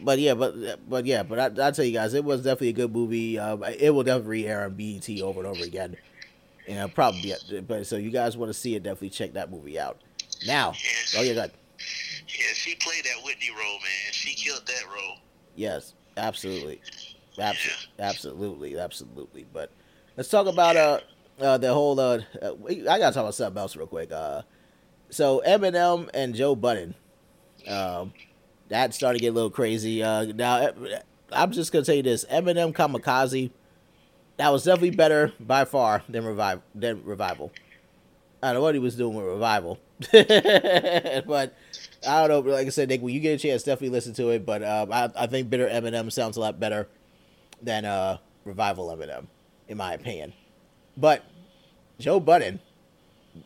but 0.00 0.18
yeah, 0.18 0.34
but 0.34 0.88
but 0.88 1.06
yeah, 1.06 1.22
but 1.22 1.38
I, 1.60 1.68
I 1.68 1.70
tell 1.70 1.84
you 1.84 1.92
guys, 1.92 2.14
it 2.14 2.24
was 2.24 2.40
definitely 2.42 2.70
a 2.70 2.72
good 2.72 2.92
movie. 2.92 3.38
Um, 3.38 3.62
it 3.64 3.90
will 3.90 4.02
definitely 4.04 4.46
air 4.48 4.64
on 4.64 4.74
BET 4.74 5.08
over 5.20 5.40
and 5.40 5.48
over 5.48 5.62
again, 5.64 5.96
and 6.68 6.78
I'll 6.80 6.88
probably. 6.88 7.34
But 7.66 7.86
so 7.86 7.96
you 7.96 8.10
guys 8.10 8.36
want 8.36 8.50
to 8.50 8.54
see 8.54 8.74
it, 8.74 8.82
definitely 8.82 9.10
check 9.10 9.32
that 9.34 9.50
movie 9.50 9.78
out. 9.78 10.00
Now, 10.46 10.72
Yes. 10.72 11.14
oh 11.18 11.22
yeah, 11.22 11.34
God. 11.34 11.52
Yeah, 11.78 12.52
she 12.54 12.74
played 12.76 13.04
that 13.04 13.24
Whitney 13.24 13.50
role, 13.50 13.78
man. 13.78 14.12
She 14.12 14.34
killed 14.34 14.66
that 14.66 14.84
role. 14.86 15.16
Yes, 15.54 15.94
absolutely, 16.16 16.80
absolutely, 17.38 17.88
absolutely, 17.98 18.78
absolutely. 18.78 19.46
But 19.52 19.70
let's 20.16 20.28
talk 20.28 20.46
about 20.46 20.76
uh, 20.76 21.00
uh 21.40 21.58
the 21.58 21.72
whole 21.72 21.98
uh, 22.00 22.20
uh 22.40 22.52
I 22.68 22.98
gotta 22.98 23.14
talk 23.14 23.16
about 23.24 23.34
something 23.34 23.60
else 23.60 23.76
real 23.76 23.86
quick. 23.86 24.10
Uh, 24.12 24.42
so 25.10 25.42
Eminem 25.46 26.08
and 26.14 26.34
Joe 26.34 26.54
Budden, 26.56 26.94
um, 27.68 28.12
that 28.68 28.94
started 28.94 29.18
to 29.18 29.22
get 29.22 29.28
a 29.28 29.32
little 29.32 29.50
crazy. 29.50 30.02
Uh, 30.02 30.24
now 30.34 30.56
eh, 30.58 31.00
I'm 31.30 31.52
just 31.52 31.70
gonna 31.72 31.84
tell 31.84 31.94
you 31.96 32.02
this: 32.02 32.24
Eminem 32.26 32.72
Kamikaze, 32.72 33.50
that 34.36 34.50
was 34.50 34.64
definitely 34.64 34.90
better 34.90 35.32
by 35.38 35.64
far 35.64 36.02
than 36.08 36.24
revive 36.24 36.62
than 36.74 37.04
revival. 37.04 37.52
I 38.42 38.48
don't 38.48 38.54
know 38.56 38.62
what 38.62 38.74
he 38.74 38.80
was 38.80 38.96
doing 38.96 39.14
with 39.14 39.26
revival, 39.26 39.78
but 40.12 41.54
I 42.06 42.26
don't 42.26 42.28
know. 42.28 42.52
Like 42.52 42.66
I 42.66 42.70
said, 42.70 42.88
Nick, 42.88 43.02
when 43.02 43.14
you 43.14 43.20
get 43.20 43.34
a 43.34 43.38
chance, 43.38 43.62
definitely 43.62 43.90
listen 43.90 44.14
to 44.14 44.30
it. 44.30 44.44
But 44.44 44.62
um, 44.64 44.92
I, 44.92 45.10
I 45.16 45.26
think 45.26 45.48
Bitter 45.48 45.68
Eminem 45.68 46.10
sounds 46.10 46.36
a 46.36 46.40
lot 46.40 46.58
better 46.58 46.88
than 47.62 47.84
uh, 47.84 48.18
Revival 48.44 48.88
Eminem, 48.88 49.26
in 49.68 49.76
my 49.76 49.92
opinion. 49.94 50.32
But 50.96 51.24
Joe 52.00 52.18
Budden 52.18 52.60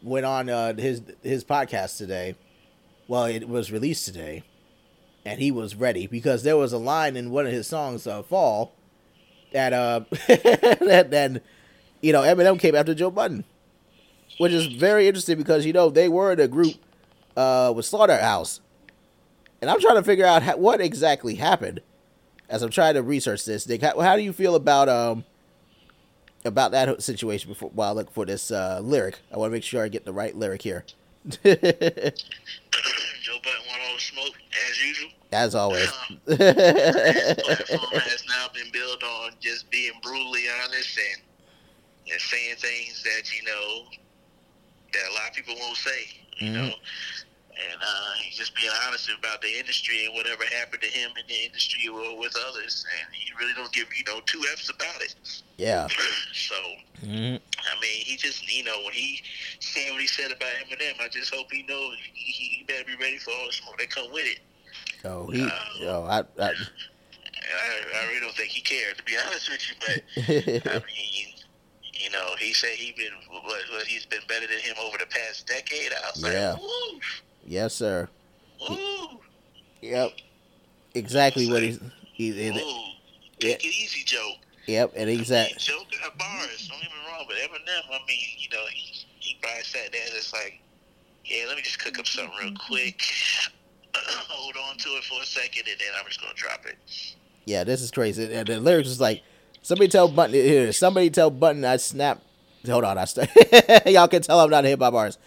went 0.03 0.25
on 0.25 0.49
uh, 0.49 0.75
his 0.75 1.03
his 1.23 1.45
podcast 1.45 1.99
today. 1.99 2.37
Well, 3.09 3.25
it 3.27 3.49
was 3.49 3.71
released 3.71 4.07
today, 4.07 4.45
and 5.25 5.41
he 5.41 5.51
was 5.51 5.75
ready 5.75 6.07
because 6.07 6.43
there 6.43 6.57
was 6.57 6.73
a 6.73 6.79
line 6.79 7.17
in 7.17 7.31
one 7.31 7.47
of 7.47 7.53
his 7.53 7.67
songs, 7.67 8.07
uh, 8.07 8.23
"Fall," 8.23 8.73
that 9.57 9.73
uh, 9.73 10.01
that 10.11 11.09
then 11.11 11.41
you 12.03 12.13
know 12.13 12.21
Eminem 12.21 12.61
came 12.61 12.75
after 12.75 12.95
Joe 12.95 13.11
Budden, 13.11 13.45
which 14.37 14.53
is 14.53 14.67
very 14.67 15.09
interesting 15.09 15.39
because 15.39 15.65
you 15.65 15.73
know 15.73 15.89
they 15.89 16.09
were 16.11 16.33
in 16.33 16.41
a 16.41 16.47
group 16.47 16.75
uh, 17.39 17.73
with 17.75 17.87
Slaughterhouse, 17.87 18.61
and 19.63 19.71
I'm 19.71 19.81
trying 19.81 19.97
to 19.97 20.03
figure 20.03 20.27
out 20.27 20.43
ha- 20.43 20.57
what 20.57 20.83
exactly 20.83 21.37
happened 21.37 21.81
as 22.51 22.63
I'm 22.63 22.71
trying 22.71 22.95
to 22.95 23.03
research 23.03 23.47
this. 23.47 23.67
Nick, 23.67 23.81
how, 23.81 23.99
how 23.99 24.17
do 24.17 24.23
you 24.23 24.35
feel 24.35 24.57
about 24.57 24.91
um 24.91 25.25
about 26.45 26.73
that 26.73 27.03
situation 27.03 27.49
before 27.51 27.71
while 27.71 27.89
I 27.89 27.93
look 27.93 28.11
for 28.11 28.27
this 28.27 28.51
uh, 28.51 28.81
lyric? 28.83 29.21
I 29.33 29.39
want 29.39 29.51
to 29.51 29.53
make 29.55 29.65
sure 29.65 29.83
I 29.83 29.89
get 29.89 30.05
the 30.05 30.13
right 30.13 30.37
lyric 30.37 30.61
here. 30.61 30.85
Joe 31.27 31.41
Budden 31.43 31.73
want 33.67 33.81
all 33.89 33.95
the 33.95 34.01
smoke, 34.01 34.35
as 34.69 34.83
usual. 34.87 35.11
As 35.33 35.55
always. 35.55 35.91
His 36.27 36.39
platform 36.39 38.01
has 38.07 38.25
now 38.29 38.47
been 38.55 38.71
built 38.73 39.03
on 39.03 39.33
just 39.41 39.71
being 39.71 39.93
brutally 40.03 40.45
honest 40.63 40.99
and 40.99 41.23
and 42.11 42.21
saying 42.21 42.55
things 42.57 43.03
that 43.03 43.35
you 43.35 43.43
know 43.45 43.87
that 44.93 45.03
a 45.11 45.13
lot 45.15 45.29
of 45.31 45.35
people 45.35 45.55
won't 45.59 45.77
say. 45.77 46.07
You 46.39 46.51
Mhm. 46.51 46.55
know, 46.55 46.75
and 47.57 47.81
uh, 47.83 48.13
he's 48.23 48.37
just 48.37 48.55
being 48.55 48.71
honest 48.87 49.09
about 49.19 49.41
the 49.43 49.59
industry 49.59 50.05
and 50.05 50.15
whatever 50.15 50.45
happened 50.47 50.83
to 50.83 50.89
him 50.89 51.11
in 51.19 51.27
the 51.27 51.45
industry 51.45 51.89
or 51.89 52.17
with 52.19 52.37
others, 52.49 52.85
and 53.01 53.15
he 53.15 53.33
really 53.41 53.55
don't 53.55 53.73
give 53.73 53.89
you 53.97 54.05
know 54.05 54.21
two 54.27 54.43
f's 54.53 54.69
about 54.71 55.03
it. 55.03 55.15
yeah. 55.59 55.89
so 56.33 56.55
Mhm. 57.03 57.41
I 57.59 57.81
mean, 57.81 58.05
he 58.05 58.17
just, 58.17 58.47
you 58.51 58.63
know, 58.65 58.79
when 58.85 58.93
he 58.93 59.21
said 59.61 59.91
what 59.91 60.01
he 60.01 60.07
said 60.07 60.31
about 60.31 60.49
Eminem, 60.65 61.01
I 61.01 61.09
just 61.09 61.35
hope 61.35 61.51
he 61.51 61.63
knows 61.65 61.97
he, 62.15 62.33
he 62.33 62.63
better 62.65 62.85
be 62.85 62.95
ready 62.97 63.19
for 63.19 63.33
all 63.33 63.47
the 63.47 63.53
smoke 63.53 63.79
that 63.79 63.91
come 63.91 64.11
with 64.13 64.25
it. 64.27 64.39
Oh, 65.07 65.31
he. 65.31 65.47
Oh, 65.83 66.03
I. 66.05 66.19
I 66.43 66.53
I, 67.49 68.01
I 68.03 68.07
really 68.09 68.21
don't 68.21 68.35
think 68.35 68.51
he 68.51 68.61
cared, 68.61 68.99
to 68.99 69.05
be 69.05 69.13
honest 69.17 69.49
with 69.51 69.61
you. 69.69 69.77
But 69.81 70.73
I 70.73 70.79
mean, 70.79 71.35
you 71.95 72.11
know, 72.11 72.35
he 72.39 72.53
said 72.53 72.71
he 72.71 72.93
been, 72.93 73.13
what, 73.31 73.43
what 73.73 73.87
he's 73.87 74.05
been 74.07 74.21
better 74.29 74.47
than 74.49 74.59
him 74.59 74.75
over 74.85 74.99
the 74.99 75.07
past 75.07 75.47
decade. 75.47 75.93
I 75.93 76.11
was 76.11 76.23
Yeah. 76.23 76.53
like, 76.53 76.61
woo, 76.61 77.01
yes, 77.47 77.75
sir. 77.75 78.09
woo, 78.69 79.21
Yep. 79.81 80.11
Exactly 80.95 81.49
what 81.51 81.63
he's. 81.63 81.79
He, 82.15 82.33
he- 82.33 82.51
woo. 82.51 82.83
Take 83.39 83.65
it 83.65 83.69
easy, 83.69 84.03
Joe. 84.05 84.33
yep, 84.67 84.93
and 84.97 85.09
he's 85.11 85.31
I 85.31 85.41
at. 85.43 85.47
mean, 85.51 85.55
Joe 85.59 85.79
got 86.03 86.17
bars. 86.19 86.69
Don't 86.69 86.81
get 86.81 86.89
me 86.91 86.97
wrong, 87.13 87.27
but 87.29 87.37
Eminem, 87.37 87.85
I 87.91 87.99
mean, 88.09 88.19
you 88.39 88.49
know, 88.51 88.65
he, 88.73 89.05
he 89.21 89.37
probably 89.43 89.63
sat 89.63 89.93
there 89.93 90.01
and 90.05 90.13
just 90.15 90.33
like, 90.33 90.59
yeah, 91.25 91.45
let 91.47 91.57
me 91.57 91.63
just 91.63 91.79
cook 91.79 91.99
up 91.99 92.07
something 92.07 92.33
real 92.43 92.55
quick. 92.67 93.03
Hold 94.29 94.55
on 94.69 94.77
to 94.79 94.89
it 94.91 95.05
for 95.05 95.21
a 95.23 95.27
second, 95.27 95.65
and 95.69 95.79
then 95.79 95.89
I'm 95.99 96.07
just 96.07 96.21
gonna 96.21 96.35
drop 96.35 96.67
it. 96.67 96.77
Yeah, 97.45 97.65
this 97.65 97.81
is 97.81 97.91
crazy. 97.91 98.33
And 98.33 98.47
the 98.47 98.61
lyrics 98.61 98.89
is 98.89 99.01
like, 99.01 99.23
somebody 99.63 99.89
tell 99.89 100.09
Budden 100.09 100.35
here. 100.35 100.73
Somebody 100.73 101.11
tell 101.11 101.31
Budden 101.31 101.65
I 101.65 101.77
snap. 101.77 102.23
Hold 102.67 102.85
on, 102.85 102.99
I 102.99 103.05
st- 103.05 103.31
y'all 103.87 104.09
can 104.09 104.23
tell 104.23 104.41
I'm 104.41 104.51
not 104.51 104.65
hip 104.65 104.81
hop 104.81 104.95
artist. 104.95 105.19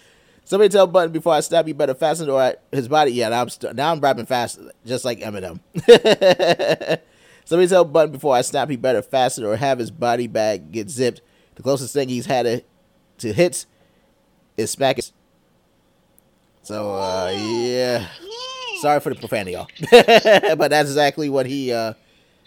Somebody 0.43 0.69
tell 0.69 0.87
Budden 0.87 1.11
before 1.11 1.33
I 1.33 1.41
snap, 1.41 1.67
you 1.67 1.73
better 1.73 1.93
fasten 1.93 2.27
door 2.27 2.55
his 2.71 2.87
body. 2.87 3.11
Yeah, 3.11 3.29
now 3.29 3.41
I'm 3.41 3.49
st- 3.49 3.75
now 3.75 3.91
I'm 3.91 3.99
rapping 3.99 4.25
fast, 4.25 4.59
just 4.85 5.05
like 5.05 5.19
Eminem. 5.19 5.59
Somebody 7.45 7.67
tell 7.67 7.85
Budden 7.85 8.11
before 8.11 8.35
I 8.35 8.41
snap, 8.41 8.69
he 8.69 8.75
better 8.75 9.01
fasten 9.01 9.43
or 9.45 9.55
have 9.55 9.79
his 9.79 9.91
body 9.91 10.27
bag 10.27 10.71
get 10.71 10.89
zipped. 10.89 11.21
The 11.55 11.63
closest 11.63 11.93
thing 11.93 12.09
he's 12.09 12.25
had 12.25 12.43
to, 12.43 12.63
to 13.19 13.33
hits 13.33 13.65
is 14.57 14.71
smack. 14.71 14.99
So 16.63 16.93
uh, 16.95 17.31
yeah. 17.35 18.07
Sorry 18.81 18.99
for 18.99 19.09
the 19.09 19.15
profanity, 19.19 19.51
y'all. 19.53 19.67
but 20.55 20.69
that's 20.69 20.89
exactly 20.89 21.29
what 21.29 21.45
he. 21.45 21.71
uh 21.71 21.93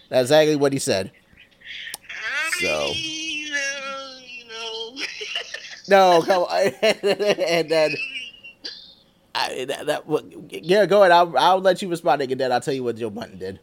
That's 0.09 0.23
exactly 0.25 0.55
what 0.55 0.73
he 0.73 0.79
said. 0.79 1.11
So- 2.59 2.91
you 2.95 3.51
know. 3.51 4.95
No, 5.89 6.21
come 6.25 6.43
on. 6.43 6.71
and 6.81 7.69
then 7.69 7.95
I, 9.35 9.65
that, 9.65 9.85
that 9.87 10.07
what- 10.07 10.25
yeah, 10.51 10.85
go 10.85 11.01
ahead. 11.01 11.11
I'll, 11.11 11.37
I'll 11.37 11.59
let 11.61 11.81
you 11.81 11.89
respond, 11.89 12.21
and 12.21 12.31
then 12.39 12.51
I'll 12.51 12.61
tell 12.61 12.73
you 12.73 12.83
what 12.83 12.95
Joe 12.95 13.09
Budden 13.09 13.37
did. 13.37 13.59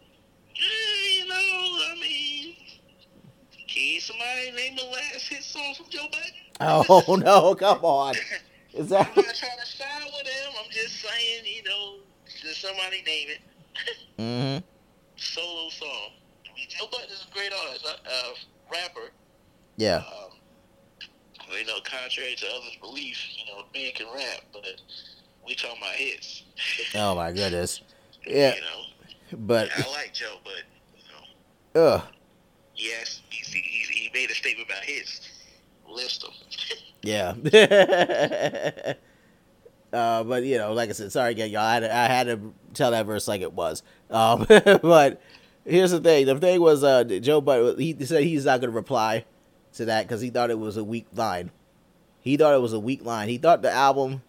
You 0.55 1.29
know, 1.29 1.35
I 1.35 1.95
mean, 2.01 2.55
can 3.69 4.01
somebody 4.01 4.51
name 4.55 4.77
the 4.77 4.85
last 4.85 5.29
hit 5.29 5.43
song 5.43 5.75
from 5.77 5.87
Joe 5.89 6.07
Budden? 6.11 6.33
Oh 6.61 7.17
no, 7.25 7.55
come 7.55 7.79
on. 7.85 8.15
Is 8.75 8.91
that? 8.91 9.09
I'm 9.17 9.25
not 9.25 9.35
trying 9.35 9.59
to 9.59 9.67
side 9.67 10.03
with 10.05 10.27
him. 10.27 10.53
I'm 10.63 10.71
just 10.71 10.97
saying, 11.01 11.45
you 11.47 11.63
know, 11.65 11.97
should 12.41 12.57
somebody 12.57 13.03
name 13.03 13.29
it? 13.29 13.41
Mm 14.19 14.59
hmm 14.61 14.67
Solo 15.17 15.69
song. 15.69 16.13
I 16.51 16.57
mean, 16.57 16.67
Joe 16.69 16.87
Budden 16.91 17.11
is 17.11 17.27
a 17.31 17.35
great 17.35 17.53
artist, 17.53 17.85
uh, 17.87 18.09
uh, 18.09 18.33
rapper. 18.73 19.11
Yeah. 19.77 19.97
Um, 19.97 20.31
you 21.59 21.67
know, 21.67 21.79
contrary 21.85 22.35
to 22.37 22.47
others' 22.47 22.77
beliefs, 22.81 23.37
you 23.37 23.45
know, 23.53 23.65
man 23.75 23.93
can 23.95 24.07
rap, 24.15 24.41
but 24.53 24.81
we 25.47 25.55
talking 25.55 25.77
about 25.79 25.95
hits. 25.95 26.45
Oh 26.95 27.15
my 27.15 27.33
goodness. 27.33 27.83
Yeah, 28.27 28.55
You 28.55 28.61
know, 28.63 29.37
but 29.47 29.69
I 29.77 29.91
like 29.93 30.13
Joe, 30.15 30.37
but 30.45 30.63
you 30.97 31.81
know, 31.81 31.89
ugh. 31.89 32.03
yes, 32.77 33.21
he, 33.31 33.45
he, 33.59 33.61
he 33.93 34.11
made 34.15 34.31
a 34.31 34.35
statement 34.35 34.69
about 34.71 34.85
hits. 34.85 35.21
List 35.89 36.23
them. 36.23 36.33
Yeah. 37.03 37.35
uh, 39.93 40.23
but 40.25 40.45
you 40.45 40.59
know, 40.59 40.73
like 40.73 40.89
I 40.89 40.93
said, 40.93 41.13
sorry 41.13 41.33
again, 41.33 41.51
y'all. 41.51 41.63
I 41.63 41.75
had, 41.75 41.81
to, 41.81 41.97
I 41.97 42.07
had 42.07 42.27
to 42.29 42.55
tell 42.75 42.91
that 42.93 43.07
verse 43.07 43.27
like 43.27 43.41
it 43.41 43.53
was. 43.53 43.83
Um, 44.11 44.47
but 44.83 45.21
here's 45.65 45.91
the 45.91 46.01
thing: 46.01 46.27
the 46.27 46.39
thing 46.39 46.61
was, 46.61 46.85
uh, 46.85 47.05
Joe 47.05 47.41
Budden. 47.41 47.79
He 47.79 47.97
said 48.05 48.23
he's 48.23 48.45
not 48.45 48.61
going 48.61 48.71
to 48.71 48.77
reply 48.77 49.25
to 49.75 49.85
that 49.87 50.07
because 50.07 50.21
he 50.21 50.31
thought 50.31 50.51
it 50.51 50.59
was 50.59 50.77
a 50.77 50.85
weak 50.85 51.07
line. 51.15 51.51
He 52.21 52.37
thought 52.37 52.55
it 52.55 52.61
was 52.61 52.73
a 52.73 52.81
weak 52.81 53.05
line. 53.05 53.29
He 53.29 53.39
thought 53.39 53.63
the 53.63 53.73
album. 53.73 54.23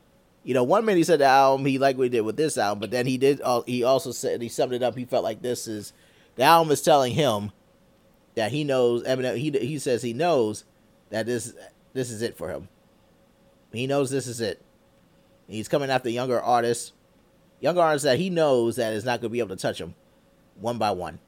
You 0.43 0.55
know, 0.55 0.63
one 0.63 0.85
minute 0.85 0.97
he 0.97 1.03
said 1.03 1.19
the 1.19 1.25
album 1.25 1.67
he 1.67 1.77
liked 1.77 1.99
what 1.99 2.05
he 2.05 2.09
did 2.09 2.21
with 2.21 2.35
this 2.35 2.57
album, 2.57 2.79
but 2.79 2.89
then 2.89 3.05
he 3.05 3.17
did. 3.17 3.41
Uh, 3.43 3.61
he 3.67 3.83
also 3.83 4.11
said 4.11 4.41
he 4.41 4.49
summed 4.49 4.73
it 4.73 4.81
up. 4.81 4.97
He 4.97 5.05
felt 5.05 5.23
like 5.23 5.43
this 5.43 5.67
is 5.67 5.93
the 6.35 6.43
album 6.43 6.71
is 6.71 6.81
telling 6.81 7.13
him 7.13 7.51
that 8.33 8.51
he 8.51 8.63
knows. 8.63 9.03
Eminem. 9.03 9.37
He 9.37 9.51
he 9.51 9.77
says 9.77 10.01
he 10.01 10.13
knows 10.13 10.63
that 11.11 11.27
this 11.27 11.53
this 11.93 12.09
is 12.09 12.23
it 12.23 12.37
for 12.37 12.49
him. 12.49 12.69
He 13.71 13.85
knows 13.85 14.09
this 14.09 14.25
is 14.25 14.41
it. 14.41 14.59
He's 15.51 15.67
coming 15.67 15.89
after 15.89 16.09
younger 16.09 16.39
artists, 16.39 16.93
younger 17.59 17.81
artists 17.81 18.05
that 18.05 18.17
he 18.17 18.29
knows 18.29 18.77
that 18.77 18.93
is 18.93 19.03
not 19.03 19.19
going 19.19 19.29
to 19.29 19.33
be 19.33 19.39
able 19.39 19.49
to 19.49 19.61
touch 19.61 19.81
him, 19.81 19.93
one 20.55 20.77
by 20.77 20.91
one. 20.91 21.19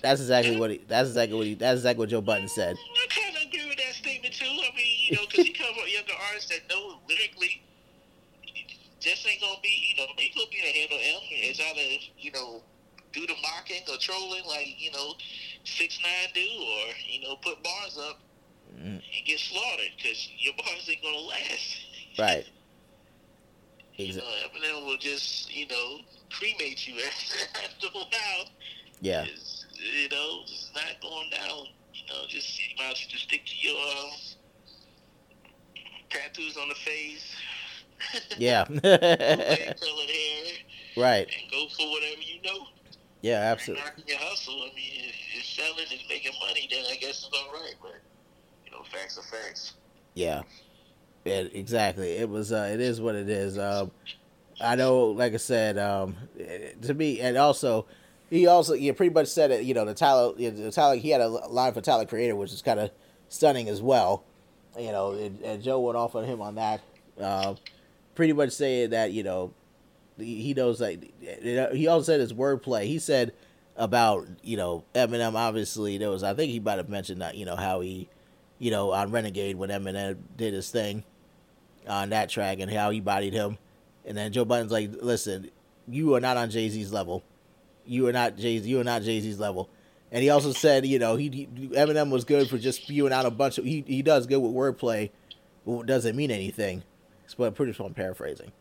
That's 0.00 0.20
exactly 0.20 0.56
what 0.56 0.70
he. 0.70 0.80
That's 0.88 1.10
exactly 1.10 1.36
what 1.36 1.46
he. 1.46 1.54
That's 1.54 1.80
exactly 1.80 2.00
what 2.00 2.08
Joe 2.08 2.22
Budden 2.22 2.48
said. 2.48 2.74
I 2.74 3.06
kind 3.08 3.36
of 3.36 3.42
agree 3.42 3.68
with 3.68 3.76
that 3.76 3.94
statement 3.94 4.34
too. 4.34 4.46
I 4.46 4.74
mean, 4.74 4.96
you 5.06 5.16
know, 5.16 5.22
because 5.30 5.44
he 5.44 5.52
comes 5.52 5.76
from 5.76 5.86
younger 5.86 6.14
artists 6.26 6.50
that 6.50 6.66
know 6.68 6.98
lyrically, 7.06 7.62
just 8.98 9.28
ain't 9.28 9.40
gonna 9.40 9.60
be, 9.62 9.92
you 9.92 10.02
know, 10.02 10.10
ain't 10.18 10.34
gonna 10.34 10.48
be 10.50 10.58
able 10.58 10.72
to 10.72 10.78
handle 10.80 10.98
him. 10.98 11.20
It's 11.30 11.60
either 11.60 12.02
you 12.18 12.32
know, 12.32 12.62
do 13.12 13.26
the 13.26 13.34
mocking 13.42 13.82
or 13.92 13.98
trolling 13.98 14.42
like 14.48 14.74
you 14.80 14.90
know, 14.90 15.14
six 15.64 16.00
nine 16.02 16.32
do, 16.34 16.40
or 16.40 16.96
you 17.06 17.20
know, 17.28 17.36
put 17.36 17.62
bars 17.62 17.98
up 18.08 18.18
Mm, 18.78 18.96
and 18.96 19.26
get 19.26 19.38
slaughtered 19.38 19.92
because 19.96 20.28
your 20.38 20.54
bars 20.54 20.88
ain't 20.88 21.02
gonna 21.02 21.16
last. 21.18 21.76
Right. 22.18 22.44
You 23.96 24.06
Exa- 24.12 24.16
know, 24.16 24.22
Eminem 24.48 24.86
will 24.86 24.96
just 24.98 25.54
you 25.54 25.66
know 25.68 25.98
cremate 26.30 26.86
you 26.86 26.94
after 27.64 27.86
a 27.88 27.98
while. 27.98 28.46
Yeah. 29.00 29.24
It's, 29.24 29.66
you 29.74 30.08
know, 30.08 30.40
it's 30.44 30.70
not 30.74 31.00
going 31.02 31.30
down. 31.30 31.66
You 31.94 32.02
know, 32.08 32.22
just 32.28 32.58
you 32.58 32.74
might 32.78 32.92
as 32.92 32.98
well 33.00 33.08
just 33.10 33.24
stick 33.24 33.44
to 33.46 33.54
your 33.68 33.76
uh, 33.78 34.10
tattoos 36.10 36.56
on 36.56 36.68
the 36.68 36.74
face. 36.74 37.34
Yeah. 38.36 38.64
Right. 40.96 41.28
and 41.30 41.50
go 41.52 41.68
for 41.68 41.88
whatever 41.90 42.20
you 42.20 42.42
know. 42.44 42.66
Yeah. 43.20 43.38
Absolutely. 43.52 43.84
Your 44.08 44.18
hustle. 44.18 44.54
I 44.54 44.74
mean, 44.74 45.08
if 45.08 45.14
you're 45.34 45.44
selling 45.44 45.86
and 45.90 46.00
making 46.08 46.32
money, 46.44 46.66
then 46.70 46.84
I 46.90 46.96
guess 46.96 47.24
it's 47.24 47.30
all 47.32 47.52
right. 47.52 47.74
But 47.80 48.00
you 48.66 48.72
know, 48.72 48.82
facts 48.92 49.18
are 49.18 49.22
facts. 49.22 49.74
Yeah. 50.14 50.42
Yeah. 51.24 51.44
Exactly. 51.52 52.12
It 52.12 52.28
was. 52.28 52.52
Uh, 52.52 52.70
it 52.72 52.80
is 52.80 53.00
what 53.00 53.14
it 53.14 53.28
is. 53.28 53.58
Um, 53.58 53.90
I 54.60 54.74
know. 54.76 55.06
Like 55.06 55.34
I 55.34 55.38
said. 55.38 55.78
Um, 55.78 56.16
to 56.82 56.94
me, 56.94 57.20
and 57.20 57.36
also. 57.36 57.86
He 58.30 58.46
also, 58.46 58.72
you 58.72 58.94
pretty 58.94 59.12
much 59.12 59.28
said 59.28 59.50
it. 59.50 59.64
You 59.64 59.74
know, 59.74 59.84
the 59.84 59.92
Tyler, 59.92 60.32
the 60.32 60.70
Tyler, 60.72 60.96
he 60.96 61.10
had 61.10 61.20
a 61.20 61.28
line 61.28 61.74
for 61.74 61.82
Tyler 61.82 62.06
Creator, 62.06 62.34
which 62.34 62.50
is 62.50 62.62
kind 62.62 62.80
of 62.80 62.90
stunning 63.28 63.68
as 63.68 63.82
well. 63.82 64.24
You 64.78 64.90
know, 64.90 65.12
and, 65.12 65.38
and 65.42 65.62
Joe 65.62 65.80
went 65.80 65.98
off 65.98 66.14
on 66.14 66.24
him 66.24 66.40
on 66.40 66.54
that. 66.54 66.80
Uh, 67.20 67.56
pretty 68.14 68.32
much 68.32 68.52
saying 68.52 68.88
that 68.90 69.12
you 69.12 69.22
know, 69.22 69.52
he 70.16 70.54
knows 70.54 70.78
that. 70.78 71.02
He 71.74 71.86
also 71.86 72.04
said 72.04 72.20
his 72.20 72.32
wordplay. 72.32 72.86
He 72.86 72.98
said 72.98 73.32
about 73.76 74.26
you 74.42 74.56
know 74.56 74.84
Eminem. 74.94 75.34
Obviously, 75.34 75.98
there 75.98 76.08
was. 76.08 76.22
I 76.22 76.32
think 76.32 76.52
he 76.52 76.60
might 76.60 76.78
have 76.78 76.88
mentioned 76.88 77.20
that 77.20 77.36
you 77.36 77.44
know 77.44 77.56
how 77.56 77.80
he, 77.80 78.08
you 78.58 78.70
know, 78.70 78.92
on 78.92 79.10
Renegade 79.10 79.56
when 79.56 79.68
Eminem 79.68 80.16
did 80.38 80.54
his 80.54 80.70
thing 80.70 81.04
on 81.88 82.10
that 82.10 82.28
track 82.28 82.58
and 82.60 82.70
how 82.70 82.90
he 82.90 83.00
bodied 83.00 83.32
him, 83.32 83.58
and 84.04 84.16
then 84.16 84.32
Joe 84.32 84.44
Budden's 84.44 84.72
like, 84.72 84.90
listen, 85.00 85.50
you 85.88 86.14
are 86.14 86.20
not 86.20 86.36
on 86.36 86.50
Jay 86.50 86.68
Z's 86.68 86.92
level. 86.92 87.22
You 87.84 88.06
are 88.08 88.12
not 88.12 88.36
Jay 88.36 88.58
Z. 88.58 88.68
You 88.68 88.80
are 88.80 88.84
not 88.84 89.02
Jay 89.02 89.20
Z's 89.20 89.38
level. 89.38 89.68
And 90.10 90.22
he 90.22 90.30
also 90.30 90.52
said, 90.52 90.86
you 90.86 90.98
know, 90.98 91.16
he, 91.16 91.28
he 91.28 91.46
Eminem 91.68 92.10
was 92.10 92.24
good 92.24 92.48
for 92.48 92.58
just 92.58 92.82
spewing 92.82 93.12
out 93.12 93.26
a 93.26 93.30
bunch 93.30 93.58
of. 93.58 93.64
He 93.64 93.82
he 93.86 94.02
does 94.02 94.26
good 94.26 94.38
with 94.38 94.52
wordplay, 94.52 95.10
but 95.66 95.80
it 95.80 95.86
doesn't 95.86 96.16
mean 96.16 96.30
anything. 96.30 96.82
But 97.38 97.54
pretty 97.54 97.72
much 97.72 97.80
I'm 97.80 97.94
paraphrasing. 97.94 98.52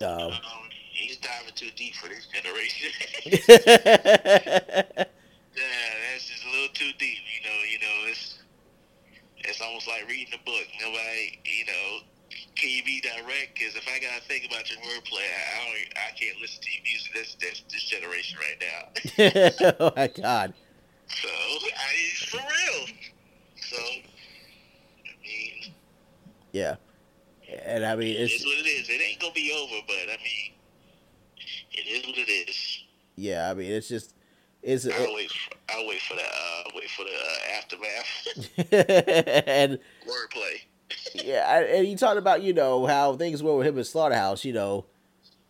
Um, 0.00 0.08
Um, 0.08 0.32
he's 0.90 1.18
diving 1.18 1.52
too 1.54 1.68
deep 1.76 1.94
for 1.94 2.08
this 2.08 2.26
generation. 2.26 2.90
yeah, 4.96 5.04
Yeah, 5.56 5.94
that's 6.12 6.26
just 6.28 6.44
a 6.44 6.50
little 6.50 6.74
too 6.74 6.90
deep. 6.98 7.18
You 7.36 7.48
know, 7.48 7.56
you 7.70 7.78
know, 7.78 8.10
it's 8.10 8.38
it's 9.54 9.62
almost 9.62 9.86
like 9.86 10.08
reading 10.08 10.34
a 10.34 10.44
book. 10.44 10.66
Nobody, 10.80 11.38
you 11.44 11.64
know, 11.66 12.00
can 12.56 12.68
you 12.68 12.82
be 12.82 13.00
direct? 13.00 13.54
Because 13.54 13.76
if 13.76 13.86
I 13.86 14.00
gotta 14.00 14.20
think 14.22 14.46
about 14.46 14.68
your 14.68 14.80
wordplay, 14.80 15.22
I, 15.22 15.42
I 15.54 15.64
don't, 15.64 15.94
I 15.94 16.18
can't 16.18 16.40
listen 16.40 16.60
to 16.60 16.70
your 16.72 16.82
music. 16.82 17.12
This 17.14 17.36
this 17.40 17.62
this 17.70 17.84
generation 17.84 18.38
right 18.42 18.58
now. 18.58 19.76
oh 19.80 19.92
my 19.96 20.08
god. 20.08 20.54
So 21.06 21.28
I 21.28 22.26
for 22.26 22.38
real. 22.38 22.86
So 23.56 23.76
I 23.76 25.14
mean, 25.22 25.72
Yeah, 26.52 26.74
and 27.64 27.86
I 27.86 27.94
mean 27.94 28.16
it's 28.16 28.34
it's 28.34 28.44
what 28.44 28.58
it 28.58 28.68
is. 28.68 28.88
It 28.88 29.00
ain't 29.00 29.20
gonna 29.20 29.32
be 29.34 29.52
over, 29.56 29.86
but 29.86 30.12
I 30.12 30.16
mean, 30.16 30.54
it 31.70 31.86
is 31.86 32.06
what 32.06 32.18
it 32.18 32.28
is. 32.28 32.82
yeah. 33.14 33.48
I 33.50 33.54
mean 33.54 33.70
it's 33.70 33.86
just 33.88 34.14
it's 34.64 34.86
I'll 34.86 35.14
wait. 35.14 35.30
For, 35.30 35.54
I'll 35.68 35.86
wait 35.86 36.00
for 36.00 36.14
the 36.14 36.22
uh, 36.22 36.70
wait 36.74 36.88
for 36.88 37.04
the 37.04 37.10
uh, 37.10 37.58
aftermath 37.58 39.46
and 39.46 39.78
wordplay. 40.06 40.62
yeah, 41.14 41.60
and 41.60 41.86
he 41.86 41.94
talked 41.96 42.16
about 42.16 42.42
you 42.42 42.54
know 42.54 42.86
how 42.86 43.14
things 43.14 43.42
were 43.42 43.58
with 43.58 43.66
him 43.66 43.78
at 43.78 43.86
Slaughterhouse. 43.86 44.42
You 44.42 44.54
know, 44.54 44.86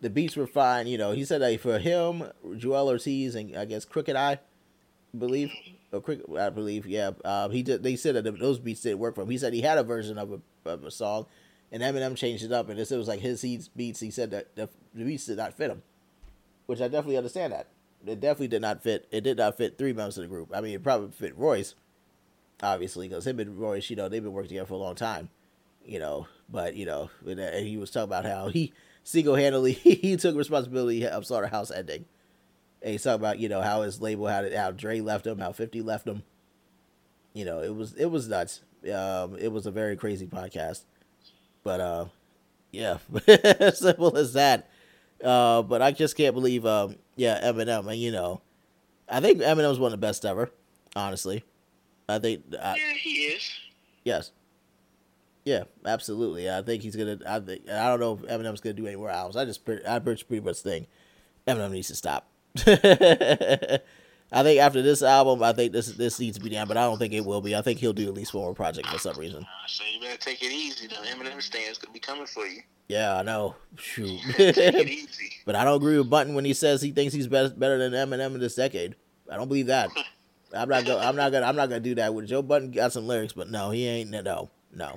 the 0.00 0.10
beats 0.10 0.36
were 0.36 0.48
fine. 0.48 0.88
You 0.88 0.98
know, 0.98 1.12
he 1.12 1.24
said 1.24 1.42
that 1.42 1.60
for 1.60 1.78
him, 1.78 2.24
Joel 2.56 2.88
Ortiz, 2.88 3.36
and 3.36 3.56
I 3.56 3.66
guess 3.66 3.84
Crooked 3.84 4.16
Eye, 4.16 4.32
I 4.32 5.16
believe, 5.16 5.52
or 5.92 6.00
Crooked, 6.00 6.36
I 6.36 6.50
believe, 6.50 6.84
yeah. 6.84 7.12
Um, 7.24 7.52
he 7.52 7.62
did. 7.62 7.84
They 7.84 7.94
said 7.94 8.16
that 8.16 8.38
those 8.40 8.58
beats 8.58 8.80
didn't 8.80 8.98
work 8.98 9.14
for 9.14 9.22
him. 9.22 9.30
He 9.30 9.38
said 9.38 9.52
he 9.52 9.62
had 9.62 9.78
a 9.78 9.84
version 9.84 10.18
of 10.18 10.32
a, 10.32 10.68
of 10.68 10.82
a 10.82 10.90
song, 10.90 11.26
and 11.70 11.84
Eminem 11.84 12.16
changed 12.16 12.42
it 12.42 12.50
up, 12.50 12.68
and 12.68 12.80
it 12.80 12.90
was 12.90 13.06
like 13.06 13.20
his 13.20 13.68
beats. 13.76 14.00
He 14.00 14.10
said 14.10 14.32
that 14.32 14.56
the, 14.56 14.68
the 14.92 15.04
beats 15.04 15.26
did 15.26 15.36
not 15.36 15.54
fit 15.54 15.70
him, 15.70 15.82
which 16.66 16.80
I 16.80 16.88
definitely 16.88 17.16
understand 17.16 17.52
that. 17.52 17.68
It 18.07 18.20
definitely 18.20 18.48
did 18.48 18.62
not 18.62 18.82
fit. 18.82 19.07
It 19.11 19.22
did 19.22 19.38
not 19.38 19.57
fit 19.57 19.78
three 19.78 19.92
members 19.92 20.18
of 20.18 20.22
the 20.22 20.28
group. 20.28 20.50
I 20.55 20.61
mean, 20.61 20.74
it 20.74 20.82
probably 20.82 21.11
fit 21.11 21.36
Royce, 21.38 21.74
obviously, 22.62 23.09
because 23.09 23.26
him 23.26 23.40
and 23.40 23.59
Royce, 23.59 23.88
you 23.90 23.96
know, 23.96 24.09
they've 24.09 24.22
been 24.22 24.32
working 24.32 24.50
together 24.50 24.66
for 24.66 24.74
a 24.74 24.78
long 24.78 24.94
time 24.94 25.30
you 25.84 25.98
know. 25.98 26.26
But 26.48 26.76
you 26.76 26.86
know, 26.86 27.11
and 27.26 27.40
uh, 27.40 27.52
he 27.52 27.76
was 27.76 27.90
talking 27.90 28.05
about 28.05 28.24
how 28.24 28.48
he 28.48 28.72
single 29.02 29.34
handedly 29.34 29.72
he 29.72 30.16
took 30.16 30.36
responsibility 30.36 31.07
of 31.07 31.26
Slaughterhouse 31.26 31.70
ending. 31.70 32.05
And 32.82 32.92
he's 32.92 33.02
talking 33.02 33.20
about 33.20 33.38
you 33.38 33.48
know 33.48 33.62
how 33.62 33.82
his 33.82 34.00
label 34.00 34.26
how 34.26 34.48
how 34.55 34.70
Dre 34.70 35.00
left 35.00 35.26
him, 35.26 35.38
how 35.38 35.52
Fifty 35.52 35.80
left 35.80 36.07
him. 36.07 36.22
You 37.32 37.44
know, 37.44 37.62
it 37.62 37.74
was 37.74 37.94
it 37.94 38.07
was 38.07 38.28
nuts. 38.28 38.61
Um, 38.84 39.36
it 39.38 39.50
was 39.50 39.66
a 39.66 39.70
very 39.70 39.96
crazy 39.96 40.26
podcast, 40.26 40.82
but 41.62 41.80
uh, 41.80 42.05
yeah, 42.70 42.98
simple 43.74 44.16
as 44.16 44.34
that. 44.34 44.68
Uh, 45.22 45.62
but 45.62 45.80
I 45.80 45.92
just 45.92 46.16
can't 46.16 46.34
believe 46.34 46.66
um, 46.66 46.96
yeah, 47.16 47.40
Eminem, 47.42 47.86
and 47.90 48.00
you 48.00 48.12
know, 48.12 48.40
I 49.08 49.20
think 49.20 49.38
Eminem's 49.40 49.78
one 49.78 49.92
of 49.92 50.00
the 50.00 50.06
best 50.06 50.24
ever. 50.24 50.50
Honestly, 50.96 51.44
I 52.08 52.18
think 52.18 52.44
I, 52.60 52.76
Yeah, 52.76 52.92
he 52.94 53.10
is. 53.10 53.50
Yes. 54.04 54.30
Yeah, 55.44 55.64
absolutely. 55.84 56.50
I 56.50 56.62
think 56.62 56.82
he's 56.82 56.96
gonna. 56.96 57.18
I 57.26 57.38
think 57.40 57.68
I 57.68 57.88
don't 57.88 58.00
know 58.00 58.14
if 58.14 58.20
Eminem's 58.22 58.60
gonna 58.60 58.72
do 58.72 58.86
any 58.86 58.96
more 58.96 59.10
albums. 59.10 59.36
I 59.36 59.44
just 59.44 59.68
I 59.86 59.98
pretty 59.98 60.24
pretty 60.24 60.44
much 60.44 60.60
think 60.60 60.88
Eminem 61.46 61.70
needs 61.70 61.88
to 61.88 61.94
stop. 61.94 62.28
I 62.66 64.42
think 64.42 64.60
after 64.60 64.80
this 64.80 65.02
album, 65.02 65.42
I 65.42 65.52
think 65.52 65.72
this 65.72 65.88
this 65.88 66.18
needs 66.18 66.38
to 66.38 66.42
be 66.42 66.48
down, 66.48 66.66
but 66.66 66.78
I 66.78 66.84
don't 66.84 66.98
think 66.98 67.12
it 67.12 67.24
will 67.26 67.42
be. 67.42 67.54
I 67.54 67.60
think 67.60 67.78
he'll 67.78 67.92
do 67.92 68.08
at 68.08 68.14
least 68.14 68.32
one 68.32 68.44
more 68.44 68.54
project 68.54 68.88
for 68.88 68.98
some 68.98 69.16
reason. 69.16 69.44
So 69.66 69.84
you 69.92 70.00
better 70.00 70.16
take 70.16 70.42
it 70.42 70.50
easy. 70.50 70.86
The 70.86 70.94
Eminem 70.94 71.42
stands 71.42 71.78
gonna 71.78 71.92
be 71.92 72.00
coming 72.00 72.26
for 72.26 72.46
you. 72.46 72.62
Yeah, 72.89 73.16
I 73.16 73.22
know. 73.22 73.57
Shoot. 73.76 74.20
take 74.37 74.57
it 74.57 74.89
easy. 74.89 75.32
but 75.47 75.55
I 75.55 75.64
don't 75.64 75.76
agree 75.76 75.99
with 75.99 76.11
Budden 76.11 76.35
when 76.35 76.45
he 76.45 76.53
says 76.55 76.82
he 76.82 76.93
thinks 76.93 77.14
he's 77.14 77.26
better 77.26 77.51
better 77.51 77.78
than 77.78 77.93
Eminem 77.93 78.35
in 78.35 78.41
this 78.41 78.55
decade. 78.55 78.95
I 79.30 79.37
don't 79.37 79.49
believe 79.49 79.66
that. 79.68 79.91
I'm 80.55 80.68
not 80.68 80.85
go. 80.85 80.99
I'm 80.99 81.16
not 81.16 81.32
gonna. 81.32 81.47
I'm 81.47 81.57
not 81.57 81.68
gonna 81.68 81.80
do 81.80 81.95
that. 81.97 82.14
With 82.14 82.28
Joe 82.28 82.43
Budden 82.43 82.70
got 82.70 82.93
some 82.93 83.09
lyrics, 83.09 83.32
but 83.32 83.51
no, 83.51 83.70
he 83.70 83.87
ain't. 83.87 84.11
No, 84.11 84.51
no. 84.72 84.97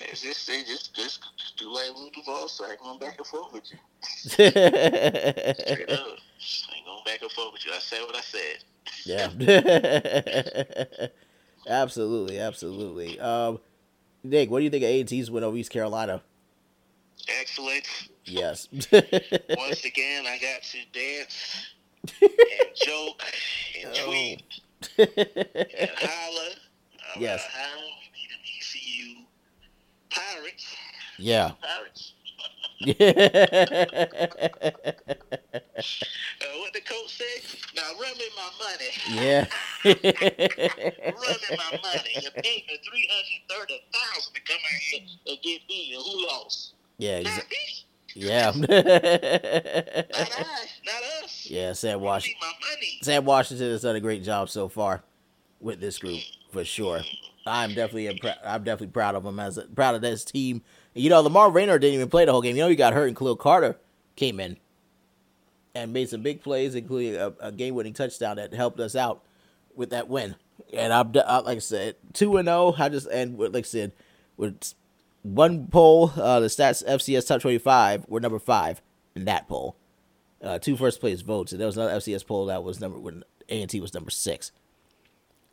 Yeah, 0.00 0.06
just, 0.10 0.24
just, 0.24 0.46
just, 0.94 0.94
just 0.94 1.20
do 1.58 1.70
like 1.70 1.90
Duval, 2.14 2.48
so 2.48 2.64
I 2.64 2.70
ain't 2.70 2.80
going 2.80 2.98
back 2.98 3.18
and 3.18 3.26
forth 3.26 3.52
with 3.52 3.70
you. 3.70 3.78
Straight 4.10 4.56
up. 4.56 4.64
ain't 5.76 6.86
going 6.86 7.04
back 7.04 7.20
and 7.20 7.30
forth 7.30 7.52
with 7.52 7.66
you. 7.66 7.72
I 7.72 7.80
said 7.80 8.00
what 8.00 8.16
I 8.16 8.22
said. 8.22 8.64
Yeah. 9.04 9.28
absolutely, 11.68 12.38
absolutely. 12.38 13.20
Um, 13.20 13.60
Nick, 14.22 14.50
what 14.50 14.60
do 14.60 14.64
you 14.64 14.70
think 14.70 14.84
of 14.84 14.88
A&T's 14.88 15.30
win 15.30 15.44
over 15.44 15.54
East 15.56 15.70
Carolina? 15.70 16.22
Excellent. 17.28 17.86
Yes. 18.24 18.68
Once 18.92 19.84
again, 19.84 20.24
I 20.26 20.38
got 20.38 20.62
to 20.62 20.78
dance 20.92 21.66
and 22.20 22.30
joke 22.74 23.22
and 23.82 23.92
oh. 23.96 24.06
tweet 24.06 24.42
and 24.98 25.08
holler. 25.96 26.54
yes. 27.18 27.44
How 27.50 27.76
we 27.76 28.06
need 28.14 28.30
an 28.30 28.42
ECU 28.58 29.24
Pirates. 30.10 30.76
Yeah. 31.18 31.52
Pirates. 31.62 32.12
Yeah. 32.80 32.92
uh, 32.92 33.14
what 36.58 36.72
the 36.72 36.80
coach 36.84 37.08
said? 37.08 37.58
Now 37.74 37.82
run 38.00 38.18
me 38.18 38.28
my 38.36 38.50
money. 38.60 38.90
Yeah. 39.08 39.46
run 39.84 39.96
me 40.02 41.56
my 41.56 41.78
money. 41.82 42.10
You 42.20 42.30
paid 42.42 42.64
me 42.68 42.80
three 42.88 43.08
hundred 43.10 43.42
thirty 43.48 43.80
thousand 43.92 44.34
to 44.34 44.40
come 44.42 44.56
out 44.56 44.80
here 44.80 45.00
and 45.28 45.38
get 45.42 45.60
me. 45.68 45.94
And 45.94 46.02
who 46.02 46.26
lost? 46.26 46.73
Yeah. 46.98 47.22
Yeah. 48.14 48.52
not 48.56 48.70
I, 48.70 50.06
not 50.84 51.24
us. 51.24 51.46
Yeah, 51.50 51.72
Sam 51.72 52.00
Washington. 52.00 52.48
Sam 53.02 53.24
Washington 53.24 53.70
has 53.70 53.82
done 53.82 53.96
a 53.96 54.00
great 54.00 54.22
job 54.22 54.48
so 54.48 54.68
far 54.68 55.02
with 55.60 55.80
this 55.80 55.98
group 55.98 56.20
for 56.52 56.64
sure. 56.64 57.02
I'm 57.46 57.74
definitely 57.74 58.08
I'm 58.08 58.64
definitely 58.64 58.88
proud 58.88 59.14
of 59.14 59.24
him 59.24 59.38
as 59.40 59.58
a, 59.58 59.62
proud 59.62 59.94
of 59.94 60.00
this 60.00 60.24
team 60.24 60.62
you 60.94 61.10
know, 61.10 61.20
Lamar 61.20 61.50
Raynor 61.50 61.78
didn't 61.78 61.94
even 61.94 62.08
play 62.08 62.24
the 62.24 62.32
whole 62.32 62.40
game. 62.40 62.56
You 62.56 62.62
know, 62.62 62.68
he 62.68 62.76
got 62.76 62.94
hurt, 62.94 63.08
and 63.08 63.16
Kylil 63.16 63.38
Carter 63.38 63.76
came 64.16 64.38
in 64.38 64.56
and 65.74 65.92
made 65.92 66.08
some 66.08 66.22
big 66.22 66.40
plays, 66.40 66.74
including 66.76 67.16
a, 67.16 67.32
a 67.40 67.52
game-winning 67.52 67.94
touchdown 67.94 68.36
that 68.36 68.54
helped 68.54 68.78
us 68.78 68.94
out 68.94 69.24
with 69.74 69.90
that 69.90 70.08
win. 70.08 70.36
And 70.72 70.92
I'm 70.92 71.12
like 71.12 71.56
I 71.56 71.58
said, 71.58 71.96
two 72.12 72.36
and 72.36 72.46
zero. 72.46 72.56
Oh, 72.58 72.74
I 72.78 72.88
just 72.88 73.08
and 73.08 73.36
like 73.38 73.56
I 73.56 73.62
said, 73.62 73.92
with 74.36 74.74
one 75.24 75.68
poll, 75.68 76.12
uh, 76.16 76.38
the 76.38 76.46
Stats 76.46 76.86
FCS 76.86 77.26
Top 77.26 77.40
25, 77.40 78.04
we're 78.08 78.20
number 78.20 78.38
five 78.38 78.82
in 79.16 79.24
that 79.24 79.48
poll. 79.48 79.76
Uh, 80.42 80.58
two 80.58 80.76
first 80.76 81.00
place 81.00 81.22
votes, 81.22 81.52
and 81.52 81.60
there 81.60 81.66
was 81.66 81.78
another 81.78 81.98
FCS 81.98 82.26
poll 82.26 82.46
that 82.46 82.62
was 82.62 82.78
number 82.78 82.98
when 82.98 83.24
A 83.48 83.62
and 83.62 83.70
T 83.70 83.80
was 83.80 83.94
number 83.94 84.10
six. 84.10 84.52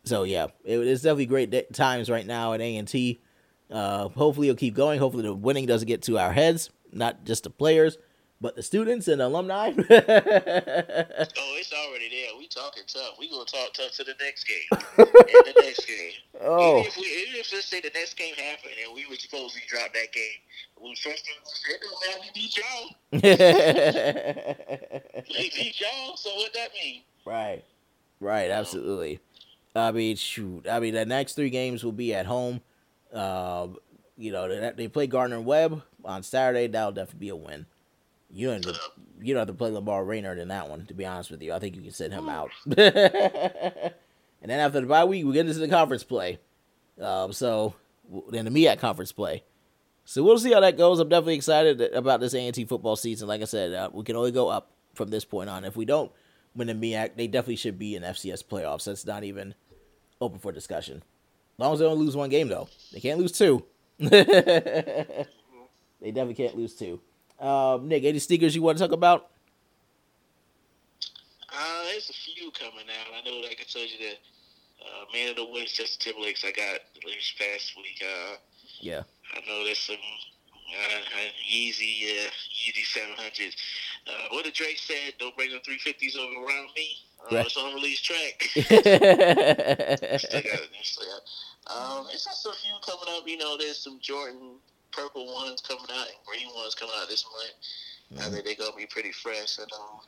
So 0.04 0.24
yeah, 0.24 0.48
it, 0.66 0.78
it's 0.80 1.04
definitely 1.04 1.28
great 1.28 1.74
times 1.74 2.10
right 2.10 2.26
now 2.28 2.52
at 2.52 2.60
A 2.60 2.76
and 2.76 2.88
T. 2.88 3.22
Uh, 3.70 4.10
hopefully, 4.10 4.50
it'll 4.50 4.60
keep 4.60 4.74
going. 4.76 5.00
Hopefully, 5.00 5.24
the 5.24 5.34
winning 5.34 5.66
doesn't 5.66 5.88
get 5.88 6.02
to 6.04 6.20
our 6.20 6.34
heads, 6.34 6.70
not 6.92 7.24
just 7.24 7.46
the 7.46 7.50
players, 7.50 7.98
but 8.42 8.56
the 8.56 8.64
students 8.64 9.08
and 9.08 9.22
the 9.22 9.28
alumni. 9.28 9.68
oh, 9.78 9.80
it's 9.88 11.72
already 11.72 12.10
there. 12.10 12.36
We 12.40 12.48
talking 12.48 12.82
tough. 12.88 13.20
We 13.20 13.30
gonna 13.30 13.46
talk 13.46 13.72
tough 13.74 13.92
to 13.98 14.04
the 14.04 14.16
next 14.20 14.46
game. 14.46 14.66
the 14.98 15.54
next 15.62 15.86
game. 15.86 16.14
Oh. 16.42 16.80
Even 16.80 16.88
if, 16.88 16.98
we, 16.98 17.04
even 17.04 17.36
if 17.40 17.54
let's 17.54 17.68
say 17.68 17.82
the 17.82 17.92
next 17.94 18.16
game 18.16 18.34
happened 18.34 18.74
and 18.84 18.96
we 18.96 19.06
were 19.08 19.16
supposed 19.16 19.54
to 19.56 19.62
drop 19.68 19.94
that 19.94 20.12
game, 20.12 20.40
we 20.82 20.96
first 20.96 21.24
thing 21.24 21.36
we 21.46 21.52
said, 21.54 21.80
"Oh 21.86 22.00
man, 22.08 22.18
we 22.22 22.32
beat 22.34 22.58
y'all." 22.58 22.96
we 25.38 25.52
beat 25.56 25.80
y'all. 25.80 26.18
So 26.18 26.34
what 26.36 26.52
that 26.54 26.72
mean? 26.84 27.04
Right. 27.26 27.64
Right. 28.20 28.50
Absolutely. 28.50 29.20
I 29.76 29.92
mean, 29.92 30.16
shoot. 30.16 30.68
I 30.68 30.80
mean, 30.80 30.96
the 30.96 31.06
next 31.06 31.36
three 31.36 31.52
games 31.52 31.84
will 31.84 31.92
be 31.92 32.16
at 32.16 32.26
home. 32.26 32.62
Uh, 33.14 33.68
you 34.18 34.32
know, 34.32 34.48
they, 34.48 34.72
they 34.76 34.88
play 34.88 35.06
Gardner 35.06 35.40
Webb 35.40 35.84
on 36.04 36.24
Saturday. 36.24 36.66
That'll 36.66 36.92
definitely 36.92 37.20
be 37.20 37.30
a 37.30 37.36
win. 37.36 37.68
You 38.34 38.48
don't 38.48 38.66
have 38.66 38.76
to, 38.76 38.82
you 39.22 39.34
don't 39.34 39.42
have 39.42 39.48
to 39.50 39.54
play 39.54 39.72
Lamar 39.72 40.04
Raynor 40.04 40.36
in 40.36 40.48
that 40.48 40.70
one. 40.70 40.86
To 40.88 40.94
be 40.94 41.06
honest 41.06 41.32
with 41.32 41.42
you, 41.42 41.54
I 41.54 41.60
think 41.60 41.76
you 41.76 41.82
can 41.82 41.92
send 41.92 42.14
him 42.14 42.30
out. 42.30 42.52
and 42.66 42.76
then 42.76 44.60
after 44.60 44.80
the 44.80 44.88
bye 44.88 45.06
week, 45.06 45.26
we 45.26 45.34
get 45.34 45.48
into 45.48 45.60
the 45.60 45.68
conference 45.68 46.04
play. 46.04 46.40
Um, 47.00 47.34
so 47.34 47.76
then 48.30 48.46
the 48.46 48.52
MEAC 48.52 48.80
conference 48.80 49.12
play. 49.12 49.44
So 50.06 50.24
we'll 50.24 50.40
see 50.40 50.54
how 50.54 50.62
that 50.62 50.78
goes. 50.78 51.00
I'm 51.00 51.10
definitely 51.10 51.36
excited 51.36 51.82
about 51.94 52.20
this 52.20 52.34
A&T 52.34 52.66
football 52.66 52.96
season. 52.96 53.28
Like 53.28 53.42
I 53.42 53.46
said, 53.46 53.74
uh, 53.74 53.90
we 53.94 54.04
can 54.04 54.16
only 54.16 54.32
go 54.32 54.48
up 54.48 54.72
from 54.94 55.10
this 55.10 55.26
point 55.26 55.50
on. 55.50 55.64
If 55.64 55.76
we 55.76 55.86
don't 55.86 56.12
win 56.56 56.68
the 56.68 56.74
MEAC, 56.74 57.16
they 57.16 57.28
definitely 57.28 57.56
should 57.58 57.78
be 57.78 57.96
in 57.96 58.04
FCS 58.04 58.44
playoffs. 58.44 58.86
That's 58.86 59.06
not 59.06 59.24
even 59.24 59.56
open 60.20 60.40
for 60.40 60.52
discussion 60.52 60.98
As 60.98 61.60
long 61.60 61.74
as 61.74 61.80
they 61.80 61.86
don't 61.86 61.98
lose 61.98 62.16
one 62.16 62.30
game, 62.30 62.48
though. 62.48 62.68
They 62.94 63.00
can't 63.00 63.20
lose 63.20 63.32
two. 63.32 63.66
they 64.00 65.26
definitely 66.02 66.34
can't 66.36 66.58
lose 66.58 66.76
two. 66.76 67.00
Um, 67.42 67.88
Nick, 67.88 68.04
any 68.04 68.20
sneakers 68.20 68.56
you 68.56 68.62
want 68.62 68.78
to 68.78 68.84
talk 68.84 68.94
about? 68.94 69.32
Uh, 71.50 71.84
there's 71.86 72.10
a 72.10 72.14
few 72.14 72.52
coming 72.52 72.86
out. 72.86 73.14
I 73.18 73.28
know, 73.28 73.38
like 73.42 73.58
I 73.60 73.64
told 73.64 73.90
you, 73.90 74.08
that 74.08 74.18
uh, 74.82 75.06
Man 75.12 75.32
of 75.32 75.36
the 75.36 75.46
Woods, 75.46 75.74
Justin 75.74 76.14
Timberlake's 76.14 76.46
I 76.46 76.52
got 76.52 76.80
this 77.04 77.34
past 77.38 77.74
week. 77.76 78.02
Uh, 78.02 78.36
yeah. 78.80 79.02
I 79.34 79.40
know 79.48 79.66
there's 79.66 79.80
some 79.80 79.96
uh, 79.96 81.00
Yeezy, 81.52 82.26
uh, 82.26 82.30
Yeezy 82.54 82.86
700. 82.86 83.56
Uh, 84.08 84.12
what 84.30 84.46
did 84.46 84.54
Drake 84.54 84.78
said? 84.78 85.14
Don't 85.20 85.36
bring 85.36 85.50
the 85.50 85.58
350s 85.58 86.18
over 86.18 86.46
around 86.46 86.70
me. 86.76 86.96
Uh, 87.20 87.36
right. 87.36 87.46
It's 87.46 87.58
on 87.58 87.74
release 87.74 88.02
track. 88.02 88.44
still 88.54 88.72
got, 90.42 90.60
still 90.84 91.06
got, 91.08 91.22
um, 91.76 92.08
it's 92.14 92.26
just 92.26 92.46
a 92.46 92.54
few 92.54 92.74
coming 92.86 93.14
up. 93.16 93.28
You 93.28 93.38
know, 93.38 93.58
there's 93.58 93.78
some 93.78 94.00
Jordan 94.00 94.58
purple 94.92 95.34
ones 95.34 95.62
coming 95.62 95.90
out 95.92 96.08
and 96.08 96.18
green 96.26 96.48
ones 96.56 96.76
coming 96.76 96.96
out 97.00 97.10
this 97.10 97.26
month. 97.26 97.56
Mm-hmm. 98.14 98.22
I 98.22 98.30
think 98.30 98.46
they're 98.46 98.66
gonna 98.66 98.78
be 98.78 98.86
pretty 98.86 99.12
fresh. 99.12 99.58
and 99.58 99.68
know 99.72 100.02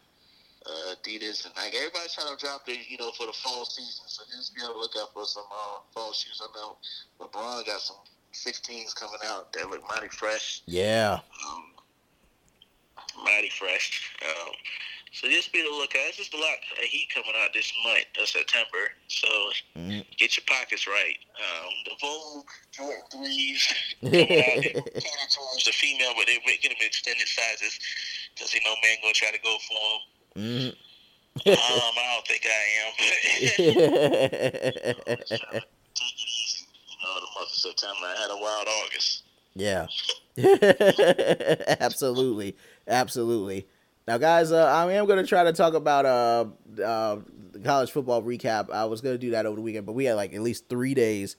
uh, 0.65 0.95
Adidas 0.95 1.45
and 1.45 1.53
like 1.55 1.75
everybody's 1.75 2.13
trying 2.13 2.35
to 2.35 2.39
drop 2.43 2.65
their, 2.65 2.75
you 2.75 2.97
know, 2.97 3.11
for 3.11 3.27
the 3.27 3.33
fall 3.33 3.65
season. 3.65 4.05
So 4.07 4.23
just 4.35 4.55
be 4.55 4.61
able 4.63 4.73
to 4.73 4.79
look 4.79 4.93
out 4.99 5.13
for 5.13 5.25
some 5.25 5.43
uh, 5.51 5.79
fall 5.93 6.13
shoes. 6.13 6.41
I 6.41 6.47
know 6.57 6.77
LeBron 7.19 7.65
got 7.65 7.81
some 7.81 7.97
16s 8.33 8.95
coming 8.95 9.19
out 9.25 9.51
that 9.53 9.69
look 9.69 9.83
mighty 9.89 10.07
fresh. 10.09 10.61
Yeah. 10.65 11.19
Um, 11.47 11.65
mighty 13.23 13.49
fresh. 13.49 14.15
Um, 14.25 14.51
so 15.13 15.29
just 15.29 15.53
be 15.53 15.61
to 15.61 15.69
look 15.69 15.93
at. 15.93 16.09
It's 16.09 16.17
just 16.17 16.33
a 16.33 16.37
lot 16.37 16.57
of 16.73 16.83
heat 16.83 17.07
coming 17.13 17.33
out 17.37 17.53
this 17.53 17.71
month 17.85 18.05
of 18.19 18.27
September. 18.27 18.89
So 19.07 19.27
mm-hmm. 19.77 20.01
get 20.17 20.35
your 20.35 20.43
pockets 20.47 20.87
right. 20.87 21.17
Um, 21.37 21.73
the 21.85 21.91
Vogue 22.01 22.49
Jordan 22.71 23.03
threes 23.13 23.61
towards 24.01 25.63
the 25.65 25.71
female, 25.71 26.13
but 26.17 26.25
they're 26.25 26.41
making 26.47 26.69
them 26.71 26.81
extended 26.81 27.27
sizes 27.27 27.77
because 28.33 28.51
they 28.51 28.59
know 28.65 28.73
man 28.81 28.97
gonna 29.03 29.13
try 29.13 29.29
to 29.29 29.37
go 29.37 29.57
for 29.69 29.77
them. 29.85 30.01
Mm-hmm. 30.33 31.49
um, 31.49 31.93
I 31.93 32.09
don't 32.15 32.27
think 32.27 32.45
I 32.49 32.63
am. 32.81 32.93
But 32.97 33.13
take 35.93 36.09
it 36.09 36.25
easy. 36.25 36.65
You 36.89 36.97
know, 37.05 37.13
the 37.21 37.29
month 37.37 37.53
of 37.53 37.61
September. 37.61 38.01
I 38.01 38.17
had 38.19 38.31
a 38.31 38.37
wild 38.41 38.67
August. 38.67 39.23
Yeah. 39.53 39.85
absolutely, 41.79 42.55
absolutely. 42.87 43.67
Now, 44.07 44.17
guys, 44.17 44.51
uh, 44.51 44.65
I 44.65 44.91
am 44.93 45.05
going 45.05 45.19
to 45.19 45.27
try 45.27 45.43
to 45.45 45.53
talk 45.53 45.73
about 45.73 46.05
uh, 46.05 46.45
uh, 46.83 47.19
college 47.63 47.91
football 47.91 48.21
recap. 48.21 48.69
I 48.69 48.85
was 48.85 48.99
going 49.01 49.15
to 49.15 49.19
do 49.19 49.31
that 49.31 49.45
over 49.45 49.55
the 49.55 49.61
weekend, 49.61 49.85
but 49.85 49.93
we 49.93 50.05
had 50.05 50.15
like 50.15 50.33
at 50.33 50.41
least 50.41 50.67
three 50.67 50.93
days 50.93 51.37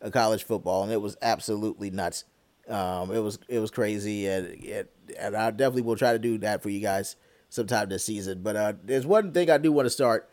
of 0.00 0.12
college 0.12 0.44
football, 0.44 0.82
and 0.82 0.92
it 0.92 1.00
was 1.00 1.16
absolutely 1.20 1.90
nuts. 1.90 2.24
Um, 2.68 3.12
it 3.14 3.20
was 3.20 3.38
it 3.48 3.58
was 3.58 3.70
crazy, 3.70 4.26
and 4.26 4.46
it, 4.46 4.90
and 5.18 5.36
I 5.36 5.50
definitely 5.50 5.82
will 5.82 5.96
try 5.96 6.12
to 6.12 6.18
do 6.18 6.38
that 6.38 6.62
for 6.62 6.70
you 6.70 6.80
guys 6.80 7.16
sometime 7.50 7.88
this 7.90 8.04
season. 8.04 8.42
But 8.42 8.56
uh, 8.56 8.72
there's 8.82 9.06
one 9.06 9.32
thing 9.32 9.50
I 9.50 9.58
do 9.58 9.70
want 9.70 9.86
to 9.86 9.90
start 9.90 10.28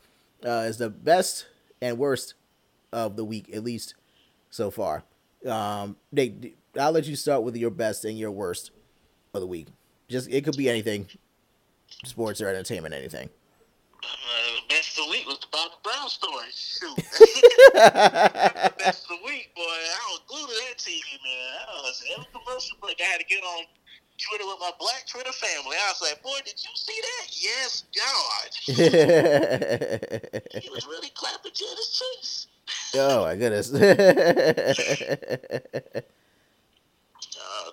uh, 0.45 0.65
is 0.67 0.77
the 0.77 0.89
best 0.89 1.47
and 1.81 1.97
worst 1.97 2.35
of 2.93 3.17
the 3.17 3.25
week, 3.25 3.53
at 3.53 3.63
least 3.63 3.95
so 4.49 4.71
far. 4.71 5.03
Um, 5.45 5.97
Nate, 6.13 6.55
I'll 6.79 6.93
let 6.93 7.05
you 7.07 7.17
start 7.17 7.43
with 7.43 7.57
your 7.57 7.71
best 7.71 8.05
and 8.05 8.17
your 8.17 8.31
worst 8.31 8.71
of 9.33 9.41
the 9.41 9.47
week. 9.47 9.67
Just 10.07 10.29
it 10.29 10.45
could 10.45 10.55
be 10.57 10.69
anything 10.69 11.07
sports 12.05 12.41
or 12.41 12.47
entertainment, 12.47 12.93
anything? 12.93 13.29
Uh, 14.03 14.59
best 14.69 14.97
of 14.99 15.05
the 15.05 15.11
week 15.11 15.25
was 15.25 15.39
the 15.39 15.47
Bobby 15.51 15.75
Brown 15.83 16.09
story. 16.09 16.51
Shoot. 16.53 16.95
best 18.77 19.03
of 19.03 19.09
the 19.09 19.19
week, 19.25 19.49
boy. 19.55 19.61
I 19.63 20.03
was 20.11 20.21
glued 20.27 20.47
to 20.47 20.55
that 20.67 20.77
TV, 20.77 21.03
man. 21.23 21.59
I 21.69 21.81
was 21.81 22.03
every 22.11 22.27
commercial 22.33 22.77
break. 22.81 22.99
I 22.99 23.05
had 23.05 23.19
to 23.19 23.25
get 23.25 23.43
on 23.43 23.63
Twitter 24.17 24.45
with 24.45 24.57
my 24.59 24.71
black 24.79 25.05
Twitter 25.07 25.31
family. 25.31 25.75
I 25.75 25.89
was 25.89 26.01
like, 26.01 26.21
boy, 26.21 26.37
did 26.45 26.55
you 26.61 26.69
see 26.75 27.01
that? 27.01 27.27
Yes, 27.31 27.83
God. 27.95 28.49
he 30.61 30.69
was 30.69 30.85
really 30.87 31.09
clapping 31.15 31.51
Jada's 31.51 32.01
face. 32.01 32.47
Oh 32.95 33.23
my 33.23 33.35
goodness. 33.35 33.73
uh, 33.73 33.79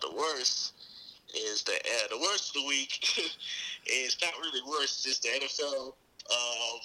the 0.00 0.12
worst 0.16 0.72
is 1.34 1.62
the 1.62 1.72
uh, 1.72 2.08
the 2.10 2.18
worst 2.18 2.48
of 2.48 2.62
the 2.62 2.66
week 2.66 3.06
is 3.91 4.16
not 4.22 4.32
really 4.41 4.62
worse. 4.68 4.93
It's 4.93 5.05
just 5.05 5.22
the 5.22 5.28
NFL 5.28 5.95
uh, 6.30 6.78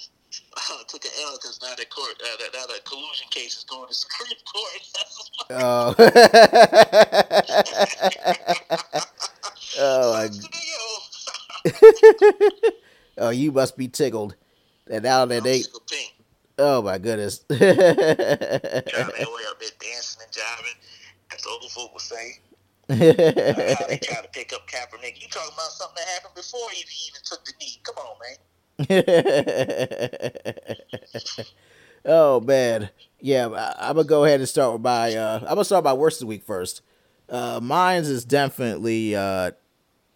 uh, 0.56 0.82
took 0.88 1.04
an 1.04 1.10
L 1.22 1.38
because 1.40 1.60
now 1.62 1.74
the 1.76 1.84
court 1.86 2.20
uh, 2.22 2.36
now 2.54 2.66
the 2.66 2.80
collusion 2.84 3.26
case 3.30 3.56
is 3.58 3.64
going 3.64 3.88
to 3.88 3.94
Supreme 3.94 4.36
Court. 4.52 4.82
oh. 5.50 5.94
oh 9.78 10.12
my. 10.12 10.28
oh, 13.18 13.30
you 13.30 13.52
must 13.52 13.76
be 13.76 13.88
tickled. 13.88 14.34
And 14.90 15.02
now 15.04 15.24
that 15.26 15.42
they. 15.42 15.62
Oh 16.58 16.80
my 16.80 16.98
goodness. 16.98 17.44
Trying 17.48 17.58
their 17.58 17.76
way 17.76 19.42
up 19.50 19.60
there 19.60 19.70
dancing 19.78 20.22
and 20.22 20.32
jiving, 20.32 20.78
as 21.34 21.42
the 21.42 21.48
old 21.50 21.70
folk 21.70 21.92
would 21.92 22.00
say. 22.00 22.38
How 22.88 22.94
they 22.96 23.98
try 24.02 24.22
to 24.22 24.28
pick 24.32 24.52
up 24.52 24.68
Kaepernick. 24.68 25.20
You 25.20 25.28
talking 25.28 25.52
about 25.54 25.70
something 25.72 25.96
that 25.96 26.08
happened 26.14 26.34
before 26.34 26.68
he 26.72 26.84
even 27.08 27.20
took 27.24 27.44
the 27.44 27.52
knee. 27.60 27.80
Come 27.82 27.96
on, 27.98 28.16
man. 28.22 28.36
oh 32.04 32.40
man, 32.40 32.90
yeah. 33.20 33.46
I'm 33.78 33.96
gonna 33.96 34.06
go 34.06 34.24
ahead 34.24 34.40
and 34.40 34.48
start 34.48 34.74
with 34.74 34.82
my. 34.82 35.14
Uh, 35.14 35.38
I'm 35.40 35.48
gonna 35.48 35.64
start 35.64 35.84
my 35.84 35.94
worst 35.94 36.16
of 36.16 36.20
the 36.20 36.26
week 36.26 36.44
first. 36.44 36.82
Uh, 37.28 37.58
mine's 37.62 38.08
is 38.08 38.24
definitely 38.24 39.16
uh, 39.16 39.50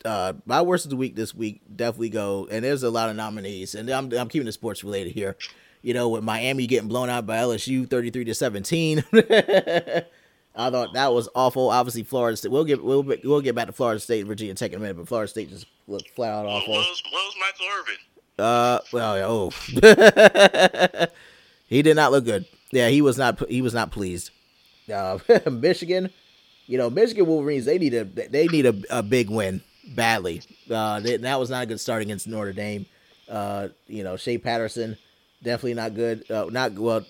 uh, 0.05 0.35
my 0.47 0.63
worst 0.63 0.85
of 0.85 0.91
the 0.91 0.97
week 0.97 1.17
this 1.17 1.35
week. 1.35 1.63
Definitely 1.75 2.11
go, 2.11 2.47
and 2.51 2.65
there's 2.65 2.83
a 2.83 2.91
lot 2.91 3.09
of 3.09 3.17
nominees, 3.17 3.75
and 3.75 3.89
I'm 3.91 4.13
I'm 4.13 4.29
keeping 4.29 4.47
the 4.47 4.53
sports 4.53 4.85
related 4.85 5.13
here 5.13 5.37
you 5.83 5.95
know, 5.95 6.09
with 6.09 6.23
Miami 6.23 6.67
getting 6.67 6.89
blown 6.89 7.09
out 7.09 7.27
by 7.27 7.39
LSU 7.39 7.89
33 7.89 8.25
to 8.25 8.35
17. 8.35 9.05
I 10.55 10.71
thought 10.71 10.95
that 10.95 11.13
was 11.13 11.29
awful. 11.35 11.71
Obviously, 11.71 12.03
Florida 12.03 12.37
State. 12.37 12.51
We'll 12.51 12.65
get 12.65 12.83
we'll 12.83 13.03
we'll 13.03 13.41
get 13.41 13.55
back 13.55 13.67
to 13.67 13.73
Florida 13.73 14.01
State, 14.01 14.21
and 14.21 14.29
Virginia 14.29 14.55
Tech 14.55 14.73
in 14.73 14.79
a 14.79 14.81
minute, 14.81 14.97
but 14.97 15.09
Florida 15.09 15.29
State 15.29 15.51
just 15.51 15.67
looked 15.87 16.11
flat 16.11 16.31
out 16.33 16.47
awful. 16.47 16.75
What 16.75 16.89
was, 16.89 17.03
what 17.13 17.25
was 17.25 17.35
Michael 17.41 17.67
Irvin? 17.79 17.95
Uh, 18.39 18.79
well, 18.93 19.17
oh, 19.31 21.07
he 21.67 21.83
did 21.83 21.95
not 21.95 22.11
look 22.11 22.25
good. 22.25 22.47
Yeah, 22.73 22.89
he 22.89 23.03
was 23.03 23.17
not. 23.19 23.49
He 23.49 23.63
was 23.63 23.75
not 23.75 23.91
pleased. 23.91 24.31
Uh, 24.93 25.19
Michigan, 25.51 26.11
you 26.67 26.79
know, 26.79 26.91
Michigan 26.91 27.27
Wolverines. 27.27 27.65
They 27.65 27.79
need 27.79 27.95
a 27.95 28.05
they 28.05 28.47
need 28.49 28.67
a, 28.67 28.75
a 28.91 29.03
big 29.03 29.31
win 29.31 29.63
badly. 29.95 30.43
Uh, 30.71 31.01
they, 31.01 31.17
that 31.19 31.39
was 31.39 31.51
not 31.51 31.63
a 31.63 31.67
good 31.67 31.81
start 31.81 32.03
against 32.03 32.27
Notre 32.27 32.53
Dame. 32.53 32.87
Uh, 33.29 33.69
you 33.87 34.03
know, 34.03 34.17
Shea 34.17 34.39
Patterson 34.39 34.97
definitely 35.43 35.75
not 35.75 35.95
good. 35.95 36.31
Uh, 36.31 36.47
not 36.51 36.73
well. 36.73 37.05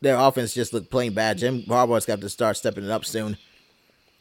Their 0.00 0.16
offense 0.16 0.54
just 0.54 0.72
looked 0.72 0.90
plain 0.90 1.14
bad. 1.14 1.38
Jim 1.38 1.62
Harbaugh's 1.62 2.06
got 2.06 2.20
to 2.20 2.28
start 2.28 2.56
stepping 2.56 2.84
it 2.84 2.90
up 2.90 3.04
soon 3.04 3.36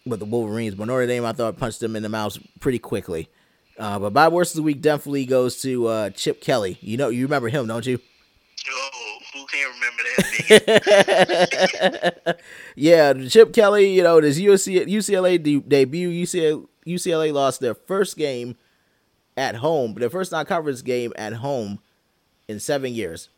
with 0.06 0.20
the 0.20 0.26
Wolverines. 0.26 0.76
But 0.76 0.86
Notre 0.86 1.08
Dame, 1.08 1.26
I 1.26 1.34
thought, 1.34 1.58
punched 1.58 1.80
them 1.80 1.96
in 1.96 2.04
the 2.04 2.10
mouth 2.10 2.38
pretty 2.60 2.80
quickly. 2.80 3.30
Uh, 3.78 4.00
but 4.00 4.14
my 4.14 4.28
worst 4.30 4.54
of 4.54 4.58
the 4.58 4.64
week 4.64 4.82
definitely 4.82 5.26
goes 5.26 5.62
to 5.62 5.88
uh, 5.88 6.10
Chip 6.12 6.42
Kelly. 6.42 6.78
You 6.82 6.96
know, 6.98 7.10
you 7.10 7.26
remember 7.26 7.50
him, 7.50 7.68
don't 7.68 7.86
you? 7.86 8.00
Oh, 8.72 9.18
who 9.34 9.46
can't 9.48 9.74
remember 9.76 10.04
that? 12.26 12.40
yeah, 12.76 13.14
Chip 13.28 13.52
Kelly. 13.54 13.94
You 13.94 14.04
know, 14.04 14.22
this 14.22 14.40
UCLA, 14.40 14.88
UCLA 14.88 15.44
de- 15.44 15.60
debut. 15.60 16.10
UCLA, 16.10 16.66
UCLA 16.88 17.34
lost 17.34 17.60
their 17.60 17.76
first 17.76 18.16
game 18.16 18.56
at 19.36 19.56
home, 19.58 19.96
their 19.96 20.10
first 20.10 20.32
non-conference 20.32 20.82
game 20.82 21.12
at 21.18 21.34
home 21.34 21.80
in 22.48 22.60
seven 22.60 22.94
years. 22.94 23.30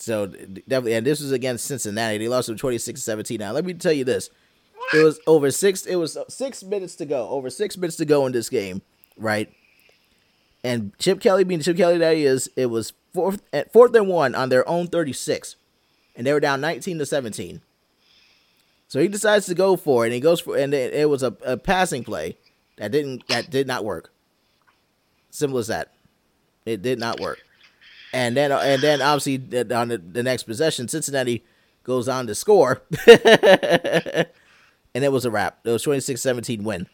So 0.00 0.26
definitely, 0.26 0.94
and 0.94 1.06
this 1.06 1.20
was 1.20 1.30
against 1.30 1.66
Cincinnati. 1.66 2.16
They 2.16 2.28
lost 2.28 2.48
them 2.48 2.56
26-17. 2.56 3.38
Now, 3.38 3.52
let 3.52 3.66
me 3.66 3.74
tell 3.74 3.92
you 3.92 4.04
this. 4.04 4.30
It 4.94 5.04
was 5.04 5.20
over 5.26 5.50
six. 5.50 5.84
It 5.84 5.96
was 5.96 6.16
six 6.28 6.62
minutes 6.62 6.96
to 6.96 7.06
go. 7.06 7.28
Over 7.28 7.50
six 7.50 7.76
minutes 7.76 7.96
to 7.98 8.06
go 8.06 8.24
in 8.24 8.32
this 8.32 8.48
game, 8.48 8.80
right? 9.18 9.52
And 10.64 10.96
Chip 10.98 11.20
Kelly, 11.20 11.44
being 11.44 11.60
Chip 11.60 11.76
Kelly 11.76 11.98
that 11.98 12.16
is, 12.16 12.50
it 12.56 12.66
was 12.66 12.94
fourth 13.12 13.42
at 13.52 13.72
fourth 13.74 13.94
and 13.94 14.08
one 14.08 14.34
on 14.34 14.48
their 14.48 14.66
own 14.66 14.86
36, 14.86 15.56
and 16.16 16.26
they 16.26 16.32
were 16.32 16.40
down 16.40 16.62
19 16.62 16.98
to 16.98 17.06
17. 17.06 17.60
So 18.88 19.00
he 19.00 19.06
decides 19.06 19.46
to 19.46 19.54
go 19.54 19.76
for 19.76 20.04
it, 20.04 20.08
and 20.08 20.14
he 20.14 20.20
goes 20.20 20.40
for, 20.40 20.56
and 20.56 20.72
it, 20.72 20.94
it 20.94 21.10
was 21.10 21.22
a, 21.22 21.36
a 21.44 21.58
passing 21.58 22.04
play 22.04 22.38
that 22.78 22.90
didn't 22.90 23.28
that 23.28 23.50
did 23.50 23.66
not 23.66 23.84
work. 23.84 24.10
Simple 25.30 25.58
as 25.58 25.66
that. 25.66 25.92
It 26.64 26.80
did 26.80 26.98
not 26.98 27.20
work. 27.20 27.38
And 28.12 28.36
then 28.36 28.52
uh, 28.52 28.58
and 28.58 28.82
then 28.82 29.00
obviously 29.02 29.36
on 29.72 29.88
the, 29.88 29.98
the 29.98 30.22
next 30.22 30.44
possession, 30.44 30.88
Cincinnati 30.88 31.44
goes 31.84 32.08
on 32.08 32.26
to 32.26 32.34
score. 32.34 32.82
and 33.06 34.26
it 34.94 35.12
was 35.12 35.24
a 35.24 35.30
wrap. 35.30 35.60
It 35.64 35.70
was 35.70 35.84
26-17 35.84 36.62
win. 36.62 36.86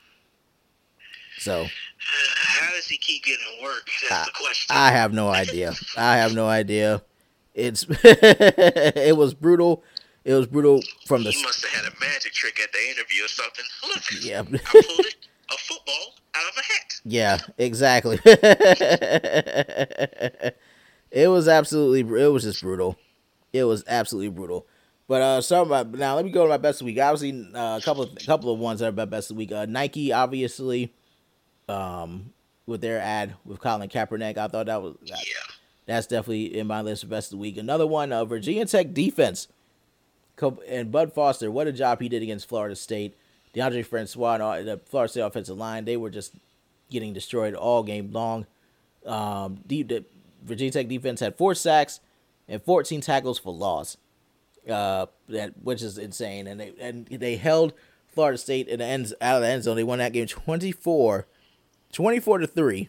So 1.38 1.66
how 1.98 2.70
does 2.72 2.86
he 2.86 2.98
keep 2.98 3.24
getting 3.24 3.62
work? 3.62 3.88
That's 4.08 4.22
I, 4.22 4.24
the 4.24 4.32
question. 4.32 4.76
I 4.76 4.90
have 4.92 5.12
no 5.12 5.28
idea. 5.28 5.74
I 5.96 6.16
have 6.18 6.34
no 6.34 6.48
idea. 6.48 7.02
It's 7.54 7.86
it 7.90 9.16
was 9.16 9.34
brutal. 9.34 9.82
It 10.24 10.34
was 10.34 10.46
brutal 10.46 10.82
from 11.06 11.24
the. 11.24 11.30
He 11.30 11.42
must 11.42 11.64
have 11.64 11.72
had 11.72 11.92
a 11.92 11.94
magic 12.00 12.32
trick 12.32 12.60
at 12.60 12.72
the 12.72 12.90
interview 12.90 13.24
or 13.24 13.28
something. 13.28 13.64
Look, 13.88 14.02
yeah, 14.22 14.40
I 14.40 14.44
pulled 14.44 15.06
it, 15.06 15.16
a 15.50 15.56
football 15.56 16.14
out 16.34 16.44
of 16.48 16.56
a 16.56 16.62
hat. 16.62 17.00
Yeah, 17.04 17.38
exactly. 17.58 18.18
It 21.10 21.28
was 21.28 21.48
absolutely. 21.48 22.00
It 22.22 22.28
was 22.28 22.44
just 22.44 22.62
brutal. 22.62 22.96
It 23.52 23.64
was 23.64 23.84
absolutely 23.86 24.30
brutal. 24.30 24.66
But 25.08 25.22
uh, 25.22 25.40
so 25.40 25.62
about 25.62 25.92
now, 25.92 26.16
let 26.16 26.24
me 26.24 26.30
go 26.32 26.44
to 26.44 26.48
my 26.48 26.56
best 26.56 26.80
of 26.80 26.86
week. 26.86 26.98
Obviously, 26.98 27.48
uh, 27.54 27.78
a 27.78 27.80
couple 27.82 28.02
of 28.02 28.12
a 28.12 28.26
couple 28.26 28.52
of 28.52 28.58
ones 28.58 28.80
that 28.80 28.88
are 28.88 28.92
my 28.92 29.04
best 29.04 29.30
of 29.30 29.36
the 29.36 29.38
week. 29.38 29.52
Uh, 29.52 29.66
Nike, 29.66 30.12
obviously, 30.12 30.92
um, 31.68 32.32
with 32.66 32.80
their 32.80 33.00
ad 33.00 33.34
with 33.44 33.60
Colin 33.60 33.88
Kaepernick, 33.88 34.36
I 34.36 34.48
thought 34.48 34.66
that 34.66 34.82
was 34.82 34.96
yeah. 35.04 35.16
That's 35.86 36.08
definitely 36.08 36.58
in 36.58 36.66
my 36.66 36.82
list 36.82 37.04
of 37.04 37.10
best 37.10 37.28
of 37.28 37.38
the 37.38 37.42
week. 37.42 37.56
Another 37.56 37.86
one, 37.86 38.12
uh, 38.12 38.24
Virginia 38.24 38.66
Tech 38.66 38.92
defense, 38.92 39.46
and 40.68 40.90
Bud 40.90 41.12
Foster. 41.12 41.50
What 41.50 41.68
a 41.68 41.72
job 41.72 42.00
he 42.00 42.08
did 42.08 42.24
against 42.24 42.48
Florida 42.48 42.74
State. 42.74 43.16
Deondre 43.54 43.86
Francois 43.86 44.34
and 44.34 44.68
the 44.68 44.80
Florida 44.84 45.10
State 45.10 45.20
offensive 45.20 45.56
line, 45.56 45.84
they 45.84 45.96
were 45.96 46.10
just 46.10 46.34
getting 46.90 47.14
destroyed 47.14 47.54
all 47.54 47.82
game 47.82 48.10
long. 48.12 48.46
Um, 49.06 49.60
deep, 49.66 49.92
Virginia 50.46 50.72
Tech 50.72 50.88
defense 50.88 51.20
had 51.20 51.36
four 51.36 51.54
sacks 51.54 52.00
and 52.48 52.62
14 52.62 53.00
tackles 53.00 53.38
for 53.38 53.52
loss, 53.52 53.96
uh, 54.70 55.06
that 55.28 55.54
which 55.62 55.82
is 55.82 55.98
insane. 55.98 56.46
And 56.46 56.60
they 56.60 56.72
and 56.80 57.06
they 57.06 57.36
held 57.36 57.72
Florida 58.06 58.38
State 58.38 58.68
in 58.68 58.78
the 58.78 58.84
ends 58.84 59.12
out 59.20 59.36
of 59.36 59.42
the 59.42 59.48
end 59.48 59.64
zone. 59.64 59.76
They 59.76 59.84
won 59.84 59.98
that 59.98 60.12
game 60.12 60.26
24, 60.26 61.26
24 61.92 62.38
to 62.38 62.46
three, 62.46 62.88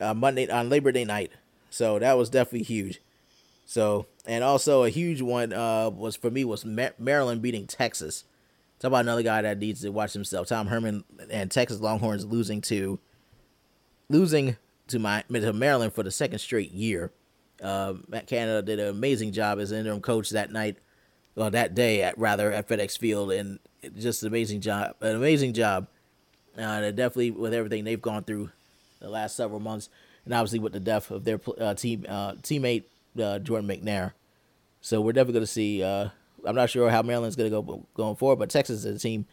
uh, 0.00 0.14
Monday 0.14 0.48
on 0.48 0.68
Labor 0.68 0.92
Day 0.92 1.04
night. 1.04 1.32
So 1.70 1.98
that 1.98 2.16
was 2.16 2.30
definitely 2.30 2.64
huge. 2.64 3.00
So 3.64 4.06
and 4.26 4.44
also 4.44 4.84
a 4.84 4.90
huge 4.90 5.22
one 5.22 5.52
uh, 5.52 5.90
was 5.90 6.16
for 6.16 6.30
me 6.30 6.44
was 6.44 6.64
Maryland 6.64 7.42
beating 7.42 7.66
Texas. 7.66 8.24
Talk 8.78 8.88
about 8.88 9.00
another 9.00 9.22
guy 9.22 9.42
that 9.42 9.58
needs 9.58 9.82
to 9.82 9.90
watch 9.90 10.12
himself. 10.12 10.48
Tom 10.48 10.68
Herman 10.68 11.04
and 11.30 11.50
Texas 11.50 11.80
Longhorns 11.80 12.24
losing 12.24 12.60
to 12.62 12.98
losing 14.08 14.56
to 14.90 14.98
my 14.98 15.22
to 15.32 15.52
Maryland 15.52 15.92
for 15.92 16.02
the 16.02 16.10
second 16.10 16.38
straight 16.38 16.72
year. 16.72 17.12
Uh, 17.62 17.94
Matt 18.08 18.26
Canada 18.26 18.62
did 18.62 18.78
an 18.78 18.88
amazing 18.88 19.32
job 19.32 19.58
as 19.58 19.72
interim 19.72 20.00
coach 20.00 20.30
that 20.30 20.50
night, 20.50 20.78
well 21.34 21.50
that 21.50 21.74
day 21.74 22.02
at 22.02 22.16
rather 22.18 22.52
at 22.52 22.68
FedEx 22.68 22.98
Field, 22.98 23.32
and 23.32 23.58
just 23.98 24.22
an 24.22 24.28
amazing 24.28 24.60
job, 24.60 24.94
an 25.00 25.16
amazing 25.16 25.52
job. 25.52 25.86
Uh, 26.58 26.90
definitely 26.90 27.30
with 27.30 27.54
everything 27.54 27.84
they've 27.84 28.02
gone 28.02 28.24
through 28.24 28.50
the 29.00 29.08
last 29.08 29.36
several 29.36 29.60
months, 29.60 29.88
and 30.24 30.34
obviously 30.34 30.58
with 30.58 30.72
the 30.72 30.80
death 30.80 31.10
of 31.10 31.24
their 31.24 31.40
uh, 31.58 31.74
team 31.74 32.04
uh, 32.08 32.32
teammate 32.34 32.84
uh, 33.20 33.38
Jordan 33.38 33.68
McNair. 33.68 34.12
So 34.80 35.00
we're 35.00 35.12
definitely 35.12 35.34
going 35.34 35.46
to 35.46 35.52
see. 35.52 35.82
Uh, 35.82 36.08
I'm 36.44 36.56
not 36.56 36.70
sure 36.70 36.90
how 36.90 37.02
Maryland's 37.02 37.36
going 37.36 37.50
to 37.50 37.62
go 37.62 37.86
going 37.94 38.16
forward, 38.16 38.38
but 38.38 38.50
Texas 38.50 38.84
is 38.84 38.96
a 38.96 38.98
team. 38.98 39.26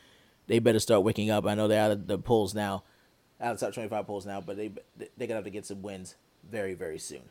They 0.47 0.59
better 0.59 0.79
start 0.79 1.03
waking 1.03 1.29
up. 1.29 1.45
I 1.45 1.55
know 1.55 1.67
they're 1.67 1.83
out 1.83 1.91
of 1.91 2.07
the 2.07 2.17
polls 2.17 2.53
now 2.53 2.83
out 3.39 3.53
of 3.53 3.59
the 3.59 3.65
top 3.65 3.73
25 3.73 4.07
polls 4.07 4.25
now, 4.25 4.41
but 4.41 4.57
they 4.57 4.71
they're 4.97 5.27
gonna 5.27 5.35
have 5.35 5.43
to 5.43 5.49
get 5.49 5.65
some 5.65 5.81
wins 5.81 6.15
very 6.49 6.73
very 6.73 6.99
soon. 6.99 7.21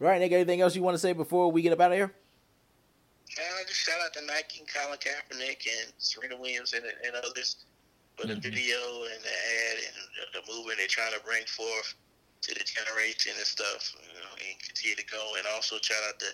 All 0.00 0.08
right, 0.08 0.20
Nick. 0.20 0.32
Anything 0.32 0.60
else 0.60 0.74
you 0.74 0.82
want 0.82 0.94
to 0.94 0.98
say 0.98 1.12
before 1.12 1.52
we 1.52 1.60
get 1.62 1.72
up 1.72 1.80
out 1.80 1.92
of 1.92 1.98
here? 1.98 2.12
Uh, 3.36 3.62
just 3.66 3.80
shout 3.80 4.00
out 4.04 4.12
to 4.14 4.24
Nike 4.26 4.60
and 4.60 4.68
Colin 4.68 4.98
Kaepernick 4.98 5.62
and 5.68 5.92
Serena 5.98 6.36
Williams 6.36 6.72
and, 6.72 6.84
and 6.84 7.14
others 7.14 7.64
for 8.16 8.26
the 8.26 8.34
mm-hmm. 8.34 8.42
video 8.42 8.80
and 9.12 9.22
the 9.22 9.30
ad 9.30 9.76
and 9.86 9.96
the, 10.16 10.40
the 10.40 10.42
movement 10.52 10.78
they're 10.78 10.90
trying 10.90 11.12
to 11.12 11.22
bring 11.22 11.44
forth 11.44 11.94
to 12.42 12.54
the 12.54 12.64
generation 12.64 13.32
and 13.36 13.46
stuff, 13.46 13.94
you 14.00 14.18
know, 14.18 14.32
and 14.40 14.58
continue 14.58 14.96
to 14.96 15.06
go. 15.06 15.36
And 15.36 15.46
also 15.54 15.76
shout 15.78 16.00
out 16.08 16.18
to 16.18 16.30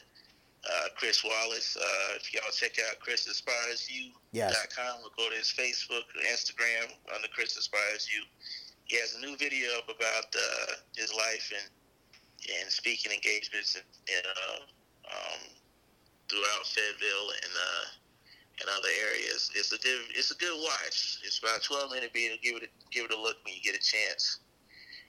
uh, 0.66 0.88
Chris 0.96 1.22
Wallace. 1.22 1.76
Uh, 1.76 2.16
if 2.16 2.32
y'all 2.32 2.50
check 2.54 2.78
out 2.88 2.98
Chris 3.00 3.26
Inspires 3.26 3.90
You.com, 3.90 4.32
yes. 4.32 4.54
or 5.04 5.10
go 5.18 5.28
to 5.28 5.36
his 5.36 5.52
Facebook, 5.52 6.06
Instagram 6.30 6.90
under 7.14 7.28
Chris 7.34 7.56
Inspires 7.56 8.08
You 8.08 8.22
he 8.86 8.96
has 8.98 9.14
a 9.16 9.20
new 9.20 9.36
video 9.36 9.68
up 9.78 9.84
about 9.84 10.26
uh, 10.34 10.72
his 10.96 11.12
life 11.14 11.52
and 11.52 11.70
and 12.62 12.70
speaking 12.70 13.10
engagements 13.10 13.74
in, 13.74 13.82
in 14.06 14.22
uh, 14.22 14.60
um, 15.10 15.40
throughout 16.28 16.66
Fayetteville 16.66 17.30
and 17.42 17.52
uh, 17.54 17.86
and 18.60 18.70
other 18.70 18.88
areas. 19.10 19.50
It's 19.54 19.72
a 19.72 19.78
good 19.78 20.00
it's 20.14 20.30
a 20.30 20.36
good 20.36 20.56
watch. 20.62 21.18
It's 21.24 21.38
about 21.38 21.62
twelve 21.62 21.90
minute 21.90 22.10
video. 22.14 22.36
Give 22.42 22.56
it 22.56 22.64
a, 22.64 22.70
give 22.90 23.04
it 23.06 23.12
a 23.12 23.20
look 23.20 23.36
when 23.44 23.54
you 23.54 23.60
get 23.60 23.74
a 23.74 23.82
chance. 23.82 24.38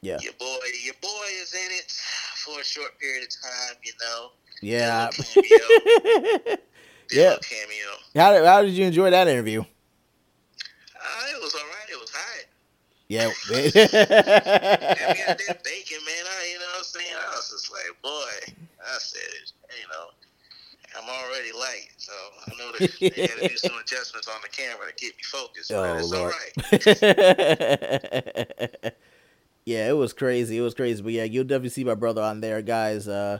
Yeah. 0.01 0.17
Your 0.21 0.33
boy 0.33 0.57
your 0.83 0.95
boy 1.01 1.27
is 1.41 1.53
in 1.53 1.71
it 1.71 1.91
for 2.43 2.59
a 2.59 2.63
short 2.63 2.99
period 2.99 3.23
of 3.23 3.29
time. 3.41 3.77
You 3.83 3.93
know. 4.01 4.31
Yeah. 4.61 5.09
Did 5.11 5.19
a 5.19 5.39
little 5.41 6.57
cameo. 6.57 6.57
Yeah. 7.11 7.35
cameo. 7.41 7.91
how 8.15 8.33
did 8.33 8.45
how 8.45 8.61
did 8.63 8.71
you 8.71 8.85
enjoy 8.85 9.11
that 9.11 9.27
interview? 9.27 9.61
Uh, 9.61 11.23
it 11.29 11.41
was 11.41 11.53
all 11.53 11.61
right. 11.61 11.89
It 11.91 11.99
was 11.99 12.09
hot. 12.11 12.45
Yeah. 13.09 13.23
And 13.23 13.33
we 13.57 13.71
got 13.71 15.37
that 15.39 15.63
bacon, 15.63 15.99
man. 16.05 16.25
I, 16.25 16.49
you 16.51 16.59
know 16.59 16.65
what 16.65 16.79
I'm 16.79 16.83
saying? 16.83 17.15
I 17.15 17.35
was 17.35 17.49
just 17.49 17.71
like, 17.71 18.01
boy, 18.03 18.53
I 18.81 18.97
said 18.99 19.21
it, 19.41 19.51
you 19.81 19.87
know, 19.89 20.07
I'm 20.97 21.09
already 21.09 21.51
light, 21.53 21.89
so 21.97 22.11
I 22.47 22.51
know 22.57 22.71
that 22.73 22.91
they 22.99 23.21
had 23.21 23.37
to 23.41 23.47
do 23.47 23.57
some 23.57 23.77
adjustments 23.79 24.27
on 24.27 24.41
the 24.41 24.49
camera 24.49 24.87
to 24.87 24.93
keep 24.93 25.15
me 25.15 25.23
focused. 25.23 25.71
Oh, 25.71 25.83
but 25.83 25.99
it's 25.99 26.11
Lord. 26.11 26.33
all 26.33 26.39
right. 28.83 28.93
yeah, 29.65 29.89
it 29.89 29.95
was 29.95 30.13
crazy. 30.13 30.57
It 30.57 30.61
was 30.61 30.73
crazy. 30.73 31.01
But 31.03 31.13
yeah, 31.13 31.23
you'll 31.23 31.43
definitely 31.43 31.69
see 31.69 31.83
my 31.83 31.95
brother 31.95 32.21
on 32.21 32.41
there, 32.41 32.61
guys. 32.61 33.07
Uh, 33.07 33.39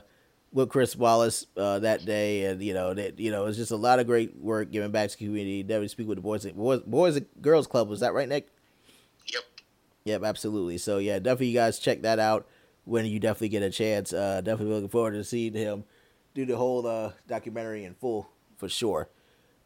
with 0.50 0.70
Chris 0.70 0.96
Wallace 0.96 1.44
uh, 1.58 1.78
that 1.80 2.06
day, 2.06 2.46
and 2.46 2.62
you 2.62 2.72
know 2.72 2.94
that 2.94 3.18
you 3.20 3.30
know 3.30 3.46
it's 3.46 3.58
just 3.58 3.70
a 3.70 3.76
lot 3.76 3.98
of 3.98 4.06
great 4.06 4.34
work 4.36 4.70
giving 4.70 4.90
back 4.90 5.10
to 5.10 5.18
the 5.18 5.24
community. 5.26 5.62
Definitely 5.62 5.88
speak 5.88 6.08
with 6.08 6.16
the 6.16 6.22
boys, 6.22 6.46
boys, 6.46 6.80
boys 6.80 7.16
and 7.16 7.26
girls 7.42 7.66
club. 7.66 7.88
Was 7.88 8.00
that 8.00 8.14
right, 8.14 8.28
Nick? 8.28 8.48
Yep. 10.04 10.22
Absolutely. 10.24 10.78
So 10.78 10.98
yeah, 10.98 11.18
definitely 11.18 11.48
you 11.48 11.54
guys 11.58 11.78
check 11.78 12.02
that 12.02 12.18
out 12.18 12.46
when 12.84 13.04
you 13.06 13.20
definitely 13.20 13.50
get 13.50 13.62
a 13.62 13.70
chance. 13.70 14.12
Uh, 14.12 14.40
definitely 14.40 14.74
looking 14.74 14.88
forward 14.88 15.12
to 15.12 15.24
seeing 15.24 15.54
him 15.54 15.84
do 16.34 16.46
the 16.46 16.56
whole 16.56 16.86
uh, 16.86 17.12
documentary 17.26 17.84
in 17.84 17.94
full 17.94 18.28
for 18.56 18.68
sure. 18.68 19.08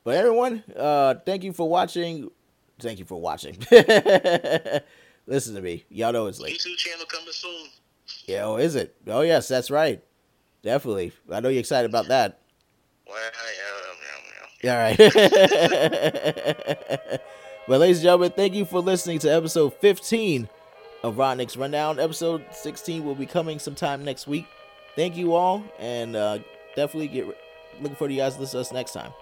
But 0.04 0.16
everyone, 0.16 0.64
uh, 0.76 1.14
thank 1.24 1.44
you 1.44 1.52
for 1.52 1.68
watching. 1.68 2.30
Thank 2.80 2.98
you 2.98 3.04
for 3.04 3.20
watching. 3.20 3.56
Listen 5.26 5.54
to 5.54 5.60
me, 5.60 5.84
y'all 5.88 6.12
know 6.12 6.26
it's 6.26 6.40
late. 6.40 6.58
YouTube 6.58 6.76
channel 6.76 7.06
coming 7.06 7.28
soon. 7.30 7.68
Yeah, 8.26 8.44
oh, 8.46 8.56
is 8.56 8.74
it? 8.74 8.96
Oh 9.06 9.20
yes, 9.20 9.46
that's 9.46 9.70
right. 9.70 10.02
Definitely. 10.62 11.12
I 11.30 11.38
know 11.40 11.48
you're 11.48 11.60
excited 11.60 11.88
about 11.88 12.08
that. 12.08 12.40
Well, 13.06 13.16
yeah, 13.18 13.30
yeah, 13.54 13.94
yeah. 14.00 14.12
Yeah, 14.62 14.74
all 14.74 14.78
right. 17.10 17.20
but 17.68 17.80
ladies 17.80 17.98
and 17.98 18.04
gentlemen, 18.04 18.32
thank 18.32 18.54
you 18.54 18.64
for 18.64 18.80
listening 18.80 19.18
to 19.20 19.28
episode 19.32 19.74
15 19.74 20.48
of 21.02 21.16
Rodnick's 21.16 21.56
Rundown. 21.56 21.98
Episode 21.98 22.44
16 22.52 23.04
will 23.04 23.14
be 23.14 23.26
coming 23.26 23.58
sometime 23.58 24.04
next 24.04 24.26
week. 24.26 24.46
Thank 24.96 25.16
you 25.16 25.34
all, 25.34 25.64
and 25.78 26.16
uh, 26.16 26.38
definitely 26.76 27.08
get 27.08 27.26
looking 27.80 27.96
forward 27.96 28.08
to 28.08 28.14
you 28.14 28.20
guys 28.20 28.34
to 28.34 28.40
listen 28.40 28.58
to 28.58 28.60
us 28.60 28.72
next 28.72 28.92
time. 28.92 29.12